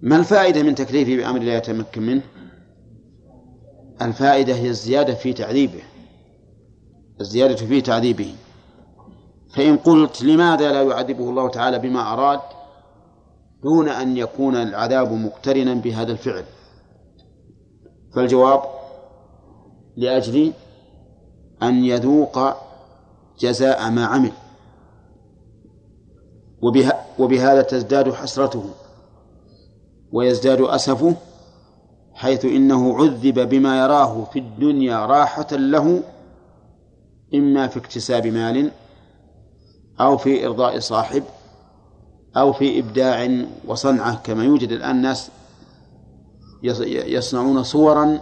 ما 0.02 0.16
الفائدة 0.16 0.64
من 0.64 0.76
تكليفه 0.76 1.16
بأمر 1.16 1.40
لا 1.40 1.58
يتمكن 1.58 2.02
منه؟ 2.02 2.22
الفائدة 4.02 4.56
هي 4.56 4.70
الزيادة 4.70 5.14
في 5.14 5.34
تعذيبه 5.34 5.84
الزيادة 7.22 7.56
في 7.56 7.82
تعذيبه. 7.82 8.36
فإن 9.50 9.78
قلت 9.78 10.22
لماذا 10.24 10.72
لا 10.72 10.82
يعذبه 10.82 11.30
الله 11.30 11.50
تعالى 11.50 11.80
بما 11.80 12.14
أراد؟ 12.14 12.55
دون 13.66 13.90
أن 13.90 14.18
يكون 14.18 14.56
العذاب 14.56 15.12
مقترنا 15.12 15.74
بهذا 15.74 16.12
الفعل. 16.12 16.44
فالجواب 18.16 18.62
لأجل 19.98 20.54
أن 21.64 21.86
يذوق 21.86 22.40
جزاء 23.40 23.90
ما 23.90 24.06
عمل. 24.06 24.32
وبها 26.62 27.06
وبهذا 27.20 27.62
تزداد 27.62 28.14
حسرته 28.14 28.64
ويزداد 30.12 30.62
أسفه 30.62 31.16
حيث 32.14 32.46
إنه 32.46 32.98
عذب 32.98 33.50
بما 33.50 33.80
يراه 33.80 34.24
في 34.24 34.40
الدنيا 34.40 35.06
راحة 35.06 35.48
له 35.52 36.04
إما 37.36 37.68
في 37.68 37.80
اكتساب 37.80 38.28
مال 38.28 38.72
أو 40.00 40.18
في 40.18 40.46
إرضاء 40.46 40.80
صاحب 40.80 41.24
أو 42.38 42.53
في 42.53 42.80
إبداع 42.80 43.45
وصنعة 43.68 44.16
كما 44.16 44.44
يوجد 44.44 44.72
الآن 44.72 45.02
ناس 45.02 45.32
يصنعون 46.64 47.64
صورا 47.64 48.20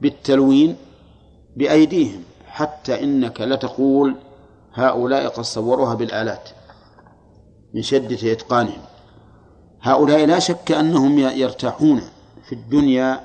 بالتلوين 0.00 0.76
بأيديهم 1.56 2.22
حتى 2.46 3.04
إنك 3.04 3.40
لتقول 3.40 4.16
هؤلاء 4.74 5.28
قد 5.28 5.42
صوروها 5.42 5.94
بالآلات 5.94 6.48
من 7.74 7.82
شدة 7.82 8.32
إتقانهم. 8.32 8.82
هؤلاء 9.82 10.26
لا 10.26 10.38
شك 10.38 10.72
أنهم 10.72 11.18
يرتاحون 11.18 12.00
في 12.48 12.52
الدنيا 12.52 13.20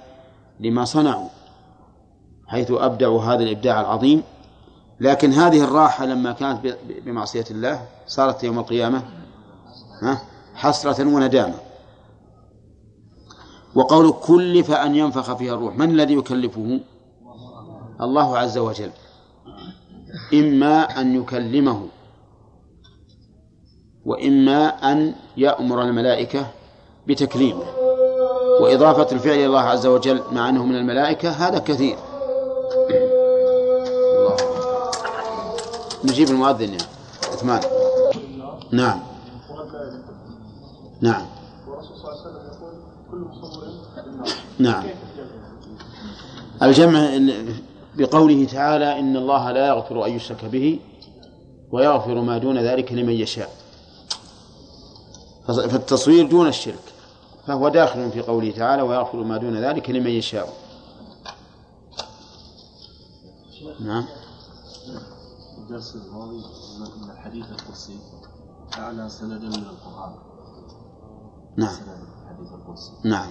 لما 0.60 0.86
صنعوا 0.86 1.30
حيث 2.48 2.72
أبدعوا 2.72 3.22
هذا 3.22 3.44
الإبداع 3.44 3.82
العظيم. 3.82 4.24
لكن 5.00 5.34
هذه 5.34 5.64
الراحة 5.64 6.06
لما 6.06 6.32
كانت 6.32 6.78
بمعصية 7.06 7.46
الله 7.52 7.86
صارت 8.08 8.44
يوم 8.44 8.60
القيامة 8.60 9.04
حسرة 10.56 11.06
وندامة. 11.06 11.56
وقول 13.76 14.14
كلف 14.28 14.72
أن 14.72 14.96
ينفخ 14.96 15.34
فيها 15.34 15.54
الروح. 15.54 15.76
من 15.78 15.90
الذي 15.90 16.14
يكلفه؟ 16.14 16.80
الله 18.02 18.38
عز 18.38 18.58
وجل. 18.58 18.92
إما 20.34 21.02
أن 21.02 21.16
يكلمه. 21.16 21.88
وإما 24.06 24.92
أن 24.92 25.16
يأمر 25.38 25.82
الملائكة 25.82 26.48
بتكليمه 27.08 27.66
وإضافة 28.62 29.12
الفعل 29.12 29.34
إلى 29.34 29.46
الله 29.46 29.60
عز 29.60 29.86
وجل 29.86 30.22
مع 30.32 30.50
أنه 30.50 30.66
من 30.66 30.76
الملائكة 30.76 31.30
هذا 31.30 31.60
كثير. 31.60 31.98
الله. 32.90 34.38
نجيب 36.06 36.30
المؤذن 36.30 36.74
يا 36.74 36.80
عثمان. 37.34 37.62
نعم. 38.72 39.09
نعم. 41.02 41.26
والرسول 41.68 41.98
صلى 41.98 42.12
الله 42.12 42.22
عليه 42.22 42.30
وسلم 42.30 42.48
يقول 42.54 42.74
كل 43.12 43.18
مصور 43.18 43.64
نعم. 44.60 44.84
الجمع 46.62 47.10
بقوله 47.96 48.46
تعالى 48.46 49.00
إن 49.00 49.18
الله 49.18 49.52
لا 49.52 49.68
يغفر 49.68 50.06
أن 50.06 50.12
يشرك 50.12 50.46
به 50.46 50.80
ويغفر 51.72 52.22
ما 52.22 52.38
دون 52.38 52.58
ذلك 52.58 52.92
لمن 52.94 53.14
يشاء. 53.14 53.50
فالتصوير 55.48 56.30
دون 56.30 56.48
الشرك. 56.48 56.84
فهو 57.48 57.70
داخل 57.70 58.12
في 58.12 58.22
قوله 58.22 58.52
تعالى 58.52 58.82
ويغفر 58.82 59.18
ما 59.18 59.38
دون 59.38 59.58
ذلك 59.58 59.90
لمن 59.90 60.12
يشاء. 60.12 60.54
نعم. 63.80 64.06
الدرس 65.58 65.96
الماضي 65.96 66.38
إن 66.78 67.10
الحديث 67.10 67.46
القدسي 67.46 68.00
أعلى 68.78 69.10
سندا 69.10 69.48
من 69.48 69.66
القرآن. 69.66 70.29
نعم. 71.60 71.76
الحديث 72.24 72.54
القدسي 72.54 72.92
نعم. 73.06 73.30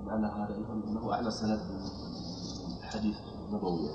ومعنى 0.00 0.26
هذا 0.26 0.54
أيضا 0.54 0.74
إنه 0.88 1.12
أعلى 1.12 1.30
سند 1.30 1.60
من 1.70 2.78
الحديث 2.82 3.16
النبوي. 3.48 3.90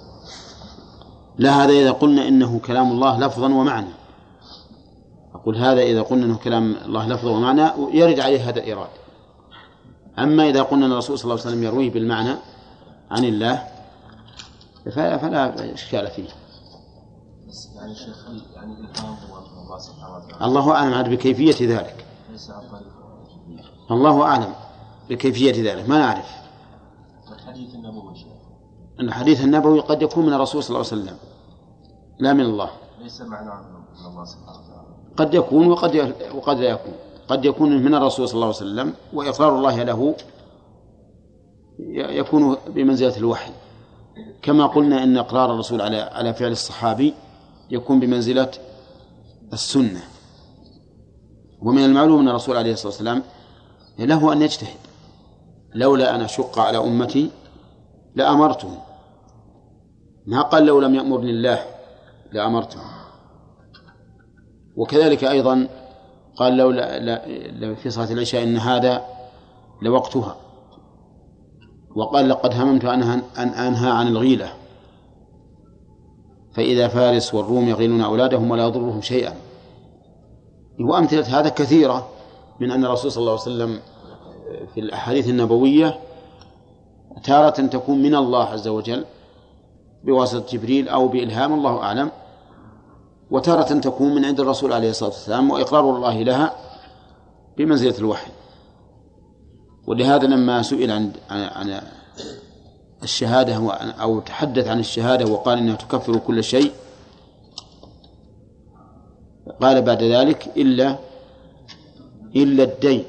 لا 1.38 1.52
هذا 1.52 1.72
إذا 1.72 1.92
قلنا 1.92 2.28
إنه 2.28 2.60
كلام 2.60 2.92
الله 2.92 3.20
لفظا 3.20 3.46
ومعنى. 3.46 3.94
أقول 5.36 5.58
هذا 5.58 5.82
إذا 5.82 6.02
قلنا 6.02 6.26
أنه 6.26 6.38
كلام 6.38 6.76
الله 6.86 7.08
لفظه 7.08 7.32
ومعنى 7.32 7.70
يرد 7.94 8.20
عليه 8.20 8.50
هذا 8.50 8.60
الإيراد 8.60 8.90
أما 10.20 10.50
إذا 10.50 10.62
قلنا 10.62 10.86
أن 10.86 10.92
الرسول 10.92 11.20
صلى 11.20 11.24
الله 11.24 11.42
عليه 11.42 11.52
وسلم 11.52 11.64
يرويه 11.64 11.92
بالمعنى 11.92 12.36
عن 13.12 13.24
الله 13.24 13.68
فلا 14.96 15.74
إشكال 15.74 16.08
فيه. 16.08 16.30
يعني 17.76 17.96
شيخ 17.96 18.28
يعني 18.56 18.74
الله 18.74 19.80
سبحانه 19.80 20.16
وتعالى. 20.16 20.46
الله 20.46 20.72
أعلم 20.72 20.94
عاد 20.94 21.10
بكيفية 21.10 21.78
ذلك. 21.78 22.06
ليس 22.32 22.50
عن 22.50 22.62
طريق 22.72 22.93
الله 23.92 24.24
أعلم 24.24 24.54
بكيفية 25.10 25.74
ذلك 25.74 25.90
ما 25.90 26.00
نعرف. 26.00 26.30
الحديث 27.32 27.76
النبوي 27.76 28.14
الحديث 29.00 29.44
النبوي 29.44 29.80
قد 29.80 30.02
يكون 30.02 30.26
من 30.26 30.34
الرسول 30.34 30.64
صلى 30.64 30.76
الله 30.76 30.88
عليه 30.92 31.02
وسلم. 31.02 31.18
لا 32.20 32.34
من 32.34 32.42
الله. 32.42 32.70
ليس 33.02 33.22
معنى 33.22 33.46
من 33.46 34.06
الله 34.06 34.26
سبحانه 34.26 34.60
وتعالى. 34.60 34.88
قد 35.18 35.34
يكون 35.34 35.68
وقد 35.68 36.14
وقد 36.36 36.58
لا 36.58 36.70
يكون. 36.70 36.94
قد 37.28 37.46
يكون 37.46 37.84
من 37.84 37.96
الرسول 37.96 38.28
صلى 38.28 38.36
الله 38.36 38.46
عليه 38.46 38.56
وسلم 38.56 38.94
وإقرار 39.14 39.58
الله 39.58 39.84
له 39.84 40.16
يكون 41.90 42.58
بمنزلة 42.68 43.18
الوحي. 43.18 43.52
كما 44.42 44.66
قلنا 44.66 45.04
إن 45.04 45.18
إقرار 45.18 45.54
الرسول 45.54 45.82
على 45.82 45.98
على 45.98 46.34
فعل 46.34 46.52
الصحابي 46.52 47.14
يكون 47.72 48.00
بمنزلة 48.00 48.52
السنة. 49.54 50.04
ومن 51.62 51.86
المعلوم 51.86 52.20
أن 52.20 52.28
الرسول 52.28 52.58
عليه 52.58 52.74
الصلاة 52.74 52.88
والسلام 52.88 53.24
له 54.00 54.34
أن 54.34 54.42
يجتهد. 54.42 54.78
لولا 55.76 56.16
أن 56.16 56.22
أشق 56.22 56.60
على 56.60 56.78
أمتي 56.78 57.32
لأمرتهم. 58.16 58.78
ما 60.26 60.42
قال 60.42 60.66
لو 60.66 60.80
لم 60.80 60.96
يأمرني 60.96 61.30
الله 61.30 61.60
لأمرتهم. 62.32 62.86
وكذلك 64.76 65.24
أيضا 65.24 65.68
قال 66.38 66.58
لو 66.58 66.72
لا 66.72 67.00
لا 67.00 67.28
لا 67.52 67.76
في 67.76 67.90
صلاة 67.90 68.12
العشاء 68.12 68.44
إن 68.44 68.58
هذا 68.58 69.06
لوقتها. 69.82 70.36
وقال 71.96 72.30
لقد 72.30 72.54
هممت 72.54 72.86
أن 72.86 73.04
أن 73.38 73.48
أنهى 73.48 73.92
عن 73.92 74.08
الغيلة. 74.08 74.54
فإذا 76.54 76.88
فارس 76.88 77.34
والروم 77.34 77.70
يغيلون 77.70 78.02
أولادهم 78.02 78.52
ولا 78.52 78.64
يضرهم 78.64 79.02
شيئا. 79.02 79.34
وأمثلة 80.80 81.40
هذا 81.40 81.50
كثيرة. 81.50 82.10
من 82.60 82.72
أن 82.72 82.86
الرسول 82.86 83.12
صلى 83.12 83.22
الله 83.22 83.32
عليه 83.32 83.42
وسلم 83.42 83.80
في 84.74 84.80
الأحاديث 84.80 85.30
النبوية 85.30 86.00
تارة 87.24 87.50
تكون 87.50 88.02
من 88.02 88.16
الله 88.16 88.44
عز 88.44 88.68
وجل 88.68 89.06
بواسطة 90.04 90.46
جبريل 90.58 90.90
أو 90.90 91.08
بإلهام 91.08 91.54
الله 91.54 91.78
أعلم. 91.84 92.12
وتارة 93.32 93.80
تكون 93.80 94.16
من 94.16 94.26
عند 94.26 94.40
الرسول 94.40 94.74
عليه 94.74 94.90
الصلاة 94.90 95.10
والسلام 95.10 95.52
وإقرار 95.52 95.96
الله 95.96 96.24
لها 96.24 96.56
بمنزلة 97.58 97.98
الوحي. 97.98 98.32
ولهذا 99.88 100.28
لما 100.28 100.62
سئل 100.62 100.92
عن 100.92 101.12
عن 101.30 101.82
الشهادة 103.04 103.72
أو 104.02 104.20
تحدث 104.20 104.68
عن 104.68 104.80
الشهادة 104.80 105.32
وقال 105.32 105.58
إنها 105.58 105.76
تكفر 105.76 106.18
كل 106.18 106.44
شيء 106.44 106.72
قال 109.62 109.82
بعد 109.82 110.04
ذلك 110.04 110.52
إلا 110.58 110.98
إلا 112.36 112.64
الدين. 112.64 113.04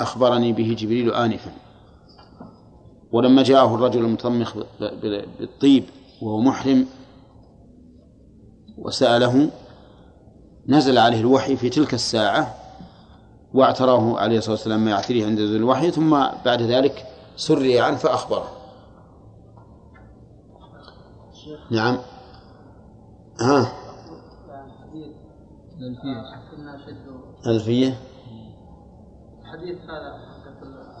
أخبرني 0.00 0.52
به 0.52 0.76
جبريل 0.78 1.12
آنفا. 1.12 1.52
ولما 3.12 3.42
جاءه 3.42 3.74
الرجل 3.74 4.00
المتضمخ 4.00 4.56
بالطيب 4.80 5.84
وهو 6.22 6.40
محرم 6.40 6.86
وسأله 8.78 9.50
نزل 10.68 10.98
عليه 10.98 11.20
الوحي 11.20 11.56
في 11.56 11.68
تلك 11.68 11.94
الساعة 11.94 12.54
واعتراه 13.54 14.18
عليه 14.18 14.38
الصلاة 14.38 14.54
والسلام 14.54 14.84
ما 14.84 14.90
يعتريه 14.90 15.26
عند 15.26 15.40
نزول 15.40 15.56
الوحي 15.56 15.90
ثم 15.90 16.10
بعد 16.44 16.62
ذلك 16.62 17.06
سري 17.36 17.80
عنه 17.80 17.96
فأخبره. 17.96 18.48
نعم. 21.70 21.98
ها؟ 23.40 23.72
ألفية. 27.46 27.98
الحديث 29.42 29.78
هذا 29.78 30.20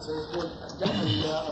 سيقول 0.00 0.46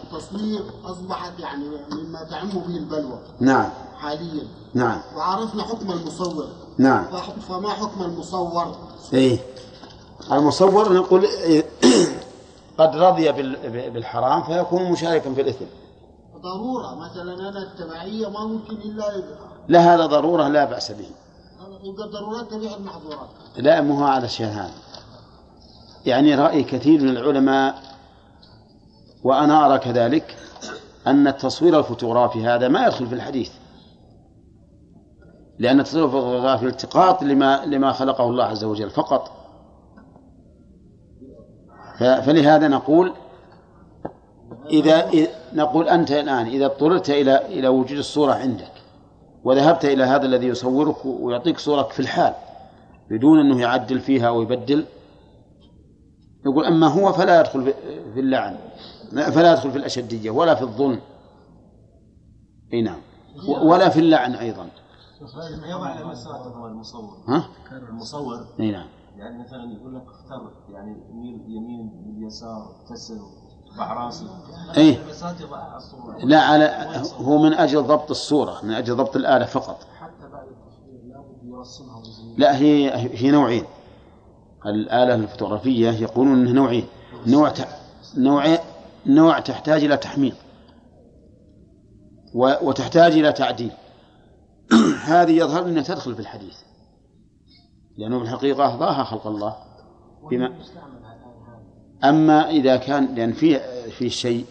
التصوير 0.02 0.60
أصبحت 0.84 1.40
يعني 1.40 1.64
مما 1.92 2.24
تعم 2.30 2.48
به 2.48 2.76
البلوى 2.76 3.18
نعم. 3.40 3.70
حاليا. 3.98 4.44
نعم. 4.74 5.00
وعرفنا 5.16 5.62
حكم 5.62 5.90
المصور. 5.90 6.46
نعم. 6.78 7.05
فما 7.48 7.68
حكم 7.68 8.02
المصور؟ 8.02 8.76
إيه. 9.14 9.38
المصور 10.32 10.92
نقول 10.92 11.24
إيه، 11.24 11.64
قد 12.78 12.96
رضي 12.96 13.32
بالحرام 13.90 14.42
فيكون 14.42 14.92
مشاركا 14.92 15.34
في 15.34 15.40
الإثم. 15.40 15.64
ضرورة 16.42 16.94
مثلا 16.94 17.48
أنا 17.48 17.62
التبعية 17.62 18.28
ما 18.28 18.44
ممكن 18.44 18.76
إلا 18.76 19.22
لا 19.68 19.94
هذا 19.94 20.06
ضرورة 20.06 20.48
لا 20.48 20.64
بأس 20.64 20.92
به. 20.92 21.10
الضرورات 21.84 22.50
تبيع 22.50 22.76
المحظورات. 22.76 23.28
لا 23.56 23.80
مو 23.80 24.05
على 24.05 24.24
الشيء 24.24 24.46
هذا. 24.46 24.74
يعني 26.06 26.34
رأي 26.34 26.62
كثير 26.62 27.02
من 27.02 27.09
العلماء 27.09 27.82
وأنا 29.24 29.66
أرى 29.66 29.78
كذلك 29.78 30.36
أن 31.06 31.26
التصوير 31.26 31.78
الفوتوغرافي 31.78 32.46
هذا 32.46 32.68
ما 32.68 32.86
يدخل 32.86 33.06
في 33.06 33.14
الحديث. 33.14 33.50
لأن 35.59 35.80
التصوير 35.80 36.05
الفوتوغرافي 36.05 36.66
التقاط 36.66 37.22
لما 37.22 37.64
لما 37.66 37.92
خلقه 37.92 38.24
الله 38.24 38.44
عز 38.44 38.64
وجل 38.64 38.90
فقط. 38.90 39.30
فلهذا 41.98 42.68
نقول 42.68 43.12
إذا 44.70 45.10
نقول 45.52 45.88
أنت 45.88 46.10
الآن 46.10 46.46
إذا 46.46 46.66
اضطررت 46.66 47.10
إلى 47.10 47.46
إلى 47.46 47.68
وجود 47.68 47.98
الصورة 47.98 48.32
عندك 48.32 48.77
وذهبت 49.44 49.85
إلى 49.85 50.05
هذا 50.05 50.27
الذي 50.27 50.47
يصورك 50.47 51.05
ويعطيك 51.05 51.59
صورك 51.59 51.90
في 51.90 52.01
الحال 52.01 52.35
بدون 53.10 53.40
أنه 53.40 53.60
يعدل 53.60 54.01
فيها 54.01 54.28
أو 54.28 54.43
يبدل. 54.43 54.85
يقول 56.47 56.65
أما 56.65 56.86
هو 56.86 57.12
فلا 57.12 57.40
يدخل 57.40 57.73
في 58.15 58.20
اللعن 58.20 58.56
فلا 59.10 59.52
يدخل 59.52 59.70
في 59.70 59.78
الأشدية 59.78 60.31
ولا 60.31 60.55
في 60.55 60.62
الظلم. 60.62 61.01
أي 62.73 62.82
نعم. 62.82 63.01
ولا 63.48 63.89
في 63.89 64.01
اللعن 64.01 64.35
أيضا. 64.35 64.69
يضع 65.70 66.66
المصور 66.66 67.24
ها؟ 67.28 67.48
المصور. 67.73 68.47
أي 68.60 68.70
نعم. 68.70 68.89
يعني 69.16 69.39
مثلا 69.39 69.73
يقول 69.73 69.94
لك 69.94 70.02
اختر 70.06 70.52
يعني 70.73 70.97
يمين 71.48 72.02
ميل 72.06 72.27
يسار 72.27 72.85
راسي 73.84 74.26
اي 74.76 74.98
لا 76.24 76.40
على 76.40 76.86
هو 77.18 77.38
من 77.38 77.52
أجل 77.52 77.82
ضبط 77.82 78.10
الصورة 78.10 78.60
من 78.62 78.70
أجل 78.70 78.96
ضبط 78.96 79.16
الآلة 79.16 79.44
فقط. 79.44 79.86
حتى 80.00 80.28
بعد 80.32 80.46
لا 82.36 82.56
هي 82.59 82.92
هي 82.94 83.30
نوعين. 83.30 83.64
الآلة 84.66 85.14
الفوتوغرافية 85.14 85.90
يقولون 85.90 86.40
أنها 86.40 86.52
نوعين. 86.52 86.86
نوع 87.26 87.52
نوع 88.16 88.59
نوع 89.06 89.40
تحتاج 89.40 89.84
إلى 89.84 89.96
تحميض 89.96 90.34
وتحتاج 92.34 93.12
إلى 93.12 93.32
تعديل. 93.32 93.70
هذه 95.05 95.30
يظهر 95.30 95.62
أنها 95.62 95.82
تدخل 95.82 96.14
في 96.14 96.20
الحديث. 96.20 96.56
لأنه 97.98 98.18
بالحقيقة 98.18 98.76
ضاها 98.76 99.05
خلق 99.05 99.26
الله. 99.26 99.56
بما 100.30 100.59
أما 102.05 102.51
إذا 102.51 102.77
كان 102.77 103.15
لأن 103.15 103.33
في 103.33 103.61
في 103.91 104.11
شيء 104.11 104.47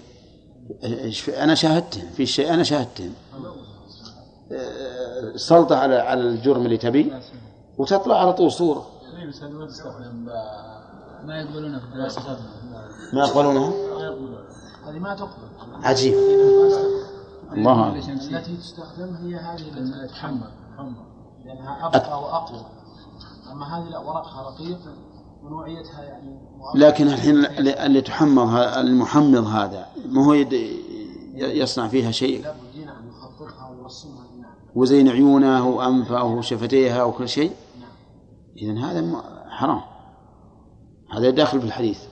أنا 1.37 1.55
شاهدته 1.55 2.09
في 2.11 2.25
شيء 2.25 2.53
أنا 2.53 2.63
شاهدته 2.63 3.09
سلطة 5.35 5.75
على 5.75 5.95
على 5.95 6.21
الجرم 6.21 6.65
اللي 6.65 6.77
تبي 6.77 7.13
وتطلع 7.77 8.21
على 8.21 8.33
طول 8.33 8.51
صورة. 8.51 8.87
ما 11.23 11.41
يقبلونها 11.41 11.79
في 11.79 11.85
الدراسة؟ 11.85 12.37
ما 13.13 13.25
يقبلونها؟ 13.25 13.73
هذه 14.87 14.99
ما 14.99 15.15
تقبل. 15.15 15.47
عجيب. 15.83 16.13
الله 17.53 17.95
التي 17.97 18.57
تستخدم 18.57 19.15
هي 19.15 19.35
هذه 19.35 19.77
التي 19.77 20.07
تحمل. 20.13 20.51
لأنها 21.45 21.87
أبقى 21.87 22.21
وأقوى. 22.21 22.65
أما 23.51 23.77
هذه 23.77 23.89
لا 23.89 23.97
ورقها 23.97 24.49
رقيق. 24.49 24.79
ونوعيتها 25.43 26.03
يعني 26.03 26.39
لكن 26.75 27.07
الحين 27.07 27.45
اللي 27.69 28.01
تحمض 28.01 28.55
المحمض 28.55 29.45
هذا 29.47 29.87
ما 30.05 30.25
هو 30.25 30.33
يصنع 31.35 31.87
فيها 31.87 32.11
شيء؟ 32.11 32.43
لابد 32.43 32.85
نعم 32.85 33.07
يخططها 33.07 33.69
ويرسمها 33.69 34.25
نعم. 34.41 34.53
وزين 34.75 35.09
عيونه 35.09 35.67
وأنفه 35.67 36.23
وشفتيها 36.23 37.03
وكل 37.03 37.29
شيء؟ 37.29 37.51
إذا 38.57 38.79
هذا 38.79 39.23
حرام. 39.49 39.81
هذا 41.11 41.29
داخل 41.29 41.59
في 41.59 41.65
الحديث. 41.67 42.03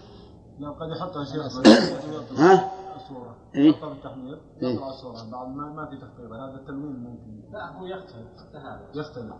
لا 0.60 0.70
قد 0.70 0.90
يحطها 0.98 1.26
شيخ 1.26 1.42
ها؟ 2.40 2.72
الصورة 2.96 3.36
إيه؟ 3.56 3.70
يحطها 3.70 3.90
بالتحمير 3.90 4.42
إيه؟ 4.62 4.88
الصورة. 4.90 5.30
بعد 5.32 5.48
ما 5.48 5.74
ما 5.74 5.90
في 5.90 5.98
تحقيق 5.98 6.34
هذا 6.34 6.60
التلوين 6.62 6.96
ممكن. 6.96 7.54
لا 7.54 7.78
هو 7.78 7.86
يختلف. 7.86 8.28
حتى 8.38 8.58
هذا 8.58 8.90
يختلف. 8.96 9.34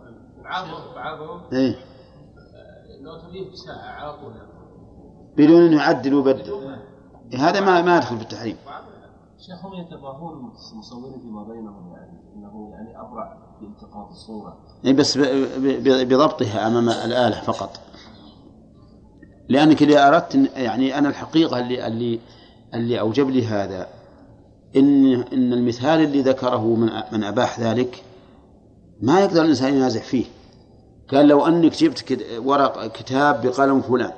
بعضهم 0.44 0.94
بعضهم 0.94 1.40
إيه؟ 1.52 1.76
لو 3.00 3.20
تبيه 3.28 3.50
بساعة 3.50 3.76
على 3.78 4.18
طول. 4.18 4.32
بدون 5.36 5.62
أنه 5.62 5.76
يعدل 5.76 6.14
ويبدل. 6.14 6.76
هذا 7.34 7.60
ما 7.60 7.82
ما 7.82 7.96
يدخل 7.96 8.16
في 8.16 8.22
التحريم. 8.22 8.56
شيخ 9.38 9.64
هم 9.64 9.74
يتباهون 9.74 10.52
المصورين 10.72 11.20
فيما 11.20 11.42
بينهم 11.42 11.92
يعني 11.92 12.20
إنه 12.36 12.70
يعني 12.72 13.00
أبرع 13.00 13.38
في 13.60 13.64
التقاط 13.66 14.08
الصورة. 14.08 14.58
إيه 14.84 14.92
بس 14.92 15.18
بضبطها 15.82 16.66
أمام 16.66 16.88
الآلة 16.88 17.40
فقط. 17.40 17.80
لأنك 19.48 19.82
إذا 19.82 20.08
أردت 20.08 20.32
إن- 20.32 20.58
يعني 20.58 20.98
أنا 20.98 21.08
الحقيقة 21.08 21.58
اللي 21.58 21.86
اللي 21.86 22.20
اللي 22.74 23.00
أوجب 23.00 23.28
لي 23.30 23.46
هذا 23.46 23.88
إن 24.76 25.14
إن 25.14 25.52
المثال 25.52 26.00
اللي 26.00 26.22
ذكره 26.22 26.74
من 26.74 26.90
من 27.12 27.24
أباح 27.24 27.60
ذلك 27.60 28.04
ما 29.02 29.20
يقدر 29.20 29.42
الإنسان 29.42 29.74
ينازع 29.74 30.00
فيه. 30.00 30.24
قال 31.12 31.28
لو 31.28 31.46
أنك 31.46 31.72
جبت 31.72 32.22
ورق 32.38 32.86
كتاب 32.86 33.46
بقلم 33.46 33.80
فلان 33.80 34.12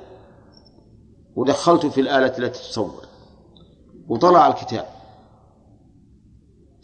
ودخلته 1.35 1.89
في 1.89 2.01
الآلة 2.01 2.37
التي 2.37 2.59
تصور 2.59 3.03
وطلع 4.07 4.47
الكتاب 4.47 4.85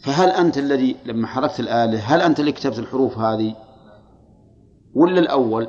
فهل 0.04 0.30
أنت 0.30 0.58
الذي 0.58 0.96
لما 1.04 1.26
حركت 1.26 1.60
الآلة 1.60 1.98
هل 1.98 2.20
أنت 2.20 2.40
اللي 2.40 2.52
كتبت 2.52 2.78
الحروف 2.78 3.18
هذه؟ 3.18 3.54
ولا 4.94 5.18
الأول؟ 5.20 5.68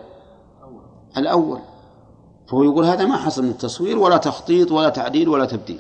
الأول. 1.18 1.60
فهو 2.50 2.64
يقول 2.64 2.86
هذا 2.86 3.06
ما 3.06 3.18
حصل 3.18 3.44
من 3.44 3.50
التصوير 3.50 4.00
ولا 4.00 4.18
تخطيط 4.18 4.72
ولا 4.72 4.90
تعديل 4.90 5.30
ولا 5.30 5.46
تبديل. 5.46 5.80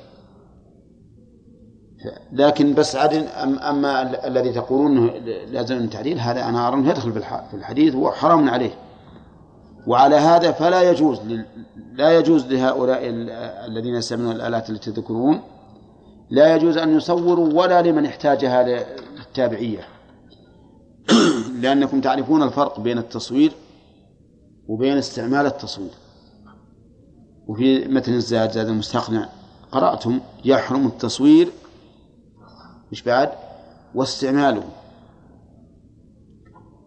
لكن 2.32 2.74
بس 2.74 2.95
أما 2.95 4.02
ال- 4.02 4.15
الذي 4.15 4.52
تقولون 4.53 4.98
أنه 4.98 5.11
لازم 5.52 5.78
التعديل 5.78 6.19
هذا 6.19 6.49
أنا 6.49 6.68
أرى 6.68 6.76
أنه 6.76 6.90
يدخل 6.90 7.11
في 7.11 7.18
الح- 7.19 7.48
في 7.52 7.53
الحديث 7.57 7.95
وحرام 7.95 8.49
عليه 8.49 8.72
وعلى 9.88 10.15
هذا 10.15 10.52
فلا 10.52 10.91
يجوز. 10.91 11.19
لا 11.94 12.18
يجوز 12.18 12.45
لهؤلاء 12.45 13.10
ال- 13.10 13.30
الذين 13.72 13.95
يستعملون 13.95 14.32
الآلات 14.32 14.69
التي 14.69 14.91
تذكرون 14.91 15.41
لا 16.30 16.56
يجوز 16.56 16.78
أن 16.78 16.98
يصوروا 16.98 17.53
ولا 17.53 17.82
لمن 17.82 18.06
احتاجها 18.06 18.64
للتابعية 19.18 19.88
لأنكم 21.61 22.02
تعرفون 22.02 22.44
الفرق 22.44 22.80
بين 22.80 22.98
التصوير 22.98 23.52
وبين 24.68 24.98
استعمال 24.98 25.45
التصوير 25.45 25.91
وفي 27.48 27.88
متن 27.88 28.14
الزاد 28.14 28.52
زاد 28.52 28.68
المستقنع 28.68 29.30
قرأتم 29.72 30.19
يحرم 30.45 30.88
التصوير 30.88 31.52
مش 32.91 33.03
بعد؟ 33.03 33.31
واستعماله. 33.95 34.64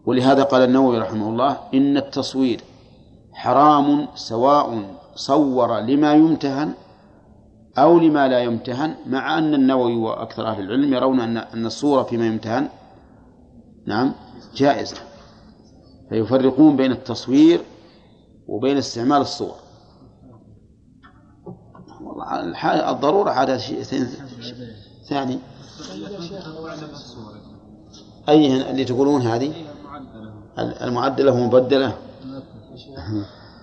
ولهذا 0.05 0.43
قال 0.43 0.61
النووي 0.61 0.97
رحمه 0.99 1.29
الله 1.29 1.57
إن 1.73 1.97
التصوير 1.97 2.61
حرام 3.33 4.07
سواء 4.15 4.95
صور 5.15 5.79
لما 5.79 6.13
يمتهن 6.13 6.73
أو 7.77 7.99
لما 7.99 8.27
لا 8.27 8.39
يمتهن 8.39 8.95
مع 9.05 9.37
أن 9.37 9.53
النووي 9.53 9.95
وأكثر 9.95 10.47
أهل 10.47 10.63
العلم 10.63 10.93
يرون 10.93 11.19
أن 11.19 11.37
أن 11.37 11.65
الصورة 11.65 12.03
فيما 12.03 12.27
يمتهن 12.27 12.69
نعم 13.85 14.13
جائزة. 14.55 14.97
فيفرقون 16.09 16.75
بين 16.75 16.91
التصوير 16.91 17.61
وبين 18.47 18.77
استعمال 18.77 19.21
الصور. 19.21 19.55
والله 22.01 22.89
الضرورة 22.91 23.31
عادة 23.31 23.57
شيء 23.57 23.83
ثاني. 25.09 25.39
أي 28.29 28.71
اللي 28.71 28.85
تقولون 28.85 29.21
هذه؟ 29.21 29.53
المعدلة 30.57 31.31
ومبدلة. 31.31 31.97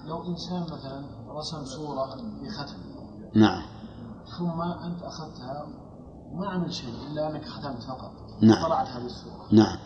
لو 0.06 0.26
إنسان 0.26 0.62
مثلا 0.62 1.02
رسم 1.28 1.64
صورة 1.64 2.14
بختم 2.42 2.76
نعم. 3.34 3.62
ثم 4.38 4.60
أنت 4.60 5.02
أخذتها 5.02 5.66
وما 6.32 6.48
عمل 6.48 6.74
شيء 6.74 6.94
إلا 7.10 7.30
أنك 7.30 7.44
ختمت 7.44 7.82
فقط 7.82 8.12
نعم. 8.42 8.64
طلعت 8.64 8.88
هذه 8.88 9.04
الصورة 9.04 9.46
نعم. 9.52 9.78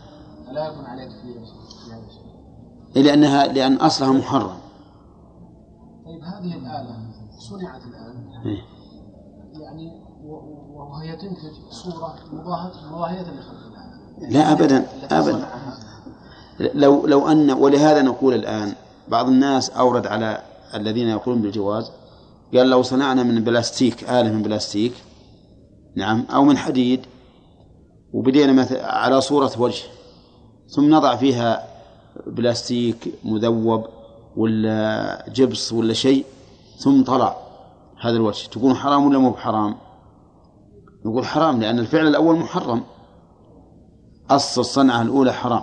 فلا 0.46 0.68
يكون 0.68 0.84
عليك 0.84 1.10
في 1.10 1.38
هذا 1.92 2.06
الشيء 2.06 2.32
لأنها 3.04 3.46
لأن 3.46 3.76
أصلها 3.76 4.12
محرم. 4.12 4.58
طيب 6.04 6.22
هذه 6.22 6.54
الآلة 6.54 6.96
صنعت 7.50 7.82
الآن. 7.82 8.30
إيه. 8.46 8.81
يعني 9.62 10.02
وهي 10.74 11.16
تنتج 11.16 11.54
صورة 11.70 12.16
مضاهية 12.32 12.72
مضاهية 12.92 13.20
لخلق 13.20 13.60
الله. 13.66 14.30
لا 14.30 14.52
أبدا 14.52 14.86
أبدا. 15.10 15.46
لو 16.74 17.06
لو 17.06 17.28
أن 17.28 17.50
ولهذا 17.50 18.02
نقول 18.02 18.34
الآن 18.34 18.74
بعض 19.08 19.28
الناس 19.28 19.70
أورد 19.70 20.06
على 20.06 20.42
الذين 20.74 21.08
يقولون 21.08 21.42
بالجواز 21.42 21.90
قال 22.54 22.70
لو 22.70 22.82
صنعنا 22.82 23.22
من 23.22 23.44
بلاستيك 23.44 24.10
آلة 24.10 24.32
من 24.32 24.42
بلاستيك 24.42 24.92
نعم 25.96 26.24
أو 26.34 26.44
من 26.44 26.58
حديد 26.58 27.00
وبدينا 28.12 28.52
مثل 28.52 28.76
على 28.76 29.20
صورة 29.20 29.52
وجه 29.58 29.84
ثم 30.68 30.94
نضع 30.94 31.16
فيها 31.16 31.68
بلاستيك 32.26 33.14
مذوب 33.24 33.84
ولا 34.36 35.24
جبس 35.28 35.72
ولا 35.72 35.92
شيء 35.92 36.24
ثم 36.78 37.04
طلع. 37.04 37.51
هذا 38.02 38.16
الوجه. 38.16 38.48
تكون 38.48 38.74
حرام 38.74 39.06
ولا 39.06 39.18
مو 39.18 39.30
بحرام؟ 39.30 39.76
نقول 41.04 41.26
حرام 41.26 41.60
لأن 41.60 41.78
الفعل 41.78 42.06
الأول 42.06 42.36
محرم. 42.36 42.82
أصل 44.30 44.60
الصنعة 44.60 45.02
الأولى 45.02 45.32
حرام. 45.32 45.62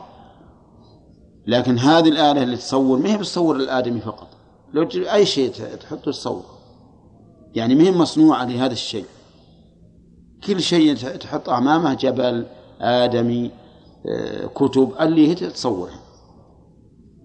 لكن 1.47 1.77
هذه 1.79 2.09
الآلة 2.09 2.43
اللي 2.43 2.57
تصور 2.57 2.99
ما 2.99 3.09
هي 3.09 3.17
بتصور 3.17 3.55
الآدمي 3.55 4.01
فقط. 4.01 4.27
لو 4.73 4.83
تجيب 4.83 5.03
أي 5.03 5.25
شيء 5.25 5.51
تحطه 5.51 6.11
تصور. 6.11 6.45
يعني 7.55 7.75
ما 7.75 7.83
هي 7.83 7.91
مصنوعة 7.91 8.45
لهذا 8.45 8.73
الشيء. 8.73 9.05
كل 10.43 10.61
شيء 10.61 10.95
تحط 10.95 11.49
أمامه 11.49 11.93
جبل 11.93 12.45
آدمي 12.81 13.51
آه، 14.05 14.45
كتب 14.45 14.93
اللي 14.99 15.27
هي 15.27 15.35
تصورها 15.35 15.99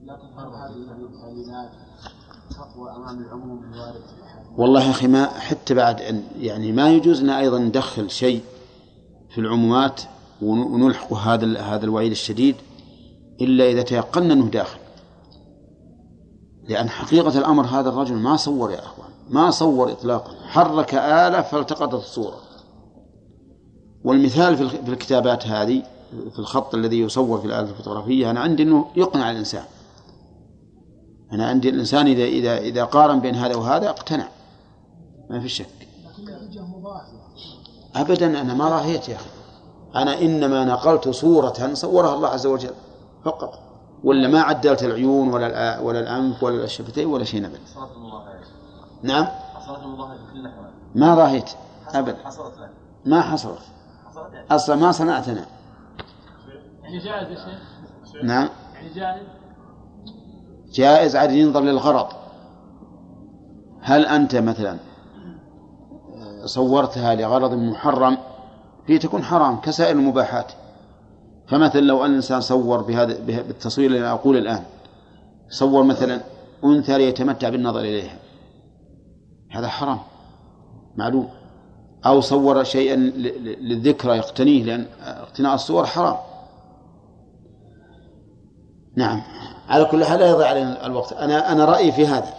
لكن 0.04 0.26
هذه 0.38 0.74
التعليلات 0.76 1.70
تقوى 2.50 2.90
أمام 2.96 3.18
العموم 3.18 3.64
الوارد. 3.64 4.23
والله 4.56 4.84
يا 4.84 4.90
أخي 4.90 5.06
ما 5.06 5.26
حتى 5.26 5.74
بعد 5.74 6.22
يعني 6.40 6.72
ما 6.72 6.90
يجوز 6.90 7.22
لنا 7.22 7.38
أيضا 7.40 7.58
ندخل 7.58 8.10
شيء 8.10 8.40
في 9.30 9.40
العمومات 9.40 10.00
ون- 10.42 10.62
ونلحق 10.62 11.12
هذا 11.12 11.60
هذا 11.60 11.84
الوعيد 11.84 12.10
الشديد 12.10 12.56
إلا 13.40 13.64
إذا 13.70 13.82
تيقنا 13.82 14.32
أنه 14.34 14.44
داخل. 14.44 14.78
لأن 16.68 16.88
حقيقة 16.88 17.38
الأمر 17.38 17.64
هذا 17.66 17.88
الرجل 17.88 18.14
ما 18.14 18.36
صور 18.36 18.70
يا 18.70 18.78
أخوان 18.78 19.08
ما 19.30 19.50
صور 19.50 19.92
إطلاقا 19.92 20.32
حرك 20.48 20.94
آلة 20.94 21.42
فالتقطت 21.42 21.94
الصورة. 21.94 22.36
والمثال 24.04 24.56
في 24.56 24.88
الكتابات 24.88 25.46
هذه 25.46 25.82
في 26.32 26.38
الخط 26.38 26.74
الذي 26.74 27.00
يصور 27.00 27.38
في 27.40 27.46
الآلة 27.46 27.70
الفوتوغرافية 27.70 28.30
أنا 28.30 28.40
عندي 28.40 28.62
أنه 28.62 28.84
يقنع 28.96 29.30
الإنسان. 29.30 29.64
أنا 31.32 31.46
عندي 31.46 31.68
الإنسان 31.68 32.06
إذا 32.06 32.24
إذا 32.24 32.58
إذا 32.58 32.84
قارن 32.84 33.20
بين 33.20 33.34
هذا 33.34 33.56
وهذا 33.56 33.88
أقتنع. 33.88 34.28
ما 35.30 35.40
في 35.40 35.48
شك. 35.48 35.88
أبدا 37.96 38.40
أنا 38.40 38.54
ما 38.54 38.68
راهيت 38.68 39.08
يا 39.08 39.16
أخي. 39.16 39.30
أنا 39.96 40.20
إنما 40.20 40.64
نقلت 40.64 41.08
صورة 41.08 41.74
صورها 41.74 42.14
الله 42.14 42.28
عز 42.28 42.46
وجل. 42.46 42.74
فقط. 43.24 43.58
ولا 44.04 44.28
ما 44.28 44.40
عدلت 44.40 44.82
العيون 44.82 45.28
ولا 45.28 45.78
ولا 45.80 46.00
الأنف 46.00 46.42
ولا 46.42 46.64
الشفتين 46.64 47.06
ولا 47.06 47.24
شيء 47.24 47.46
أبدا. 47.46 47.58
نعم. 49.02 49.26
ما 50.94 51.14
راهيت 51.14 51.50
أبدا. 51.94 52.16
ما 53.04 53.20
حصلت. 53.20 53.58
حصلت 54.06 54.32
يعني. 54.32 54.46
أصلا 54.50 54.76
ما 54.76 54.92
صنعت 54.92 55.28
أنا. 55.28 55.46
يعني 56.82 56.98
جائز 56.98 57.28
يا 57.28 57.34
شيخ؟ 57.34 58.24
نعم. 58.24 58.48
يعني 58.74 58.94
جائز؟ 58.94 59.26
جائز 60.72 61.16
عاد 61.16 61.32
ينظر 61.32 61.60
للغرض. 61.60 62.06
هل 63.80 64.06
أنت 64.06 64.36
مثلا 64.36 64.78
صورتها 66.44 67.14
لغرض 67.14 67.54
محرم 67.54 68.18
في 68.86 68.98
تكون 68.98 69.22
حرام 69.24 69.60
كسائر 69.60 69.96
المباحات. 69.96 70.52
فمثلا 71.48 71.80
لو 71.80 72.04
أن 72.04 72.10
الإنسان 72.10 72.40
صور 72.40 72.82
بهذا 72.82 73.18
به- 73.26 73.42
بالتصوير 73.42 73.86
اللي 73.86 73.98
أنا 73.98 74.12
أقول 74.12 74.36
الآن 74.36 74.62
صور 75.48 75.82
مثلا 75.82 76.20
أنثى 76.64 76.98
ليتمتع 76.98 77.48
بالنظر 77.48 77.80
إليها. 77.80 78.16
هذا 79.50 79.68
حرام. 79.68 79.98
معلوم. 80.96 81.28
أو 82.06 82.20
صور 82.20 82.64
شيئا 82.64 82.96
للذكرى 82.96 84.16
يقتنيه 84.16 84.64
لأن 84.64 84.86
اقتناء 85.02 85.54
الصور 85.54 85.86
حرام. 85.86 86.16
نعم. 88.96 89.22
على 89.68 89.84
كل 89.84 90.04
حال 90.04 90.20
لا 90.20 90.30
يضيع 90.30 90.48
علينا 90.48 90.86
الوقت. 90.86 91.12
أنا 91.12 91.52
أنا 91.52 91.64
رأيي 91.64 91.92
في 91.92 92.06
هذا. 92.06 92.34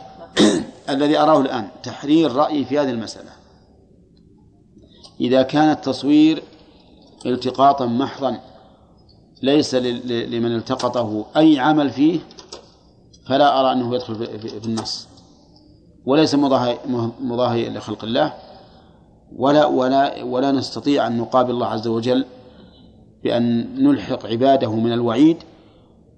الذي 0.90 1.18
أراه 1.18 1.42
الآن 1.42 1.68
تحرير 1.84 2.32
رأيي 2.36 2.66
في 2.66 2.80
هذه 2.80 2.90
المسألة. 2.90 3.30
إذا 5.22 5.42
كان 5.42 5.72
التصوير 5.72 6.44
التقاطا 7.26 7.86
محضا 7.86 8.40
ليس 9.44 9.76
لمن 9.76 10.56
التقطه 10.56 11.26
أي 11.38 11.60
عمل 11.60 11.90
فيه 11.90 12.20
فلا 13.28 13.60
أرى 13.60 13.72
أنه 13.72 13.96
يدخل 13.96 14.16
في- 14.16 14.66
النص. 14.66 15.08
وليس 16.06 16.36
مضاهي 17.22 17.70
لخلق 17.70 18.04
الله 18.04 18.34
ولا 19.36 19.66
ولا 19.66 20.24
ولا 20.24 20.52
نستطيع 20.52 21.08
أن 21.08 21.18
نقابل 21.18 21.52
الله 21.52 21.68
عز 21.68 21.88
وجل 21.88 22.26
بأن 23.24 23.76
نلحق 23.84 24.26
عباده 24.26 24.72
من 24.76 24.94
الوعيد 24.94 25.38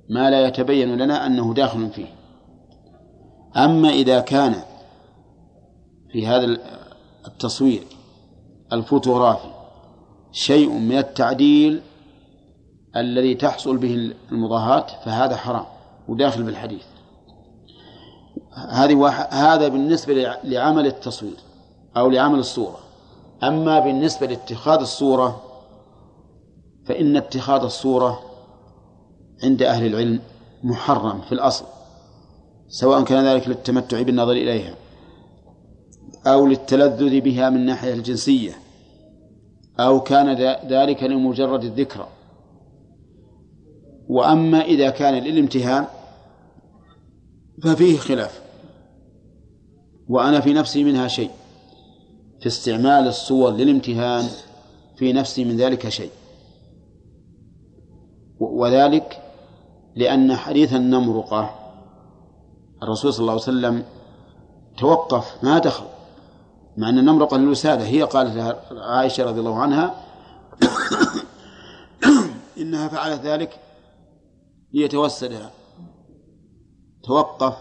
ما 0.09 0.29
لا 0.29 0.47
يتبين 0.47 0.95
لنا 0.97 1.25
أنه 1.25 1.53
داخل 1.53 1.89
فيه. 1.89 2.07
أما 3.55 3.89
إذا 3.89 4.19
كان 4.19 4.55
في 6.11 6.27
هذا 6.27 6.57
التصوير 7.27 7.83
الفوتوغرافي 8.73 9.49
شيء 10.31 10.69
من 10.69 10.97
التعديل 10.97 11.81
الذي 12.95 13.35
تحصل 13.35 13.77
به 13.77 14.11
المضاهاة 14.31 14.87
فهذا 15.05 15.35
حرام 15.35 15.65
وداخل 16.07 16.43
بالحديث 16.43 16.83
هذه 18.69 18.95
واحد 18.95 19.27
هذا 19.33 19.67
بالنسبة 19.67 20.13
لع- 20.13 20.37
لعمل 20.43 20.85
التصوير 20.87 21.37
أو 21.97 22.09
لعمل 22.09 22.39
الصورة. 22.39 22.79
أما 23.43 23.79
بالنسبة 23.79 24.27
لاتخاذ 24.27 24.79
الصورة 24.79 25.41
فإن 26.85 27.17
اتخاذ 27.17 27.61
الصورة 27.63 28.19
عند 29.43 29.61
أهل 29.63 29.85
العلم 29.85 30.19
محرم 30.63 31.21
في 31.21 31.31
الأصل 31.31 31.65
سواء 32.69 33.03
كان 33.03 33.25
ذلك 33.25 33.47
للتمتع 33.47 34.01
بالنظر 34.01 34.31
إليها. 34.31 34.73
أو 36.25 36.47
للتلذذ 36.47 37.21
بها 37.21 37.49
من 37.49 37.57
الناحية 37.57 37.93
الجنسية 37.93 38.53
أو 39.79 39.99
كان 39.99 40.29
ذلك 40.67 41.03
لمجرد 41.03 41.63
الذكرى. 41.63 42.07
وأما 44.07 44.61
إذا 44.61 44.89
كان 44.89 45.13
للامتهان 45.13 45.85
ففيه 47.63 47.97
خلاف. 47.97 48.41
وأنا 50.09 50.39
في 50.39 50.53
نفسي 50.53 50.83
منها 50.83 51.07
شيء. 51.07 51.31
في 52.39 52.47
استعمال 52.47 53.07
الصور 53.07 53.51
للامتهان 53.51 54.25
في 54.95 55.13
نفسي 55.13 55.45
من 55.45 55.57
ذلك 55.57 55.89
شيء. 55.89 56.11
وذلك 58.39 59.21
لأن 59.95 60.35
حديث 60.35 60.73
النمرقة 60.73 61.49
الرسول 62.83 63.13
صلى 63.13 63.21
الله 63.21 63.31
عليه 63.31 63.41
وسلم 63.41 63.83
توقف 64.77 65.43
ما 65.43 65.59
دخل. 65.59 65.96
مع 66.77 66.89
أن 66.89 66.97
النمرقة 66.97 67.37
للوسادة 67.37 67.85
هي 67.85 68.03
قالت 68.03 68.35
لها 68.35 68.55
عائشة 68.71 69.23
رضي 69.23 69.39
الله 69.39 69.59
عنها 69.59 69.95
إنها 72.61 72.87
فعلت 72.87 73.21
ذلك 73.21 73.59
ليتوسلها. 74.73 75.51
توقف 77.03 77.53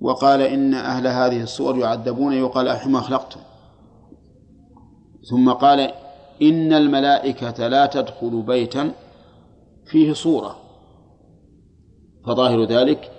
وقال 0.00 0.42
إن 0.42 0.74
أهل 0.74 1.06
هذه 1.06 1.42
الصور 1.42 1.78
يعذبون 1.78 2.32
يقال 2.32 2.68
أحما 2.68 3.00
خلقتم 3.00 3.40
ثم 5.30 5.52
قال 5.52 5.80
إن 6.42 6.72
الملائكة 6.72 7.68
لا 7.68 7.86
تدخل 7.86 8.42
بيتا 8.42 8.92
فيه 9.86 10.12
صورة. 10.12 10.56
فظاهر 12.26 12.64
ذلك 12.64 13.10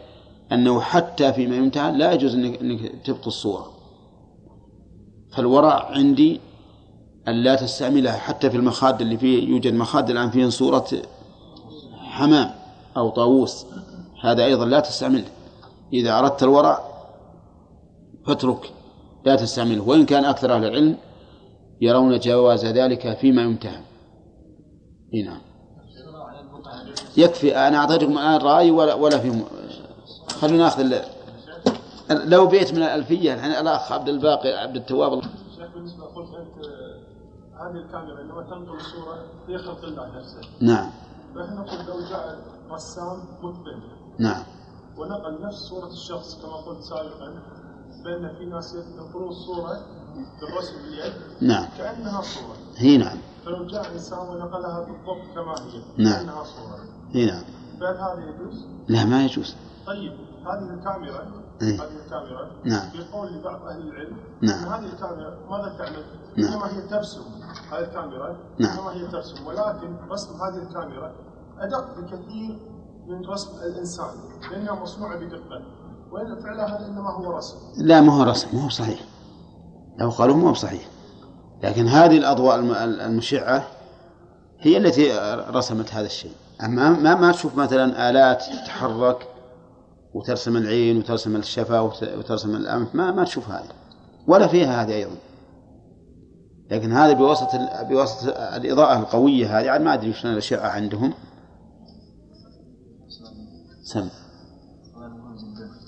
أنه 0.52 0.82
حتى 0.82 1.34
فيما 1.34 1.56
يمتهن 1.56 1.98
لا 1.98 2.14
يجوز 2.14 2.36
أنك 2.36 2.92
تبقي 3.06 3.28
الصورة. 3.28 3.75
فالورع 5.36 5.92
عندي 5.92 6.40
أن 7.28 7.34
لا 7.34 7.56
تستعملها 7.56 8.18
حتى 8.18 8.50
في 8.50 8.58
المخاد 8.58 9.02
اللي 9.02 9.18
فيه 9.18 9.50
يوجد 9.50 9.74
مخاد 9.74 10.10
الآن 10.10 10.30
فيه 10.30 10.50
صورة 10.50 10.88
حمام 11.94 12.52
أو 12.98 13.10
طاووس. 13.10 13.66
هذا 14.24 14.46
أيضا 14.46 14.66
لا 14.66 14.80
تستعمله 14.80 15.26
إذا 15.94 16.20
أردت 16.20 16.44
الورع 16.44 16.80
فاترك. 18.28 18.72
لا 19.26 19.36
تستعمله. 19.36 19.88
وإن 19.88 20.06
كان 20.06 20.26
أكثر 20.26 20.56
أهل 20.56 20.66
العلم 20.66 20.98
يرون 21.82 22.20
جواز 22.20 22.66
ذلك 22.66 23.18
فيما 23.18 23.42
يمتهن 23.42 23.82
نعم. 25.26 25.42
يكفي. 27.18 27.58
أنا 27.58 27.78
أعطيتكم 27.78 28.18
الآن 28.18 28.42
رأي 28.42 28.72
ولا 28.72 28.94
ولا 28.94 29.18
في 29.20 29.44
خلونا 30.28 30.64
نأخذ 30.64 30.94
لو 32.10 32.48
بيت 32.48 32.74
من 32.74 32.84
الألفية 32.84 33.34
الحين 33.34 33.52
الأخ 33.52 33.92
عبد 33.92 34.10
الباقي 34.10 34.50
عبد 34.50 34.76
التواب. 34.76 35.22
شيخ 35.24 35.74
بالنسبة 35.76 36.04
قلت 36.06 36.30
أنت 36.36 36.66
هذه 37.56 37.86
الكاميرا 37.86 38.20
عندما 38.20 38.42
تنقل 38.42 38.76
الصورة 38.76 39.26
هي 39.48 39.58
خلق 39.58 39.84
الله 39.84 40.18
نفسه. 40.18 40.42
نعم. 40.62 40.90
فإحنا 41.36 41.56
نقول 41.56 41.86
لو 41.86 42.10
جاء 42.10 42.40
رسام 42.72 43.20
متقن 43.42 43.82
نعم. 44.20 44.44
ونقل 44.98 45.42
نفس 45.42 45.58
صورة 45.58 45.88
الشخص 45.88 46.42
كما 46.42 46.56
قلت 46.56 46.84
سابقا 46.84 47.42
بأن 48.04 48.36
في 48.38 48.46
ناس 48.46 48.76
ينقلون 48.76 49.30
الصورة 49.30 49.86
بالرسم 50.42 50.76
باليد 50.84 51.14
نعم. 51.42 51.66
كأنها 51.78 52.22
صورة. 52.22 52.56
هي 52.78 52.98
نعم. 52.98 53.18
فلو 53.46 53.66
جاء 53.66 53.92
انسان 53.94 54.20
ونقلها 54.20 54.80
بالضبط 54.80 55.34
كما 55.36 55.56
هي 55.72 56.04
نعم. 56.04 56.14
كأنها 56.14 56.44
صورة. 56.44 56.80
هي 57.12 57.26
نعم. 57.26 57.44
فهل 57.80 57.98
هذا 57.98 58.24
يجوز؟ 58.30 58.66
لا 58.88 59.06
ما 59.06 59.26
يجوز. 59.26 59.56
طيب 59.88 60.14
هذه 60.46 60.74
الكاميرا. 60.74 61.45
هذه 61.62 61.80
الكاميرا 62.06 62.52
نعم. 62.66 62.90
بقول 62.94 63.34
لبعض 63.34 63.62
أهل 63.68 63.82
العلم 63.82 64.18
نعم. 64.42 64.60
هذه 64.74 64.86
الكاميرا 64.94 65.38
ماذا 65.50 65.76
تعمل؟ 65.78 66.06
نعم. 66.38 66.54
إنما 66.54 66.66
هي 66.78 66.82
ترسم 66.82 67.22
هذه 67.72 67.80
الكاميرا 67.84 68.38
نعم. 68.60 68.78
إنما 68.80 68.92
هي 68.94 69.08
ترسم 69.08 69.48
ولكن 69.48 69.98
رسم 70.12 70.34
هذه 70.42 70.58
الكاميرا 70.68 71.16
أدق 71.60 71.98
بكثير 72.00 72.60
من 73.08 73.26
رسم 73.26 73.50
الإنسان 73.58 74.08
لانها 74.52 74.74
مصنوعه 74.82 75.16
بدقة 75.20 75.62
وإن 76.12 76.42
فعلها 76.42 76.66
هذا 76.78 76.88
إنما 76.88 77.10
هو 77.12 77.38
رسم 77.38 77.56
لا 77.78 78.02
ما 78.02 78.14
هو 78.14 78.24
رسم 78.24 78.48
ما 78.58 78.66
هو 78.66 78.70
صحيح 78.70 79.00
لو 80.00 80.10
قالوا 80.10 80.36
ما 80.36 80.50
هو 80.50 80.54
صحيح 80.54 80.88
لكن 81.64 81.88
هذه 81.88 82.18
الأضواء 82.18 82.56
الم- 82.56 82.72
المشعة 83.02 83.64
هي 84.60 84.78
التي 84.78 85.12
رسمت 85.50 85.94
هذا 85.94 86.06
الشيء 86.06 86.32
أما 86.64 86.90
ما 86.90 87.16
ما 87.16 87.32
تشوف 87.32 87.56
مثلا 87.58 88.10
آلات 88.10 88.44
تتحرك 88.44 89.28
وترسم 90.16 90.58
العين 90.58 90.98
وترسم 90.98 91.36
الشفة 91.36 91.82
وت- 91.82 92.04
وترسم 92.18 92.56
الأنف 92.56 92.96
ما 92.96 93.12
ما 93.12 93.24
تشوف 93.24 93.50
هذه 93.50 93.70
ولا 94.28 94.48
فيها 94.48 94.84
هذه 94.84 94.94
أيضا. 94.94 95.16
لكن 96.72 96.92
هذا 96.92 97.14
بواسطة 97.14 97.84
بواسطة 97.84 98.30
الإضاءة 98.30 99.00
القوية 99.00 99.60
هذه 99.60 99.70
عاد 99.70 99.82
ما 99.82 99.94
أدري 99.94 100.14
شلون 100.14 100.34
الأشعة 100.34 100.68
عندهم. 100.70 101.14
سم. 103.84 104.10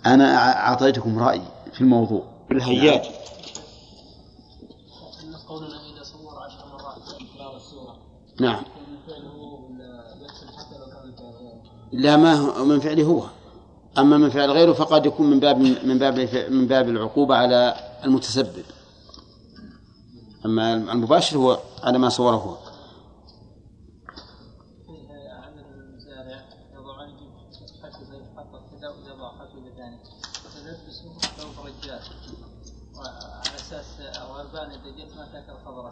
أنا 0.05 0.25
أع- 0.25 0.57
أعطيتكم 0.57 1.19
رأيي 1.19 1.41
في 1.73 1.81
الموضوع. 1.81 2.23
الهياج 2.51 3.05
قولنا 5.47 5.67
اذا 5.67 6.03
صور 6.03 6.39
عشر 6.45 6.65
مرات 6.73 6.97
نعم. 8.41 8.63
من 8.87 8.97
فعله 9.07 9.67
لا 11.91 12.17
ما 12.17 12.33
هو 12.33 12.65
من 12.65 12.79
فعله 12.79 13.03
هو. 13.03 13.23
أما 13.97 14.17
من 14.17 14.29
فعل 14.29 14.51
غيره 14.51 14.73
فقد 14.73 15.05
يكون 15.05 15.29
من 15.29 15.39
باب 15.39 15.57
من 15.57 15.97
باب 15.99 16.29
من 16.49 16.67
باب 16.67 16.89
العقوبة 16.89 17.35
على 17.35 17.75
المتسبب. 18.03 18.65
أما 20.45 20.73
المباشر 20.73 21.37
هو 21.37 21.59
على 21.83 21.97
ما 21.97 22.09
صوره 22.09 22.35
هو. 22.35 22.57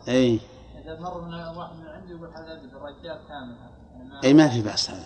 أي. 0.07 0.39
إذا 0.81 0.99
مر 0.99 1.21
من 1.21 1.33
واحد 1.33 1.75
من 1.75 1.87
عنده 1.87 2.15
يقول 2.15 2.29
هذا 2.29 2.53
الرجال 2.53 3.19
كامل. 3.27 3.84
أي 4.23 4.33
ما 4.33 4.47
في 4.47 4.61
بأس 4.61 4.89
هذا. 4.89 5.05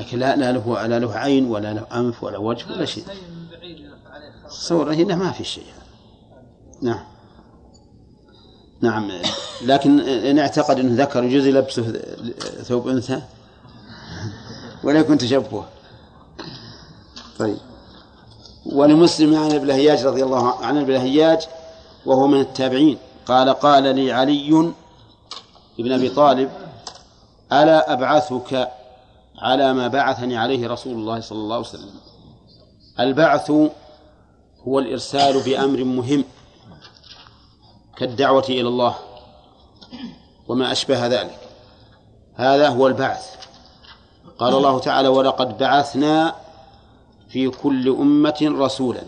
لكن 0.00 0.18
لا 0.18 0.36
لا 0.36 0.52
له 0.52 0.86
لا 0.86 0.98
له 0.98 1.14
عين 1.14 1.46
ولا 1.46 1.74
له 1.74 1.86
أنف 1.92 2.24
ولا 2.24 2.38
وجه 2.38 2.72
ولا 2.72 2.84
شيء. 2.84 3.04
صورة 4.48 4.94
هنا 4.94 5.14
ما 5.14 5.30
في 5.30 5.44
شيء. 5.44 5.64
نعم. 6.82 7.04
نعم. 8.80 9.10
لكن 9.62 10.00
إن 10.00 10.38
اعتقد 10.38 10.78
أنه 10.78 11.02
ذكر 11.02 11.24
يجوز 11.24 11.46
يلبسه 11.46 12.02
ثوب 12.62 12.88
أنثى. 12.88 13.22
ولا 14.84 14.98
يكون 14.98 15.18
تشبه. 15.18 15.64
طيب. 17.38 17.58
ولمسلم 18.66 19.34
عن 19.34 19.52
ابن 19.52 19.70
هياج 19.70 20.06
رضي 20.06 20.24
الله 20.24 20.64
عن 20.64 20.78
ابن 20.78 20.96
هياج 20.96 21.40
وهو 22.06 22.26
من 22.26 22.40
التابعين. 22.40 22.98
قال 23.26 23.48
قال 23.48 23.82
لي 23.82 24.12
علي 24.12 24.72
بن 25.78 25.92
أبي 25.92 26.08
طالب 26.08 26.50
ألا 27.52 27.92
أبعثك 27.92 28.70
على 29.38 29.72
ما 29.72 29.88
بعثني 29.88 30.36
عليه 30.36 30.68
رسول 30.68 30.92
الله 30.92 31.20
صلى 31.20 31.38
الله 31.38 31.56
عليه 31.56 31.68
وسلم؟ 31.68 31.90
البعث 33.00 33.50
هو 34.68 34.78
الإرسال 34.78 35.42
بأمر 35.42 35.84
مهم 35.84 36.24
كالدعوة 37.96 38.44
إلى 38.48 38.68
الله 38.68 38.94
وما 40.48 40.72
أشبه 40.72 41.06
ذلك. 41.06 41.38
هذا 42.34 42.68
هو 42.68 42.86
البعث. 42.86 43.36
قال 44.38 44.54
الله 44.54 44.78
تعالى 44.78 45.08
ولقد 45.08 45.58
بعثنا 45.58 46.34
في 47.28 47.48
كل 47.48 47.88
أمة 47.88 48.54
رسولا. 48.58 49.02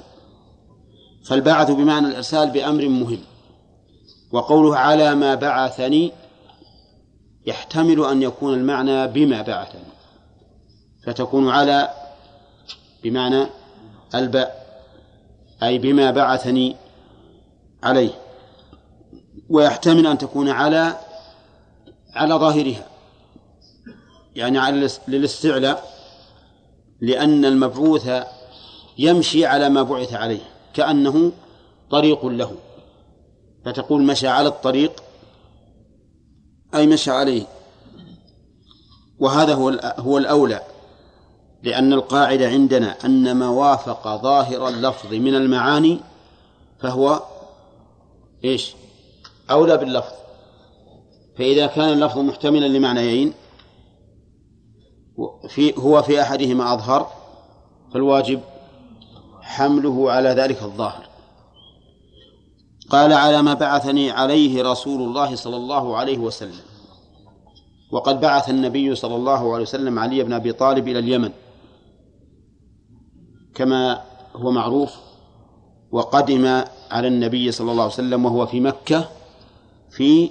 فالبعث 1.24 1.70
بمعنى 1.70 2.06
الإرسال 2.06 2.50
بأمر 2.50 2.88
مهم 2.88 3.18
وقوله 4.32 4.76
على 4.76 5.14
ما 5.14 5.34
بعثني 5.34 6.12
يحتمل 7.46 8.04
أن 8.04 8.22
يكون 8.22 8.54
المعنى 8.54 9.08
بما 9.08 9.42
بعثني 9.42 9.92
فتكون 11.04 11.48
على 11.48 11.90
بمعنى 13.02 13.46
الباء 14.14 14.62
أي 15.62 15.78
بما 15.78 16.10
بعثني 16.10 16.76
عليه 17.82 18.10
ويحتمل 19.48 20.06
أن 20.06 20.18
تكون 20.18 20.48
على 20.48 20.96
على 22.14 22.34
ظاهرها 22.34 22.86
يعني 24.36 24.58
على 24.58 24.88
للاستعلاء 25.08 25.92
لأن 27.00 27.44
المبعوث 27.44 28.10
يمشي 28.98 29.46
على 29.46 29.68
ما 29.68 29.82
بعث 29.82 30.14
عليه 30.14 30.42
كأنه 30.74 31.32
طريق 31.90 32.26
له 32.26 32.56
فتقول 33.64 34.02
مشى 34.02 34.28
على 34.28 34.48
الطريق 34.48 35.02
أي 36.74 36.86
مشى 36.86 37.10
عليه. 37.10 37.46
وهذا 39.18 39.54
هو 39.54 39.68
هو 39.98 40.18
الأولى 40.18 40.60
لأن 41.62 41.92
القاعدة 41.92 42.48
عندنا 42.48 42.96
أن 43.04 43.32
ما 43.32 43.48
وافق 43.48 44.22
ظاهر 44.22 44.68
اللفظ 44.68 45.14
من 45.14 45.34
المعاني 45.34 46.00
فهو 46.80 47.22
إيش؟ 48.44 48.74
أولى 49.50 49.76
باللفظ. 49.76 50.12
فإذا 51.38 51.66
كان 51.66 51.92
اللفظ 51.92 52.18
محتملا 52.18 52.66
لمعنيين 52.66 53.32
في 55.48 55.74
هو 55.78 56.02
في 56.02 56.22
أحدهما 56.22 56.74
أظهر 56.74 57.12
فالواجب 57.94 58.40
حمله 59.40 60.12
على 60.12 60.28
ذلك 60.28 60.62
الظاهر. 60.62 61.11
قال 62.92 63.12
على 63.12 63.42
ما 63.42 63.54
بعثني 63.54 64.10
عليه 64.10 64.62
رسول 64.62 65.02
الله 65.02 65.36
صلى 65.36 65.56
الله 65.56 65.96
عليه 65.96 66.18
وسلم. 66.18 66.60
وقد 67.92 68.20
بعث 68.20 68.50
النبي 68.50 68.94
صلى 68.94 69.16
الله 69.16 69.52
عليه 69.52 69.62
وسلم 69.62 69.98
علي 69.98 70.22
بن 70.22 70.32
أبي 70.32 70.52
طالب 70.52 70.88
إلى 70.88 70.98
اليمن. 70.98 71.32
كما 73.54 74.02
هو 74.36 74.50
معروف 74.50 74.92
وقدم 75.92 76.64
على 76.90 77.08
النبي 77.08 77.52
صلى 77.52 77.70
الله 77.70 77.82
عليه 77.82 77.92
وسلم 77.92 78.24
وهو 78.24 78.46
في 78.46 78.60
مكة 78.60 79.08
في 79.90 80.30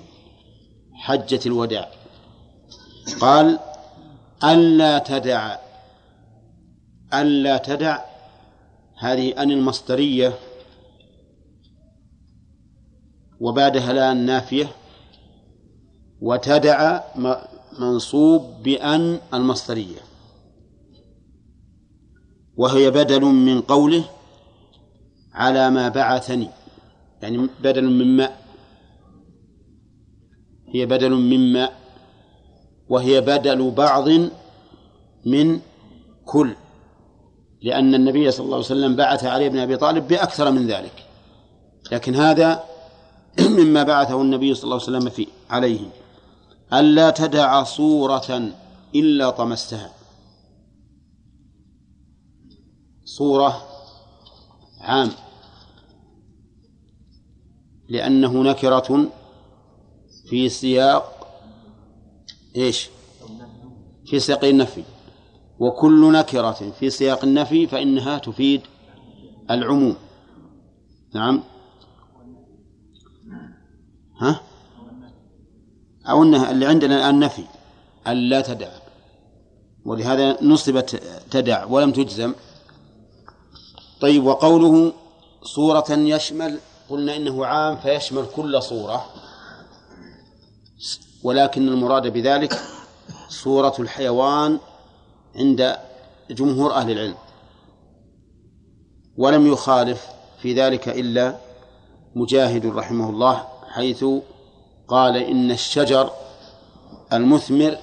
حجة 0.93 1.39
الوداع. 1.45 1.89
قال 3.21 3.59
ألا 4.43 4.97
تدع 4.99 5.57
ألا 7.13 7.57
تدع 7.57 7.99
هذه 8.97 9.41
أن 9.43 9.51
المصدرية 9.51 10.33
وبعدها 13.41 13.93
لا 13.93 14.11
النافية 14.11 14.68
وتدع 16.22 17.01
منصوب 17.80 18.63
بأن 18.63 19.19
المصدرية. 19.34 19.99
وهي 22.57 22.91
بدل 22.91 23.22
من 23.22 23.61
قوله 23.61 24.03
على 25.34 25.69
ما 25.69 25.89
بعثني 25.89 26.47
يعني 27.22 27.49
بدل 27.63 27.89
من 27.89 28.18
ماء 28.18 28.41
هي 30.73 30.85
بدل 30.85 31.09
من 31.11 31.53
ماء 31.53 31.73
وهي 32.89 33.22
بدل 33.22 33.72
بعض 33.72 34.09
من 35.26 35.59
كل 36.26 36.55
لأن 37.61 37.95
النبي 37.95 38.31
صلى 38.31 38.45
الله 38.45 38.55
عليه 38.55 38.65
وسلم 38.65 38.95
بعث 38.95 39.23
علي 39.23 39.49
بن 39.49 39.57
أبي 39.57 39.77
طالب 39.77 40.07
بأكثر 40.07 40.51
من 40.51 40.68
ذلك. 40.68 41.05
لكن 41.91 42.15
هذا 42.15 42.70
مما 43.59 43.83
بعثه 43.83 44.21
النبي 44.21 44.53
صلى 44.53 44.63
الله 44.63 44.75
عليه 44.75 44.97
وسلم 44.97 45.09
فيه 45.09 45.27
عليه. 45.49 45.79
ألا 46.73 47.09
تدع 47.09 47.63
صورة 47.63 48.51
إلا 48.95 49.29
طمستها. 49.29 49.91
صورة 53.05 53.63
عام. 54.79 55.11
لأنه 57.89 58.43
نكرة 58.43 59.09
في 60.29 60.49
سياق 60.49 61.27
إيش؟ 62.55 62.89
في 64.05 64.19
سياق 64.19 64.45
النفي. 64.45 64.83
وكل 65.59 66.11
نكرة 66.11 66.71
في 66.79 66.89
سياق 66.89 67.23
النفي 67.23 67.67
فإنها 67.67 68.17
تفيد 68.17 68.61
العموم. 69.51 69.95
نعم. 71.15 71.43
ها؟ 74.22 74.41
أو 76.10 76.23
أنها 76.23 76.52
اللي 76.52 76.65
عندنا 76.65 76.95
الآن 76.95 77.19
نفي 77.19 77.43
ألا 78.07 78.41
تدع. 78.41 78.69
ولهذا 79.85 80.43
نصبت 80.43 81.02
تدع 81.31 81.65
ولم 81.65 81.91
تجزم. 81.91 82.34
طيب 84.02 84.26
وقوله 84.26 84.93
صورة 85.43 85.85
يشمل 85.89 86.60
قلنا 86.89 87.15
إنه 87.15 87.45
عام 87.45 87.77
فيشمل 87.77 88.26
كل 88.35 88.64
صورة. 88.64 89.06
ولكن 91.23 91.68
المراد 91.68 92.07
بذلك 92.07 92.61
صورة 93.30 93.76
الحيوان 93.80 94.60
عند 95.35 95.77
جمهور 96.30 96.73
أهل 96.73 96.91
العلم. 96.91 97.15
ولم 99.18 99.48
يخالف 99.48 100.07
في 100.41 100.53
ذلك 100.53 100.89
إلا 100.89 101.38
مجاهد 102.15 102.65
رحمه 102.65 103.10
الله 103.10 103.51
حيث 103.72 104.06
قال 104.88 105.18
إن 105.18 105.52
الشجر 105.52 106.10
المثمر 107.14 107.77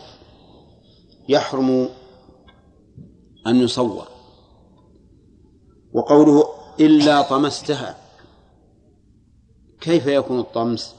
يحرم 1.29 1.89
أن 3.47 3.57
يصور. 3.57 4.09
وقوله 5.93 6.45
إلا 6.81 7.23
طمستها 7.23 7.97
كيف 9.81 10.07
يكون 10.07 10.39
الطمس؟ 10.39 10.95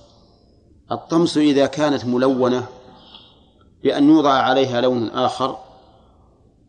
الطمس 0.91 1.38
إذا 1.38 1.66
كانت 1.66 2.06
ملونة 2.06 2.68
بأن 3.84 4.10
يوضع 4.10 4.34
عليها 4.34 4.82
لون 4.82 5.10
آخر 5.10 5.57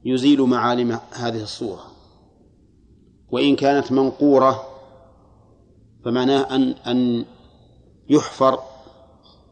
يزيل 0.05 0.43
معالم 0.43 1.01
هذه 1.13 1.43
الصورة. 1.43 1.85
وإن 3.31 3.57
كانت 3.57 3.93
منقورة 3.93 4.67
فمعناه 6.05 6.55
أن 6.55 6.75
أن 6.87 7.25
يحفر 8.11 8.59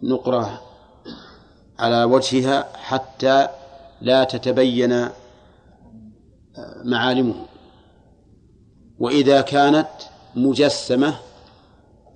نقرة 0.02 0.62
على 1.78 2.04
وجهها 2.04 2.68
حتى 2.74 3.48
لا 4.00 4.24
تتبين 4.24 5.08
معالمه. 6.84 7.46
وإذا 8.98 9.40
كانت 9.40 9.88
مجسمة 10.34 11.18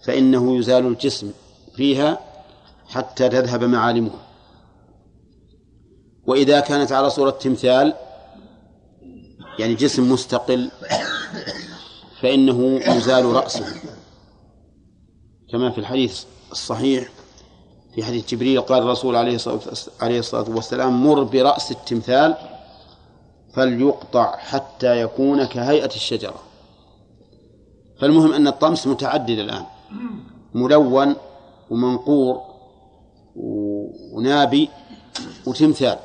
فإنه 0.04 0.56
يزال 0.58 0.86
الجسم 0.86 1.32
فيها 1.74 2.18
حتى 2.88 3.28
تذهب 3.28 3.64
معالمه. 3.64 4.10
وإذا 6.26 6.60
كانت 6.60 6.92
على 6.92 7.10
صورة 7.10 7.30
تمثال 7.30 7.94
يعني 9.58 9.74
جسم 9.74 10.12
مستقل 10.12 10.70
فإنه 12.20 12.80
يزال 12.96 13.24
رأسه 13.24 13.66
كما 15.52 15.70
في 15.70 15.78
الحديث 15.78 16.24
الصحيح 16.52 17.08
في 17.94 18.04
حديث 18.04 18.28
جبريل 18.28 18.60
قال 18.60 18.82
الرسول 18.82 19.16
عليه 19.16 20.18
الصلاة 20.18 20.50
والسلام 20.50 21.06
مر 21.06 21.22
برأس 21.22 21.70
التمثال 21.70 22.36
فليقطع 23.54 24.36
حتى 24.36 25.00
يكون 25.00 25.44
كهيئة 25.44 25.94
الشجرة. 25.94 26.42
فالمهم 28.00 28.32
أن 28.32 28.46
الطمس 28.46 28.86
متعدد 28.86 29.38
الآن. 29.38 29.64
ملون 30.54 31.16
ومنقور 31.70 32.40
ونابي 34.14 34.68
وتمثال. 35.46 35.98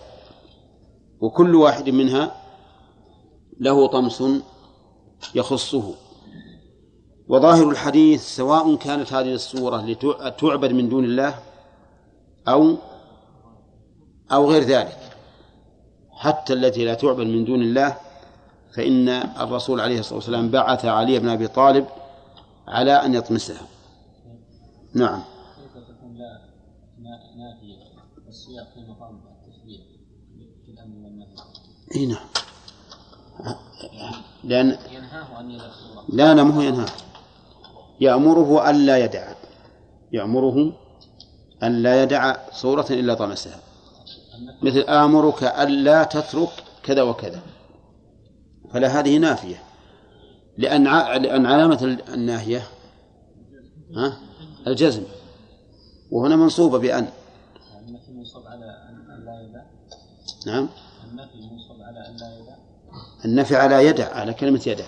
وكل 1.22 1.56
واحد 1.56 1.90
منها 1.90 2.36
له 3.60 3.88
طمس 3.88 4.24
يخصه. 5.36 5.94
وظاهر 7.30 7.70
الحديث 7.70 8.36
سواء 8.36 8.76
كانت 8.76 9.14
هذه 9.14 9.34
الصورة 9.34 9.86
لتعبد 9.86 10.72
من 10.72 10.90
دون 10.90 11.04
الله 11.04 11.40
أو 12.48 12.78
أو 14.32 14.52
غير 14.52 14.64
ذلك. 14.64 14.98
حتى 16.12 16.54
التي 16.54 16.86
لا 16.86 16.94
تعبد 16.94 17.26
من 17.26 17.46
دون 17.46 17.62
الله 17.62 17.98
فإن 18.76 19.10
الرسول 19.10 19.80
عليه 19.82 20.00
الصلاة 20.00 20.16
والسلام 20.16 20.50
بعث 20.50 20.86
علي 20.86 21.20
بن 21.20 21.30
أبي 21.30 21.48
طالب 21.48 21.86
على 22.68 22.92
أن 22.92 23.14
يطمسها. 23.14 23.62
نعم. 24.94 25.24
نافية 27.38 27.76
والسياق 28.26 28.74
في 28.74 28.80
مقام 28.80 29.22
التشبيه 29.46 29.80
في 30.66 30.72
والنهي 31.04 31.36
إي 31.96 32.06
نعم. 32.06 32.26
لأن 34.44 34.78
ينهاه 34.92 35.42
يدع 35.42 35.66
لا 36.10 36.34
لا 36.34 36.44
ما 36.44 36.56
هو 36.56 36.62
ينهاه. 36.62 37.07
يأمره 38.00 38.70
ألا 38.70 38.98
يدع. 38.98 39.28
يأمره 40.12 40.74
أن 41.64 41.84
لا 41.84 42.04
يدع 42.04 42.36
صورة 42.52 42.86
إلا 42.90 43.14
طمسها. 43.14 43.60
مثل 44.62 44.80
آمرك 44.80 45.44
ألا 45.44 46.04
تترك 46.04 46.50
كذا 46.84 47.02
وكذا. 47.02 47.42
فلا 48.74 49.00
هذه 49.00 49.18
نافية. 49.18 49.64
لأن 50.58 50.84
لأن 51.22 51.46
علامة 51.46 51.98
الناهية 52.14 52.64
ها؟ 53.96 54.18
الجزم. 54.68 55.04
وهنا 56.12 56.36
منصوبة 56.36 56.78
بأن. 56.78 57.08
النفي 57.88 58.12
منصوب 58.12 58.44
على 58.48 58.66
أن 58.90 59.26
لا 59.26 59.42
يدع 59.42 59.62
نعم. 60.46 60.70
النفي 61.12 61.38
منصوب 61.52 61.82
على 61.82 62.08
أن 62.08 62.16
لا 62.18 62.38
يدع. 62.38 62.56
النفي 63.26 63.56
على 63.56 63.86
يدع 63.86 64.16
على 64.16 64.34
كلمة 64.34 64.62
يدع. 64.68 64.86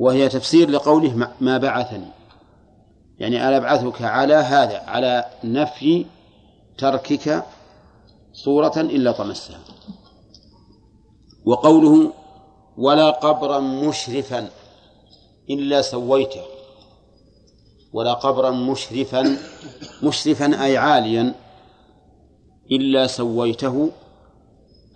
وهي 0.00 0.28
تفسير 0.28 0.70
لقوله 0.70 1.30
ما 1.40 1.58
بعثني. 1.58 2.06
يعني 3.18 3.48
أنا 3.48 3.56
أبعثك 3.56 4.02
على 4.02 4.34
هذا 4.34 4.78
على 4.78 5.24
نفي 5.44 6.06
تركك 6.78 7.44
صورة 8.32 8.72
إلا 8.76 9.12
طمسها. 9.12 9.58
وقوله 11.44 12.12
ولا 12.76 13.10
قبرا 13.10 13.60
مشرفا 13.60 14.50
إلا 15.50 15.82
سويته. 15.82 16.42
ولا 17.92 18.12
قبرا 18.12 18.50
مشرفا 18.50 19.36
مشرفا 20.02 20.64
أي 20.64 20.76
عاليا 20.76 21.34
إلا 22.72 23.06
سويته 23.06 23.90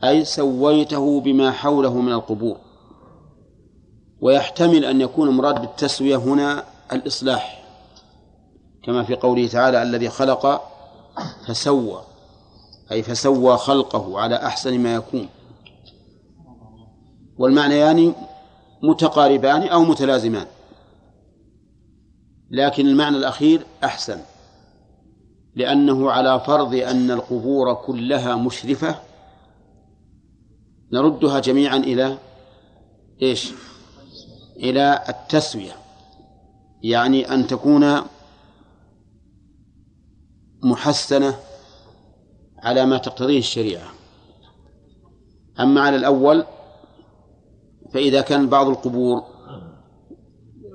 أي 0.05 0.25
سويته 0.25 1.21
بما 1.21 1.51
حوله 1.51 1.95
من 1.95 2.13
القبور. 2.13 2.57
ويحتمل 4.25 4.85
أن 4.85 5.01
يكون 5.01 5.29
مراد 5.29 5.61
بالتسوية 5.61 6.17
هنا 6.17 6.65
الإصلاح 6.93 7.65
كما 8.85 9.05
في 9.05 9.15
قوله 9.15 9.49
تعالى 9.49 9.83
الذي 9.83 10.09
خلق 10.09 10.63
فسوى 11.47 12.03
أي 12.93 13.03
فسوى 13.03 13.57
خلقه 13.57 14.21
على 14.21 14.37
أحسن 14.37 14.79
ما 14.79 14.95
يكون. 14.95 15.29
والمعنيان 17.39 18.15
متقاربان 18.83 19.63
أو 19.63 19.85
متلازمان 19.85 20.47
لكن 22.51 22.87
المعنى 22.87 23.17
الأخير 23.17 23.67
أحسن 23.85 24.21
لأنه 25.55 26.11
على 26.11 26.41
فرض 26.41 26.75
أن 26.75 27.11
القبور 27.11 27.75
كلها 27.75 28.37
مشرفة 28.37 29.01
نردها 30.93 31.41
جميعا 31.41 31.77
إلى 31.77 32.19
إيش؟ 33.23 33.53
إلى 34.57 35.05
التسوية 35.09 35.77
يعني 36.83 37.35
أن 37.35 37.47
تكون 37.47 38.01
محسنة 40.63 41.37
على 42.59 42.87
ما 42.87 42.99
تقتضيه 42.99 43.39
الشريعة. 43.39 43.87
أما 45.61 45.81
على 45.81 45.97
الأول 45.97 46.45
فإذا 47.93 48.21
كان 48.21 48.49
بعض 48.49 48.69
القبور 48.69 49.23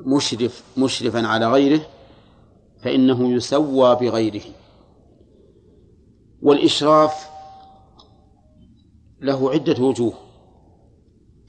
مشرف 0.06 0.64
مشرفا 0.78 1.28
على 1.28 1.52
غيره 1.52 1.82
فإنه 2.84 3.32
يسوى 3.32 3.96
بغيره. 3.96 4.44
والإشراف 6.42 7.30
له 9.22 9.52
عدة 9.52 9.84
وجوه. 9.84 10.14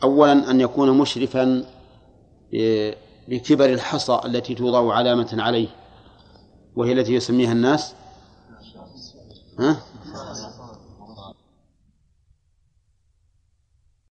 أولا 0.02 0.50
أن 0.50 0.60
يكون 0.60 0.98
مشرفا 0.98 1.64
بكبر 3.28 3.64
الحصى 3.64 4.20
التي 4.24 4.54
توضع 4.54 4.94
علامة 4.94 5.28
عليه 5.38 5.68
وهي 6.76 6.92
التي 6.92 7.14
يسميها 7.14 7.52
الناس 7.52 7.94
ها؟ 9.58 9.76